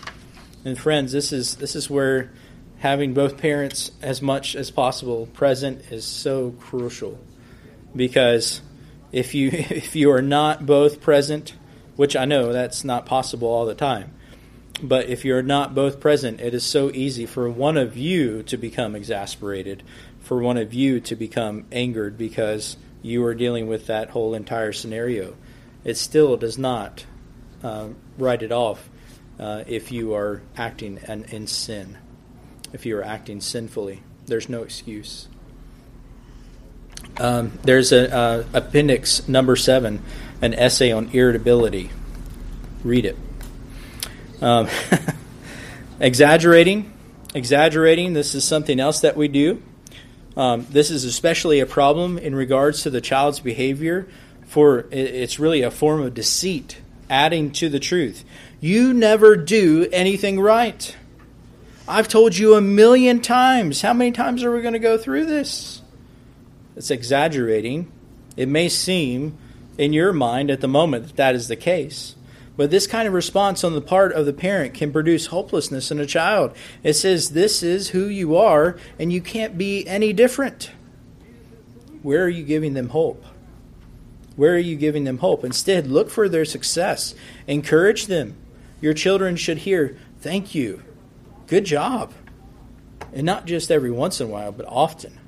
And 0.64 0.78
friends, 0.78 1.12
this 1.12 1.32
is 1.32 1.56
this 1.56 1.76
is 1.76 1.88
where 1.88 2.32
having 2.78 3.14
both 3.14 3.36
parents 3.36 3.92
as 4.02 4.20
much 4.20 4.56
as 4.56 4.70
possible 4.70 5.26
present 5.26 5.92
is 5.92 6.04
so 6.04 6.50
crucial. 6.58 7.18
Because 7.94 8.60
if 9.12 9.34
you 9.34 9.50
if 9.52 9.96
you 9.96 10.10
are 10.12 10.22
not 10.22 10.66
both 10.66 11.00
present, 11.00 11.54
which 11.96 12.16
I 12.16 12.24
know 12.24 12.52
that's 12.52 12.84
not 12.84 13.06
possible 13.06 13.48
all 13.48 13.66
the 13.66 13.74
time, 13.74 14.14
but 14.82 15.08
if 15.08 15.24
you're 15.24 15.42
not 15.42 15.74
both 15.74 16.00
present, 16.00 16.40
it 16.40 16.54
is 16.54 16.64
so 16.64 16.90
easy 16.90 17.26
for 17.26 17.48
one 17.50 17.76
of 17.76 17.96
you 17.96 18.42
to 18.44 18.56
become 18.56 18.94
exasperated, 18.94 19.82
for 20.20 20.40
one 20.40 20.56
of 20.56 20.72
you 20.72 21.00
to 21.00 21.16
become 21.16 21.66
angered 21.72 22.16
because 22.16 22.76
you 23.02 23.24
are 23.24 23.34
dealing 23.34 23.66
with 23.66 23.86
that 23.86 24.10
whole 24.10 24.34
entire 24.34 24.72
scenario. 24.72 25.36
It 25.84 25.96
still 25.96 26.36
does 26.36 26.58
not 26.58 27.04
uh, 27.62 27.88
write 28.18 28.42
it 28.42 28.52
off 28.52 28.88
uh, 29.38 29.64
if 29.66 29.90
you 29.90 30.14
are 30.14 30.42
acting 30.56 30.98
in, 31.08 31.24
in 31.24 31.46
sin, 31.46 31.98
if 32.72 32.86
you 32.86 32.96
are 32.98 33.04
acting 33.04 33.40
sinfully. 33.40 34.02
There's 34.26 34.48
no 34.48 34.62
excuse. 34.62 35.28
Um, 37.18 37.58
there's 37.62 37.92
a 37.92 38.14
uh, 38.14 38.44
appendix 38.52 39.28
number 39.28 39.56
seven, 39.56 40.02
an 40.40 40.54
essay 40.54 40.92
on 40.92 41.10
irritability. 41.12 41.90
Read 42.82 43.04
it. 43.04 43.16
Um, 44.40 44.68
exaggerating, 46.00 46.92
exaggerating. 47.34 48.14
This 48.14 48.34
is 48.34 48.44
something 48.44 48.80
else 48.80 49.00
that 49.00 49.16
we 49.16 49.28
do. 49.28 49.62
Um, 50.36 50.66
this 50.70 50.90
is 50.90 51.04
especially 51.04 51.60
a 51.60 51.66
problem 51.66 52.16
in 52.16 52.34
regards 52.34 52.84
to 52.84 52.90
the 52.90 53.00
child's 53.00 53.40
behavior, 53.40 54.08
for 54.46 54.86
it's 54.90 55.38
really 55.38 55.62
a 55.62 55.70
form 55.70 56.00
of 56.00 56.14
deceit, 56.14 56.80
adding 57.08 57.50
to 57.52 57.68
the 57.68 57.80
truth. 57.80 58.24
You 58.60 58.94
never 58.94 59.36
do 59.36 59.88
anything 59.92 60.40
right. 60.40 60.96
I've 61.88 62.08
told 62.08 62.36
you 62.38 62.54
a 62.54 62.60
million 62.60 63.20
times. 63.20 63.82
How 63.82 63.92
many 63.92 64.12
times 64.12 64.44
are 64.44 64.54
we 64.54 64.62
going 64.62 64.74
to 64.74 64.78
go 64.78 64.96
through 64.96 65.26
this? 65.26 65.79
It's 66.80 66.90
exaggerating. 66.90 67.92
It 68.38 68.48
may 68.48 68.70
seem 68.70 69.36
in 69.76 69.92
your 69.92 70.14
mind 70.14 70.50
at 70.50 70.62
the 70.62 70.66
moment 70.66 71.08
that 71.08 71.16
that 71.16 71.34
is 71.34 71.46
the 71.46 71.54
case. 71.54 72.16
But 72.56 72.70
this 72.70 72.86
kind 72.86 73.06
of 73.06 73.12
response 73.12 73.62
on 73.64 73.74
the 73.74 73.82
part 73.82 74.14
of 74.14 74.24
the 74.24 74.32
parent 74.32 74.72
can 74.72 74.90
produce 74.90 75.26
hopelessness 75.26 75.90
in 75.90 76.00
a 76.00 76.06
child. 76.06 76.56
It 76.82 76.94
says, 76.94 77.32
This 77.32 77.62
is 77.62 77.90
who 77.90 78.06
you 78.06 78.34
are, 78.34 78.78
and 78.98 79.12
you 79.12 79.20
can't 79.20 79.58
be 79.58 79.86
any 79.86 80.14
different. 80.14 80.70
Where 82.02 82.24
are 82.24 82.30
you 82.30 82.44
giving 82.44 82.72
them 82.72 82.88
hope? 82.88 83.26
Where 84.36 84.54
are 84.54 84.58
you 84.58 84.76
giving 84.76 85.04
them 85.04 85.18
hope? 85.18 85.44
Instead, 85.44 85.86
look 85.86 86.08
for 86.08 86.30
their 86.30 86.46
success. 86.46 87.14
Encourage 87.46 88.06
them. 88.06 88.36
Your 88.80 88.94
children 88.94 89.36
should 89.36 89.58
hear, 89.58 89.98
Thank 90.22 90.54
you. 90.54 90.82
Good 91.46 91.66
job. 91.66 92.14
And 93.12 93.26
not 93.26 93.44
just 93.44 93.70
every 93.70 93.90
once 93.90 94.18
in 94.18 94.28
a 94.28 94.30
while, 94.30 94.50
but 94.50 94.64
often. 94.66 95.19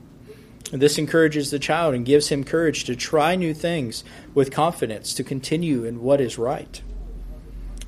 This 0.73 0.97
encourages 0.97 1.51
the 1.51 1.59
child 1.59 1.95
and 1.95 2.05
gives 2.05 2.29
him 2.29 2.45
courage 2.45 2.85
to 2.85 2.97
try 2.97 3.37
new 3.37 3.53
things 3.53 4.05
with 4.35 4.51
confidence, 4.51 5.13
to 5.15 5.23
continue 5.23 5.85
in 5.85 6.03
what 6.03 6.21
is 6.21 6.39
right. 6.39 6.81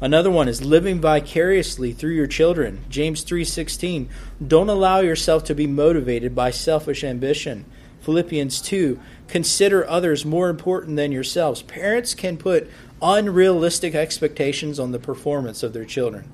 Another 0.03 0.30
one 0.30 0.49
is 0.49 0.62
living 0.62 1.01
vicariously 1.01 1.93
through 1.93 2.12
your 2.12 2.26
children. 2.26 2.80
James 2.91 3.22
3:16. 3.22 4.09
Don't 4.47 4.68
allow 4.68 5.01
yourself 5.01 5.45
to 5.45 5.55
be 5.55 5.66
motivated 5.66 6.35
by 6.35 6.51
selfish 6.51 7.03
ambition. 7.03 7.64
Philippians 8.03 8.61
2. 8.61 8.99
Consider 9.28 9.89
others 9.89 10.26
more 10.26 10.51
important 10.51 10.97
than 10.97 11.11
yourselves. 11.11 11.62
Parents 11.62 12.12
can 12.12 12.37
put 12.37 12.68
unrealistic 13.01 13.95
expectations 13.95 14.78
on 14.78 14.93
the 14.93 14.99
performance 14.99 15.62
of 15.62 15.72
their 15.72 15.87
children. 15.87 16.24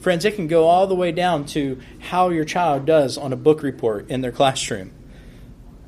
Friends, 0.00 0.24
it 0.24 0.34
can 0.34 0.48
go 0.48 0.66
all 0.66 0.88
the 0.88 0.96
way 0.96 1.12
down 1.12 1.44
to 1.46 1.78
how 2.10 2.30
your 2.30 2.44
child 2.44 2.86
does 2.86 3.16
on 3.16 3.32
a 3.32 3.36
book 3.36 3.62
report 3.62 4.10
in 4.10 4.20
their 4.20 4.32
classroom. 4.32 4.90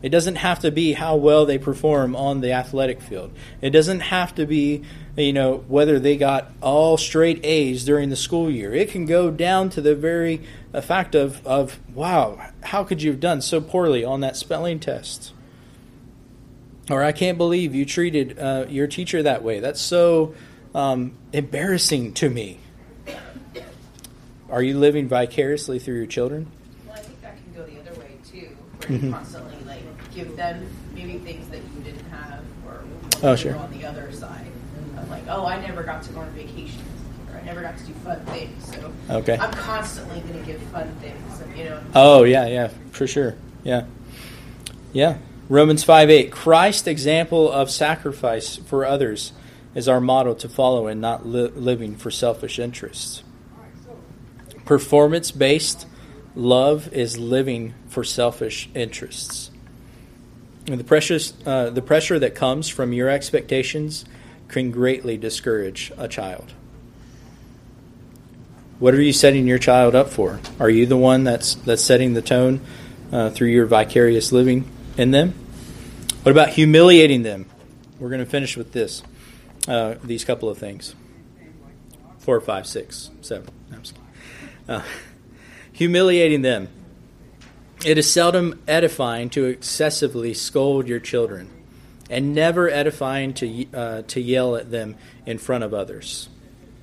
It 0.02 0.10
doesn't 0.10 0.36
have 0.36 0.60
to 0.60 0.70
be 0.70 0.92
how 0.92 1.16
well 1.16 1.46
they 1.46 1.58
perform 1.58 2.14
on 2.14 2.40
the 2.40 2.52
athletic 2.52 3.00
field. 3.00 3.32
It 3.60 3.70
doesn't 3.70 4.00
have 4.00 4.34
to 4.36 4.46
be, 4.46 4.82
you 5.16 5.32
know, 5.32 5.64
whether 5.68 5.98
they 5.98 6.16
got 6.16 6.52
all 6.60 6.96
straight 6.96 7.44
A's 7.44 7.84
during 7.84 8.10
the 8.10 8.16
school 8.16 8.50
year. 8.50 8.74
It 8.74 8.90
can 8.90 9.06
go 9.06 9.30
down 9.30 9.70
to 9.70 9.80
the 9.80 9.94
very 9.94 10.42
uh, 10.74 10.80
fact 10.80 11.14
of, 11.14 11.44
of 11.46 11.80
wow, 11.94 12.38
how 12.62 12.84
could 12.84 13.02
you 13.02 13.10
have 13.10 13.20
done 13.20 13.40
so 13.40 13.60
poorly 13.60 14.04
on 14.04 14.20
that 14.20 14.36
spelling 14.36 14.78
test? 14.78 15.32
Or 16.90 17.02
I 17.02 17.12
can't 17.12 17.38
believe 17.38 17.74
you 17.74 17.84
treated 17.84 18.38
uh, 18.38 18.66
your 18.68 18.86
teacher 18.86 19.22
that 19.22 19.42
way. 19.42 19.60
That's 19.60 19.80
so 19.80 20.34
um, 20.74 21.14
embarrassing 21.32 22.12
to 22.14 22.30
me. 22.30 22.60
Are 24.48 24.62
you 24.62 24.78
living 24.78 25.08
vicariously 25.08 25.80
through 25.80 25.96
your 25.96 26.06
children? 26.06 26.46
Well, 26.86 26.96
I 26.96 27.00
think 27.00 27.20
that 27.22 27.36
can 27.36 27.52
go 27.54 27.64
the 27.64 27.80
other 27.80 27.98
way 27.98 28.10
too, 28.30 28.56
where 28.86 28.98
mm-hmm. 28.98 29.12
constantly 29.12 29.55
give 30.16 30.34
them 30.34 30.66
maybe 30.94 31.18
things 31.18 31.46
that 31.50 31.60
you 31.76 31.82
didn't 31.84 32.08
have, 32.10 32.42
or 32.66 32.82
oh, 33.22 33.36
sure. 33.36 33.54
on 33.56 33.70
the 33.78 33.84
other 33.84 34.10
side. 34.10 34.46
Of 34.96 35.10
like, 35.10 35.24
oh, 35.28 35.44
I 35.44 35.60
never 35.60 35.82
got 35.82 36.02
to 36.04 36.12
go 36.14 36.20
on 36.20 36.30
vacation, 36.30 36.82
or 37.30 37.38
I 37.38 37.42
never 37.42 37.60
got 37.60 37.76
to 37.76 37.84
do 37.84 37.92
fun 37.92 38.18
things. 38.26 38.74
So 38.74 38.90
okay. 39.10 39.36
I'm 39.36 39.52
constantly 39.52 40.20
going 40.20 40.40
to 40.40 40.46
give 40.46 40.60
fun 40.62 40.88
things, 41.02 41.42
you 41.54 41.64
know. 41.64 41.80
Oh 41.94 42.24
yeah, 42.24 42.46
yeah, 42.46 42.70
for 42.92 43.06
sure, 43.06 43.36
yeah, 43.62 43.84
yeah. 44.94 45.18
Romans 45.50 45.84
five 45.84 46.08
eight. 46.08 46.32
Christ's 46.32 46.88
example 46.88 47.52
of 47.52 47.70
sacrifice 47.70 48.56
for 48.56 48.86
others 48.86 49.32
is 49.74 49.86
our 49.86 50.00
model 50.00 50.34
to 50.36 50.48
follow, 50.48 50.86
and 50.86 50.98
not 50.98 51.26
li- 51.26 51.52
living 51.54 51.94
for 51.94 52.10
selfish 52.10 52.58
interests. 52.58 53.22
Performance 54.64 55.30
based 55.30 55.86
love 56.34 56.90
is 56.92 57.18
living 57.18 57.74
for 57.88 58.02
selfish 58.02 58.70
interests. 58.74 59.50
And 60.68 60.80
the 60.80 60.84
precious, 60.84 61.32
uh, 61.46 61.70
the 61.70 61.82
pressure 61.82 62.18
that 62.18 62.34
comes 62.34 62.68
from 62.68 62.92
your 62.92 63.08
expectations 63.08 64.04
can 64.48 64.70
greatly 64.70 65.16
discourage 65.16 65.92
a 65.96 66.08
child. 66.08 66.52
What 68.78 68.94
are 68.94 69.00
you 69.00 69.12
setting 69.12 69.46
your 69.46 69.58
child 69.58 69.94
up 69.94 70.10
for? 70.10 70.40
Are 70.60 70.68
you 70.68 70.86
the 70.86 70.96
one 70.96 71.24
that's 71.24 71.54
that's 71.54 71.82
setting 71.82 72.14
the 72.14 72.22
tone 72.22 72.60
uh, 73.10 73.30
through 73.30 73.48
your 73.48 73.66
vicarious 73.66 74.32
living 74.32 74.68
in 74.98 75.12
them? 75.12 75.34
What 76.22 76.32
about 76.32 76.50
humiliating 76.50 77.22
them? 77.22 77.46
We're 77.98 78.10
going 78.10 78.24
to 78.24 78.30
finish 78.30 78.56
with 78.56 78.72
this. 78.72 79.02
Uh, 79.66 79.94
these 80.04 80.24
couple 80.24 80.48
of 80.48 80.58
things. 80.58 80.94
Four, 82.18 82.40
five, 82.40 82.66
six, 82.66 83.10
seven. 83.22 83.48
Uh, 84.68 84.82
humiliating 85.72 86.42
them. 86.42 86.68
It 87.86 87.98
is 87.98 88.10
seldom 88.10 88.60
edifying 88.66 89.30
to 89.30 89.44
excessively 89.44 90.34
scold 90.34 90.88
your 90.88 90.98
children, 90.98 91.48
and 92.10 92.34
never 92.34 92.68
edifying 92.68 93.32
to, 93.34 93.66
uh, 93.72 94.02
to 94.08 94.20
yell 94.20 94.56
at 94.56 94.72
them 94.72 94.96
in 95.24 95.38
front 95.38 95.62
of 95.62 95.72
others. 95.72 96.28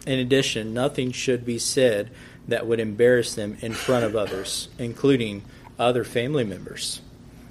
In 0.08 0.18
addition, 0.18 0.74
nothing 0.74 1.12
should 1.12 1.46
be 1.46 1.60
said 1.60 2.10
that 2.48 2.66
would 2.66 2.80
embarrass 2.80 3.36
them 3.36 3.58
in 3.60 3.74
front 3.74 4.06
of 4.06 4.16
others, 4.16 4.70
including 4.80 5.44
other 5.78 6.06
family 6.06 6.46
members. 6.46 7.02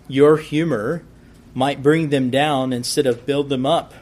Your 0.09 0.39
humor 0.39 1.05
might 1.53 1.83
bring 1.83 2.09
them 2.09 2.31
down 2.31 2.73
instead 2.73 3.05
of 3.05 3.27
build 3.27 3.51
them 3.51 3.67
up. 3.67 3.93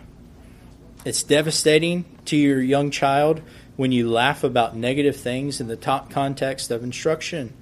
It's 1.04 1.24
devastating 1.24 2.04
to 2.26 2.36
your 2.36 2.62
young 2.62 2.92
child 2.92 3.42
when 3.74 3.90
you 3.90 4.08
laugh 4.08 4.44
about 4.44 4.76
negative 4.76 5.16
things 5.16 5.60
in 5.60 5.66
the 5.66 5.74
top 5.74 6.08
context 6.08 6.70
of 6.70 6.84
instruction. 6.84 7.54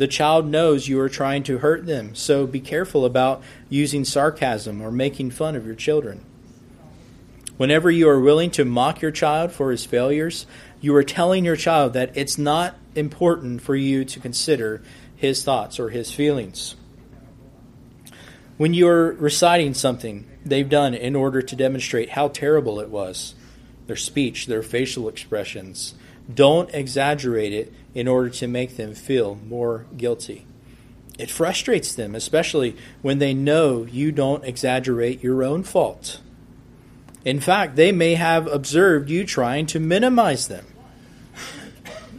The 0.00 0.08
child 0.08 0.46
knows 0.46 0.88
you 0.88 0.98
are 1.00 1.10
trying 1.10 1.42
to 1.42 1.58
hurt 1.58 1.84
them, 1.84 2.14
so 2.14 2.46
be 2.46 2.58
careful 2.58 3.04
about 3.04 3.42
using 3.68 4.06
sarcasm 4.06 4.80
or 4.80 4.90
making 4.90 5.32
fun 5.32 5.54
of 5.54 5.66
your 5.66 5.74
children. 5.74 6.24
Whenever 7.58 7.90
you 7.90 8.08
are 8.08 8.18
willing 8.18 8.50
to 8.52 8.64
mock 8.64 9.02
your 9.02 9.10
child 9.10 9.52
for 9.52 9.70
his 9.70 9.84
failures, 9.84 10.46
you 10.80 10.96
are 10.96 11.04
telling 11.04 11.44
your 11.44 11.54
child 11.54 11.92
that 11.92 12.16
it's 12.16 12.38
not 12.38 12.76
important 12.94 13.60
for 13.60 13.76
you 13.76 14.06
to 14.06 14.18
consider 14.18 14.80
his 15.16 15.44
thoughts 15.44 15.78
or 15.78 15.90
his 15.90 16.10
feelings. 16.10 16.76
When 18.56 18.72
you 18.72 18.88
are 18.88 19.12
reciting 19.12 19.74
something 19.74 20.26
they've 20.46 20.66
done 20.66 20.94
in 20.94 21.14
order 21.14 21.42
to 21.42 21.56
demonstrate 21.56 22.08
how 22.08 22.28
terrible 22.28 22.80
it 22.80 22.88
was, 22.88 23.34
their 23.86 23.96
speech, 23.96 24.46
their 24.46 24.62
facial 24.62 25.10
expressions, 25.10 25.92
don't 26.32 26.72
exaggerate 26.72 27.52
it 27.52 27.74
in 27.94 28.08
order 28.08 28.30
to 28.30 28.46
make 28.46 28.76
them 28.76 28.94
feel 28.94 29.38
more 29.46 29.86
guilty. 29.96 30.46
It 31.18 31.30
frustrates 31.30 31.94
them, 31.94 32.14
especially 32.14 32.76
when 33.02 33.18
they 33.18 33.34
know 33.34 33.84
you 33.84 34.10
don't 34.10 34.44
exaggerate 34.44 35.22
your 35.22 35.44
own 35.44 35.64
fault. 35.64 36.20
In 37.24 37.40
fact, 37.40 37.76
they 37.76 37.92
may 37.92 38.14
have 38.14 38.46
observed 38.46 39.10
you 39.10 39.24
trying 39.24 39.66
to 39.66 39.80
minimize 39.80 40.48
them. 40.48 40.64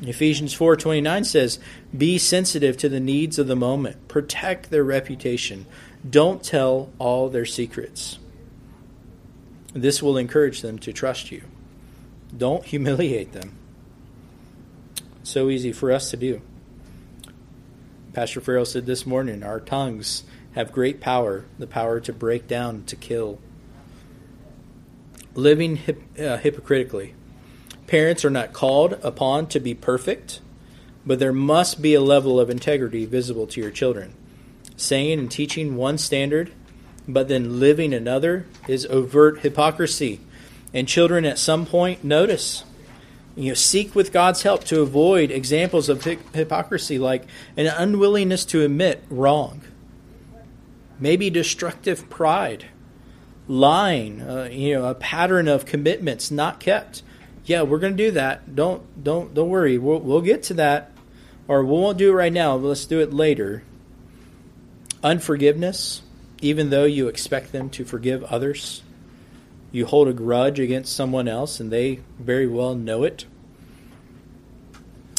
Ephesians 0.04 0.54
4:29 0.54 1.24
says, 1.24 1.60
"Be 1.96 2.18
sensitive 2.18 2.78
to 2.78 2.90
the 2.90 3.00
needs 3.00 3.38
of 3.38 3.48
the 3.48 3.56
moment. 3.56 4.08
Protect 4.08 4.70
their 4.70 4.84
reputation. 4.84 5.66
Don't 6.08 6.44
tell 6.44 6.90
all 6.98 7.30
their 7.30 7.46
secrets." 7.46 8.18
This 9.74 10.02
will 10.02 10.18
encourage 10.18 10.62
them 10.62 10.80
to 10.80 10.92
trust 10.92 11.32
you. 11.32 11.44
Don't 12.36 12.66
humiliate 12.74 13.34
them. 13.34 13.54
So 15.24 15.50
easy 15.50 15.72
for 15.72 15.92
us 15.92 16.10
to 16.12 16.18
do. 16.18 16.42
Pastor 18.14 18.42
Farrell 18.42 18.66
said 18.66 18.86
this 18.86 19.06
morning, 19.06 19.44
our 19.44 19.60
tongues 19.60 20.24
have 20.54 20.72
great 20.72 21.00
power, 21.00 21.46
the 21.58 21.68
power 21.68 22.00
to 22.02 22.12
break 22.12 22.48
down, 22.48 22.84
to 22.86 22.96
kill. 22.96 23.40
Living 25.34 25.78
hip, 25.78 26.02
uh, 26.20 26.38
hypocritically. 26.38 27.14
Parents 27.88 28.26
are 28.26 28.30
not 28.30 28.52
called 28.52 28.94
upon 29.02 29.48
to 29.48 29.60
be 29.60 29.74
perfect, 29.74 30.42
but 31.06 31.20
there 31.20 31.34
must 31.34 31.82
be 31.82 31.94
a 31.94 32.02
level 32.02 32.40
of 32.40 32.50
integrity 32.50 33.06
visible 33.06 33.48
to 33.48 33.62
your 33.62 33.72
children. 33.72 34.14
Saying 34.76 35.20
and 35.20 35.32
teaching 35.32 35.76
one 35.76 35.98
standard, 35.98 36.52
but 37.08 37.28
then 37.28 37.60
living 37.60 37.94
another 37.94 38.46
is 38.68 38.86
overt 38.88 39.40
hypocrisy. 39.40 40.20
And 40.74 40.88
children 40.88 41.26
at 41.26 41.40
some 41.40 41.66
point 41.66 42.04
notice. 42.04 42.64
You 43.36 43.50
know, 43.50 43.54
seek 43.54 43.96
with 43.96 44.12
God's 44.12 44.44
help 44.44 44.66
to 44.66 44.82
avoid 44.82 45.32
examples 45.32 45.88
of 45.88 46.04
hypocrisy 46.04 47.00
like 47.00 47.26
an 47.56 47.68
unwillingness 47.68 48.44
to 48.46 48.64
admit 48.64 49.04
wrong, 49.10 49.62
maybe 51.00 51.30
destructive 51.30 52.10
pride, 52.10 52.66
lying, 53.48 54.22
uh, 54.22 54.50
you 54.52 54.74
know, 54.74 54.86
a 54.86 54.96
pattern 54.96 55.48
of 55.48 55.66
commitments 55.66 56.30
not 56.30 56.60
kept. 56.60 57.04
Yeah, 57.46 57.62
we're 57.62 57.80
going 57.80 57.96
to 57.96 58.04
do 58.04 58.12
that. 58.12 58.56
Don't 58.56 59.04
don't 59.04 59.34
don't 59.34 59.50
worry. 59.50 59.78
We'll 59.78 60.00
we'll 60.00 60.22
get 60.22 60.44
to 60.44 60.54
that, 60.56 60.92
or 61.48 61.64
we 61.64 61.72
won't 61.72 61.98
do 61.98 62.12
it 62.12 62.16
right 62.16 62.34
now. 62.34 62.56
Let's 62.56 62.86
do 62.86 63.00
it 63.00 63.14
later. 63.14 63.64
Unforgiveness, 65.04 66.02
even 66.42 66.70
though 66.70 66.86
you 66.86 67.08
expect 67.08 67.54
them 67.54 67.70
to 67.72 67.86
forgive 67.86 68.24
others 68.26 68.84
you 69.72 69.86
hold 69.86 70.08
a 70.08 70.14
grudge 70.14 70.60
against 70.60 70.96
someone 70.96 71.28
else 71.28 71.60
and 71.60 71.72
they 71.72 72.02
very 72.20 72.48
well 72.48 72.76
know 72.76 73.04
it. 73.04 73.26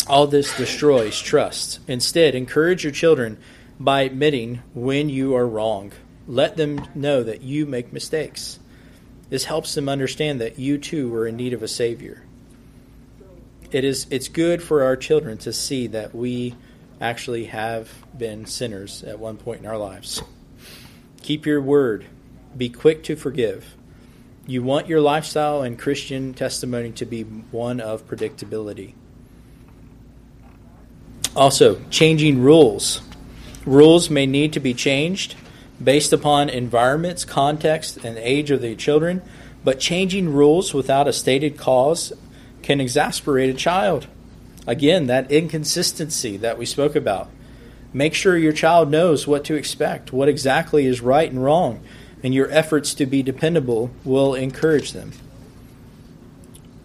All 0.07 0.27
this 0.27 0.57
destroys 0.57 1.21
trust. 1.21 1.81
Instead, 1.87 2.35
encourage 2.35 2.85
your 2.85 2.93
children 2.93 3.39
by 3.79 4.03
admitting 4.03 4.63
when 4.75 5.09
you 5.09 5.35
are 5.35 5.47
wrong. 5.47 5.93
Let 6.27 6.57
them 6.57 6.87
know 6.95 7.23
that 7.23 7.43
you 7.43 7.67
make 7.67 7.93
mistakes. 7.93 8.59
This 9.31 9.45
helps 9.45 9.75
them 9.75 9.89
understand 9.89 10.41
that 10.41 10.59
you 10.59 10.77
too 10.77 11.15
are 11.15 11.27
in 11.27 11.37
need 11.37 11.55
of 11.55 11.63
a 11.63 11.69
Savior. 11.69 12.25
It 13.71 13.85
is 13.85 14.07
it's 14.11 14.29
good 14.29 14.63
for 14.63 14.83
our 14.83 14.97
children 14.97 15.39
to 15.39 15.53
see 15.53 15.87
that 15.89 16.15
we 16.15 16.55
actually 17.01 17.47
have 17.47 17.89
been 18.17 18.45
sinners 18.45 19.03
at 19.03 19.19
one 19.19 19.39
point 19.39 19.61
in 19.61 19.67
our 19.67 19.79
lives. 19.79 20.23
Keep 21.23 21.47
your 21.47 21.63
word. 21.63 22.05
Be 22.57 22.69
quick 22.69 23.03
to 23.05 23.17
forgive. 23.17 23.77
You 24.47 24.63
want 24.65 24.89
your 24.89 25.01
lifestyle 25.01 25.63
and 25.63 25.79
Christian 25.79 26.35
testimony 26.35 26.91
to 26.93 27.07
be 27.07 27.23
one 27.23 27.81
of 27.81 28.09
predictability. 28.09 28.95
Also, 31.37 31.81
changing 31.91 32.43
rules. 32.43 33.03
Rules 33.65 34.11
may 34.11 34.27
need 34.27 34.53
to 34.55 34.61
be 34.61 34.75
changed 34.75 35.37
based 35.83 36.13
upon 36.13 36.49
environments, 36.49 37.25
context, 37.25 37.99
and 38.05 38.19
age 38.19 38.51
of 38.51 38.61
the 38.61 38.75
children, 38.75 39.23
but 39.63 39.79
changing 39.79 40.33
rules 40.33 40.75
without 40.75 41.07
a 41.07 41.13
stated 41.13 41.57
cause 41.57 42.13
can 42.63 42.81
exasperate 42.81 43.49
a 43.49 43.55
child. 43.55 44.09
Again, 44.67 45.07
that 45.07 45.31
inconsistency 45.31 46.37
that 46.39 46.59
we 46.59 46.67
spoke 46.67 46.97
about. 46.97 47.31
Make 47.93 48.15
sure 48.15 48.37
your 48.37 48.53
child 48.53 48.91
knows 48.91 49.27
what 49.27 49.45
to 49.45 49.55
expect, 49.55 50.13
what 50.13 50.29
exactly 50.29 50.87
is 50.87 51.01
right 51.01 51.31
and 51.31 51.43
wrong 51.43 51.83
and 52.23 52.33
your 52.33 52.51
efforts 52.51 52.95
to 52.95 53.07
be 53.07 53.23
dependable 53.23 53.91
will 54.05 54.35
encourage 54.35 54.93
them. 54.93 55.13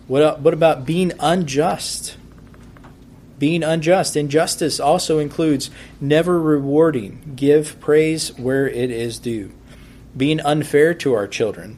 What, 0.08 0.40
what 0.40 0.54
about 0.54 0.86
being 0.86 1.14
unjust? 1.20 2.18
Being 3.38 3.62
unjust. 3.62 4.16
Injustice 4.16 4.80
also 4.80 5.20
includes 5.20 5.70
never 6.02 6.42
rewarding, 6.42 7.34
give 7.36 7.80
praise 7.80 8.36
where 8.38 8.68
it 8.68 8.90
is 8.90 9.20
due. 9.20 9.52
Being 10.16 10.40
unfair 10.40 10.94
to 10.96 11.14
our 11.14 11.28
children, 11.28 11.78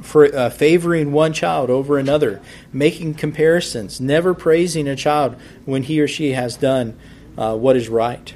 for, 0.00 0.26
uh, 0.26 0.50
favoring 0.50 1.10
one 1.10 1.32
child 1.32 1.70
over 1.70 1.98
another, 1.98 2.40
making 2.72 3.14
comparisons, 3.14 4.00
never 4.00 4.34
praising 4.34 4.86
a 4.86 4.94
child 4.94 5.34
when 5.64 5.82
he 5.82 6.00
or 6.00 6.06
she 6.06 6.32
has 6.32 6.56
done 6.56 6.96
uh, 7.36 7.56
what 7.56 7.76
is 7.76 7.88
right, 7.88 8.34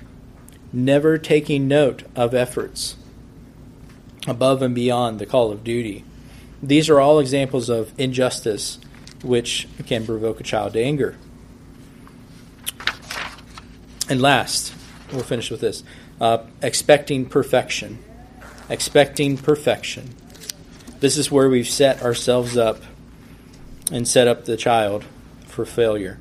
never 0.72 1.18
taking 1.18 1.68
note 1.68 2.02
of 2.16 2.34
efforts 2.34 2.96
above 4.28 4.62
and 4.62 4.74
beyond 4.74 5.18
the 5.18 5.26
call 5.26 5.50
of 5.50 5.64
duty. 5.64 6.04
These 6.62 6.88
are 6.88 7.00
all 7.00 7.18
examples 7.18 7.68
of 7.68 7.92
injustice 7.98 8.78
which 9.22 9.68
can 9.86 10.06
provoke 10.06 10.40
a 10.40 10.44
child 10.44 10.74
to 10.74 10.82
anger. 10.82 11.16
And 14.08 14.22
last, 14.22 14.74
we'll 15.12 15.22
finish 15.22 15.50
with 15.50 15.60
this 15.60 15.82
uh, 16.20 16.38
expecting 16.62 17.26
perfection. 17.26 17.98
Expecting 18.68 19.38
perfection. 19.38 20.14
This 21.00 21.16
is 21.16 21.30
where 21.30 21.48
we've 21.48 21.68
set 21.68 22.02
ourselves 22.02 22.56
up 22.56 22.82
and 23.92 24.06
set 24.06 24.28
up 24.28 24.44
the 24.44 24.56
child 24.56 25.04
for 25.46 25.64
failure. 25.64 26.18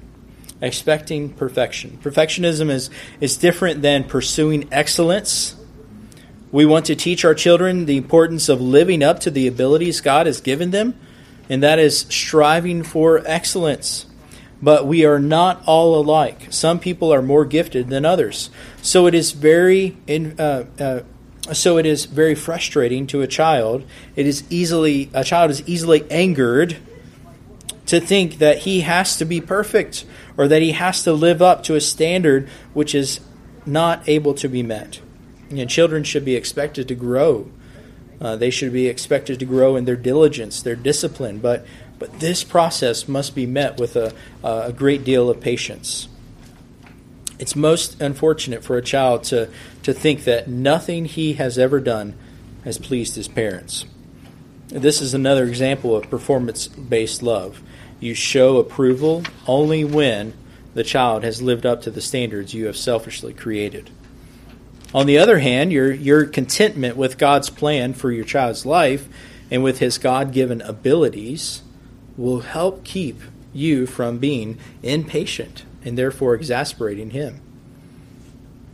Expecting 0.61 1.33
perfection. 1.33 1.99
Perfectionism 2.01 2.69
is, 2.69 2.89
is 3.19 3.37
different 3.37 3.81
than 3.81 4.03
pursuing 4.03 4.67
excellence 4.71 5.56
we 6.51 6.65
want 6.65 6.85
to 6.85 6.95
teach 6.95 7.25
our 7.25 7.35
children 7.35 7.85
the 7.85 7.97
importance 7.97 8.49
of 8.49 8.61
living 8.61 9.03
up 9.03 9.19
to 9.21 9.31
the 9.31 9.47
abilities 9.47 10.01
God 10.01 10.25
has 10.25 10.39
given 10.41 10.71
them, 10.71 10.95
and 11.49 11.61
that 11.63 11.79
is 11.79 12.01
striving 12.09 12.83
for 12.83 13.21
excellence. 13.25 14.05
But 14.61 14.87
we 14.87 15.05
are 15.05 15.19
not 15.19 15.61
all 15.67 15.99
alike. 15.99 16.47
Some 16.49 16.79
people 16.79 17.13
are 17.13 17.21
more 17.21 17.45
gifted 17.45 17.89
than 17.89 18.05
others. 18.05 18.49
So 18.81 19.05
it 19.05 19.13
is 19.13 19.31
very 19.31 19.97
uh, 20.09 20.63
uh, 20.79 21.01
so 21.53 21.77
it 21.77 21.85
is 21.85 22.05
very 22.05 22.35
frustrating 22.35 23.07
to 23.07 23.21
a 23.21 23.27
child. 23.27 23.85
It 24.15 24.25
is 24.25 24.43
easily 24.49 25.09
a 25.13 25.23
child 25.23 25.51
is 25.51 25.67
easily 25.67 26.09
angered 26.09 26.77
to 27.85 27.99
think 28.01 28.39
that 28.39 28.59
he 28.59 28.81
has 28.81 29.17
to 29.17 29.25
be 29.25 29.39
perfect 29.39 30.05
or 30.37 30.47
that 30.47 30.61
he 30.61 30.71
has 30.73 31.03
to 31.03 31.13
live 31.13 31.41
up 31.41 31.63
to 31.63 31.75
a 31.75 31.81
standard 31.81 32.49
which 32.73 32.93
is 32.93 33.19
not 33.65 34.07
able 34.07 34.33
to 34.33 34.47
be 34.47 34.63
met. 34.63 34.99
You 35.49 35.57
know, 35.57 35.65
children 35.65 36.03
should 36.03 36.25
be 36.25 36.35
expected 36.35 36.87
to 36.87 36.95
grow. 36.95 37.49
Uh, 38.19 38.35
they 38.35 38.49
should 38.49 38.73
be 38.73 38.87
expected 38.87 39.39
to 39.39 39.45
grow 39.45 39.75
in 39.75 39.85
their 39.85 39.95
diligence, 39.95 40.61
their 40.61 40.75
discipline, 40.75 41.39
but 41.39 41.65
but 41.99 42.19
this 42.19 42.43
process 42.43 43.07
must 43.07 43.33
be 43.33 43.45
met 43.45 43.79
with 43.79 43.95
a, 43.95 44.13
a 44.43 44.71
great 44.71 45.03
deal 45.03 45.29
of 45.29 45.41
patience. 45.41 46.07
It's 47.39 47.55
most 47.55 48.01
unfortunate 48.01 48.63
for 48.63 48.77
a 48.77 48.81
child 48.81 49.23
to, 49.25 49.49
to 49.83 49.93
think 49.93 50.23
that 50.23 50.47
nothing 50.47 51.05
he 51.05 51.33
has 51.33 51.57
ever 51.57 51.79
done 51.79 52.15
has 52.63 52.77
pleased 52.77 53.15
his 53.15 53.27
parents. 53.27 53.85
This 54.67 55.01
is 55.01 55.13
another 55.13 55.45
example 55.45 55.95
of 55.95 56.09
performance 56.09 56.67
based 56.67 57.23
love. 57.23 57.61
You 57.99 58.13
show 58.13 58.57
approval 58.57 59.23
only 59.47 59.83
when 59.83 60.33
the 60.73 60.83
child 60.83 61.23
has 61.23 61.41
lived 61.41 61.65
up 61.65 61.81
to 61.83 61.91
the 61.91 62.01
standards 62.01 62.53
you 62.53 62.65
have 62.65 62.77
selfishly 62.77 63.33
created. 63.33 63.89
On 64.93 65.05
the 65.05 65.17
other 65.17 65.39
hand, 65.39 65.71
your, 65.71 65.91
your 65.91 66.25
contentment 66.25 66.95
with 66.95 67.17
God's 67.17 67.49
plan 67.49 67.93
for 67.93 68.11
your 68.11 68.23
child's 68.23 68.65
life 68.65 69.07
and 69.51 69.63
with 69.63 69.79
his 69.79 69.97
God 69.97 70.31
given 70.31 70.61
abilities 70.61 71.61
will 72.15 72.41
help 72.41 72.83
keep 72.83 73.21
you 73.53 73.85
from 73.85 74.17
being 74.17 74.57
impatient 74.83 75.65
and 75.83 75.97
therefore 75.97 76.35
exasperating 76.35 77.11
him. 77.11 77.41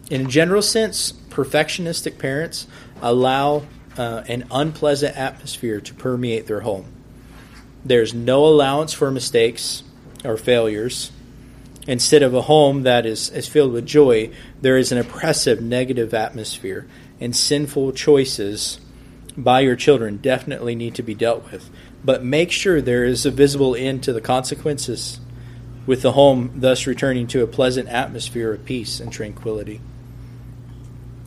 In 0.09 0.25
a 0.25 0.29
general 0.29 0.61
sense, 0.61 1.11
perfectionistic 1.11 2.19
parents 2.19 2.67
allow 3.01 3.65
uh, 3.97 4.23
an 4.27 4.45
unpleasant 4.51 5.17
atmosphere 5.17 5.79
to 5.81 5.93
permeate 5.93 6.47
their 6.47 6.61
home. 6.61 6.85
There's 7.85 8.13
no 8.13 8.45
allowance 8.45 8.93
for 8.93 9.11
mistakes 9.11 9.83
or 10.23 10.37
failures 10.37 11.11
Instead 11.87 12.23
of 12.23 12.33
a 12.33 12.43
home 12.43 12.83
that 12.83 13.05
is, 13.05 13.29
is 13.31 13.47
filled 13.47 13.73
with 13.73 13.85
joy, 13.85 14.29
there 14.61 14.77
is 14.77 14.91
an 14.91 14.97
oppressive 14.97 15.61
negative 15.61 16.13
atmosphere, 16.13 16.87
and 17.19 17.35
sinful 17.35 17.91
choices 17.91 18.79
by 19.35 19.59
your 19.59 19.75
children 19.75 20.17
definitely 20.17 20.75
need 20.75 20.95
to 20.95 21.03
be 21.03 21.13
dealt 21.13 21.51
with. 21.51 21.69
But 22.05 22.23
make 22.23 22.51
sure 22.51 22.81
there 22.81 23.03
is 23.03 23.25
a 23.25 23.31
visible 23.31 23.75
end 23.75 24.03
to 24.03 24.13
the 24.13 24.21
consequences, 24.21 25.19
with 25.85 26.01
the 26.01 26.13
home 26.13 26.51
thus 26.55 26.87
returning 26.87 27.27
to 27.27 27.43
a 27.43 27.47
pleasant 27.47 27.89
atmosphere 27.89 28.53
of 28.53 28.65
peace 28.65 28.99
and 28.99 29.11
tranquility. 29.11 29.81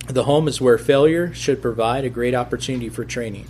The 0.09 0.25
home 0.25 0.49
is 0.49 0.61
where 0.61 0.79
failure 0.79 1.35
should 1.35 1.61
provide 1.61 2.05
a 2.05 2.11
great 2.11 2.35
opportunity 2.35 2.89
for 2.89 3.05
training, 3.05 3.47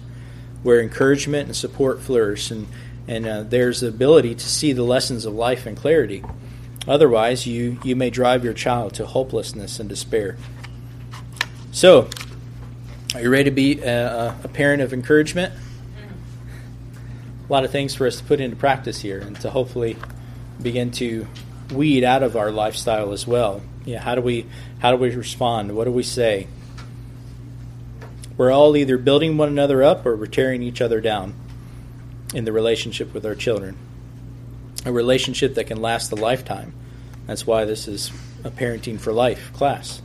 where 0.63 0.81
encouragement 0.81 1.47
and 1.47 1.57
support 1.57 2.01
flourish, 2.01 2.51
and, 2.51 2.67
and 3.07 3.27
uh, 3.27 3.43
there's 3.45 3.81
the 3.81 3.89
ability 3.89 4.35
to 4.35 4.49
see 4.49 4.73
the 4.73 4.83
lessons 4.83 5.25
of 5.25 5.35
life 5.35 5.67
in 5.67 5.77
clarity. 5.77 6.25
Otherwise, 6.89 7.47
you, 7.47 7.79
you 7.83 7.97
may 7.97 8.11
drive 8.11 8.45
your 8.45 8.53
child 8.53 8.95
to 8.95 9.07
hopelessness 9.07 9.81
and 9.81 9.89
despair. 9.89 10.37
So, 11.73 12.09
are 13.15 13.21
you 13.21 13.31
ready 13.31 13.45
to 13.45 13.51
be 13.51 13.81
a, 13.81 14.37
a 14.45 14.49
parent 14.49 14.83
of 14.83 14.93
encouragement? 14.93 15.53
A 17.49 17.53
lot 17.53 17.65
of 17.65 17.71
things 17.71 17.95
for 17.95 18.07
us 18.07 18.17
to 18.19 18.25
put 18.25 18.41
into 18.41 18.57
practice 18.57 19.01
here 19.01 19.21
and 19.21 19.39
to 19.41 19.51
hopefully 19.51 19.97
begin 20.61 20.91
to 20.93 21.27
weed 21.73 22.05
out 22.05 22.23
of 22.23 22.37
our 22.37 22.51
lifestyle 22.51 23.13
as 23.13 23.27
well. 23.27 23.63
Yeah, 23.85 24.01
how 24.01 24.15
do 24.15 24.21
we 24.21 24.47
how 24.81 24.91
do 24.91 24.97
we 24.97 25.11
respond? 25.11 25.77
What 25.77 25.85
do 25.85 25.93
we 25.93 26.03
say? 26.03 26.49
We're 28.37 28.51
all 28.51 28.77
either 28.77 28.99
building 28.99 29.37
one 29.37 29.49
another 29.49 29.83
up 29.83 30.05
or 30.05 30.17
we're 30.17 30.27
tearing 30.27 30.63
each 30.63 30.81
other 30.81 31.01
down 31.01 31.35
in 32.35 32.45
the 32.45 32.53
relationship 32.53 33.15
with 33.15 33.25
our 33.25 33.35
children. 33.35 33.77
A 34.87 34.93
relationship 34.93 35.57
that 35.57 35.65
can 35.65 35.83
last 35.83 36.13
a 36.13 36.15
lifetime. 36.15 36.73
That's 37.27 37.47
why 37.47 37.65
this 37.65 37.89
is 37.89 38.13
a 38.45 38.51
parenting 38.51 39.01
for 39.01 39.13
life 39.13 39.53
class. 39.53 40.01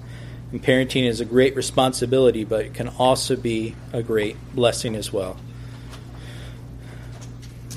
And 0.51 0.61
parenting 0.61 1.07
is 1.07 1.21
a 1.21 1.25
great 1.25 1.55
responsibility, 1.55 2.43
but 2.43 2.65
it 2.65 2.73
can 2.73 2.89
also 2.89 3.35
be 3.35 3.75
a 3.93 4.01
great 4.01 4.35
blessing 4.53 4.95
as 4.95 5.13
well. 5.13 5.37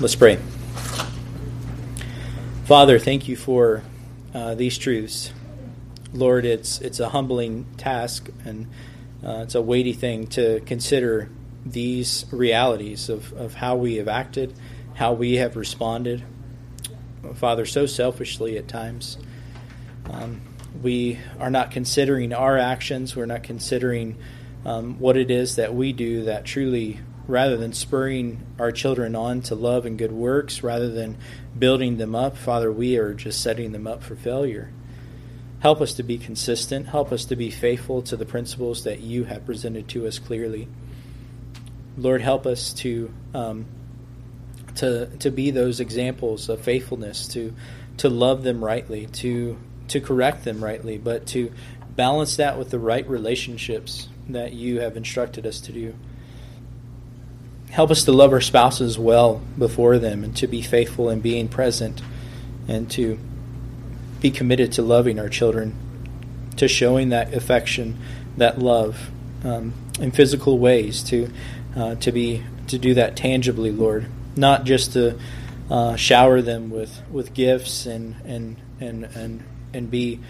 Let's 0.00 0.16
pray. 0.16 0.38
Father, 2.64 2.98
thank 2.98 3.28
you 3.28 3.36
for 3.36 3.82
uh, 4.32 4.54
these 4.54 4.78
truths. 4.78 5.30
Lord, 6.14 6.46
it's 6.46 6.80
it's 6.80 7.00
a 7.00 7.10
humbling 7.10 7.66
task 7.76 8.30
and 8.44 8.66
uh, 9.22 9.42
it's 9.42 9.54
a 9.54 9.62
weighty 9.62 9.92
thing 9.92 10.26
to 10.28 10.60
consider 10.60 11.28
these 11.66 12.24
realities 12.30 13.08
of, 13.08 13.32
of 13.34 13.54
how 13.54 13.76
we 13.76 13.96
have 13.96 14.08
acted, 14.08 14.54
how 14.94 15.12
we 15.12 15.34
have 15.34 15.56
responded. 15.56 16.22
Father, 17.34 17.64
so 17.64 17.86
selfishly 17.86 18.58
at 18.58 18.68
times. 18.68 19.18
Um, 20.10 20.42
we 20.82 21.18
are 21.38 21.50
not 21.50 21.70
considering 21.70 22.32
our 22.32 22.58
actions. 22.58 23.16
We're 23.16 23.26
not 23.26 23.42
considering 23.42 24.16
um, 24.64 24.98
what 24.98 25.16
it 25.16 25.30
is 25.30 25.56
that 25.56 25.74
we 25.74 25.92
do 25.92 26.24
that 26.24 26.44
truly, 26.44 27.00
rather 27.26 27.56
than 27.56 27.72
spurring 27.72 28.44
our 28.58 28.72
children 28.72 29.14
on 29.14 29.40
to 29.42 29.54
love 29.54 29.86
and 29.86 29.98
good 29.98 30.12
works, 30.12 30.62
rather 30.62 30.90
than 30.90 31.16
building 31.58 31.96
them 31.96 32.14
up, 32.14 32.36
Father, 32.36 32.70
we 32.70 32.96
are 32.96 33.14
just 33.14 33.40
setting 33.40 33.72
them 33.72 33.86
up 33.86 34.02
for 34.02 34.16
failure. 34.16 34.70
Help 35.60 35.80
us 35.80 35.94
to 35.94 36.02
be 36.02 36.18
consistent. 36.18 36.88
Help 36.88 37.10
us 37.12 37.24
to 37.24 37.36
be 37.36 37.50
faithful 37.50 38.02
to 38.02 38.16
the 38.16 38.26
principles 38.26 38.84
that 38.84 39.00
you 39.00 39.24
have 39.24 39.46
presented 39.46 39.88
to 39.88 40.06
us 40.06 40.18
clearly. 40.18 40.68
Lord, 41.96 42.20
help 42.20 42.44
us 42.44 42.74
to 42.74 43.12
um, 43.32 43.64
to 44.76 45.06
to 45.18 45.30
be 45.30 45.50
those 45.50 45.80
examples 45.80 46.48
of 46.48 46.60
faithfulness, 46.60 47.28
to 47.28 47.54
to 47.98 48.08
love 48.08 48.42
them 48.42 48.64
rightly, 48.64 49.06
to 49.06 49.56
to 49.88 50.00
correct 50.00 50.44
them 50.44 50.62
rightly, 50.62 50.98
but 50.98 51.26
to 51.28 51.52
balance 51.96 52.36
that 52.36 52.58
with 52.58 52.70
the 52.70 52.78
right 52.78 53.08
relationships 53.08 54.08
that 54.28 54.52
you 54.52 54.80
have 54.80 54.96
instructed 54.96 55.46
us 55.46 55.60
to 55.60 55.72
do. 55.72 55.94
Help 57.70 57.90
us 57.90 58.04
to 58.04 58.12
love 58.12 58.32
our 58.32 58.40
spouses 58.40 58.98
well 58.98 59.40
before 59.58 59.98
them 59.98 60.24
and 60.24 60.36
to 60.36 60.46
be 60.46 60.62
faithful 60.62 61.10
in 61.10 61.20
being 61.20 61.48
present 61.48 62.00
and 62.68 62.90
to 62.90 63.18
be 64.20 64.30
committed 64.30 64.72
to 64.72 64.82
loving 64.82 65.18
our 65.18 65.28
children, 65.28 65.76
to 66.56 66.68
showing 66.68 67.10
that 67.10 67.34
affection, 67.34 67.98
that 68.36 68.58
love 68.58 69.10
um, 69.44 69.74
in 70.00 70.10
physical 70.10 70.58
ways, 70.58 71.02
to 71.02 71.30
uh, 71.76 71.94
to 71.96 72.12
be 72.12 72.42
to 72.68 72.78
do 72.78 72.94
that 72.94 73.16
tangibly, 73.16 73.70
Lord, 73.70 74.06
not 74.36 74.64
just 74.64 74.92
to 74.92 75.18
uh, 75.70 75.96
shower 75.96 76.42
them 76.42 76.70
with, 76.70 77.02
with 77.10 77.34
gifts 77.34 77.86
and 77.86 78.16
and 78.24 78.56
and 78.80 79.04
and 79.04 79.44
and 79.74 79.90
be, 79.90 80.20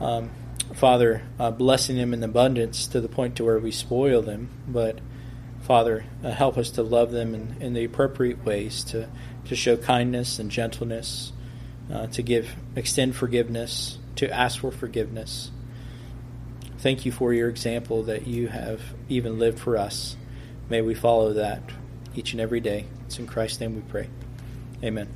um, 0.00 0.30
Father, 0.74 1.22
uh, 1.38 1.50
blessing 1.50 1.96
them 1.96 2.14
in 2.14 2.22
abundance 2.22 2.88
to 2.88 3.00
the 3.00 3.08
point 3.08 3.36
to 3.36 3.44
where 3.44 3.58
we 3.58 3.70
spoil 3.70 4.22
them. 4.22 4.48
But, 4.66 4.98
Father, 5.62 6.04
uh, 6.24 6.30
help 6.30 6.56
us 6.56 6.70
to 6.72 6.82
love 6.82 7.12
them 7.12 7.34
in, 7.34 7.56
in 7.60 7.74
the 7.74 7.84
appropriate 7.84 8.44
ways, 8.44 8.84
to, 8.84 9.08
to 9.46 9.56
show 9.56 9.76
kindness 9.76 10.38
and 10.38 10.50
gentleness, 10.50 11.32
uh, 11.92 12.06
to 12.08 12.22
give, 12.22 12.48
extend 12.74 13.14
forgiveness, 13.14 13.98
to 14.16 14.30
ask 14.30 14.60
for 14.60 14.70
forgiveness. 14.70 15.50
Thank 16.78 17.04
you 17.04 17.12
for 17.12 17.32
your 17.32 17.48
example 17.48 18.04
that 18.04 18.26
you 18.26 18.48
have 18.48 18.80
even 19.08 19.38
lived 19.38 19.58
for 19.58 19.76
us. 19.76 20.16
May 20.68 20.82
we 20.82 20.94
follow 20.94 21.34
that 21.34 21.62
each 22.16 22.32
and 22.32 22.40
every 22.40 22.60
day. 22.60 22.84
It's 23.06 23.18
in 23.18 23.26
Christ's 23.26 23.60
name 23.60 23.74
we 23.74 23.82
pray. 23.82 24.08
Amen. 24.82 25.08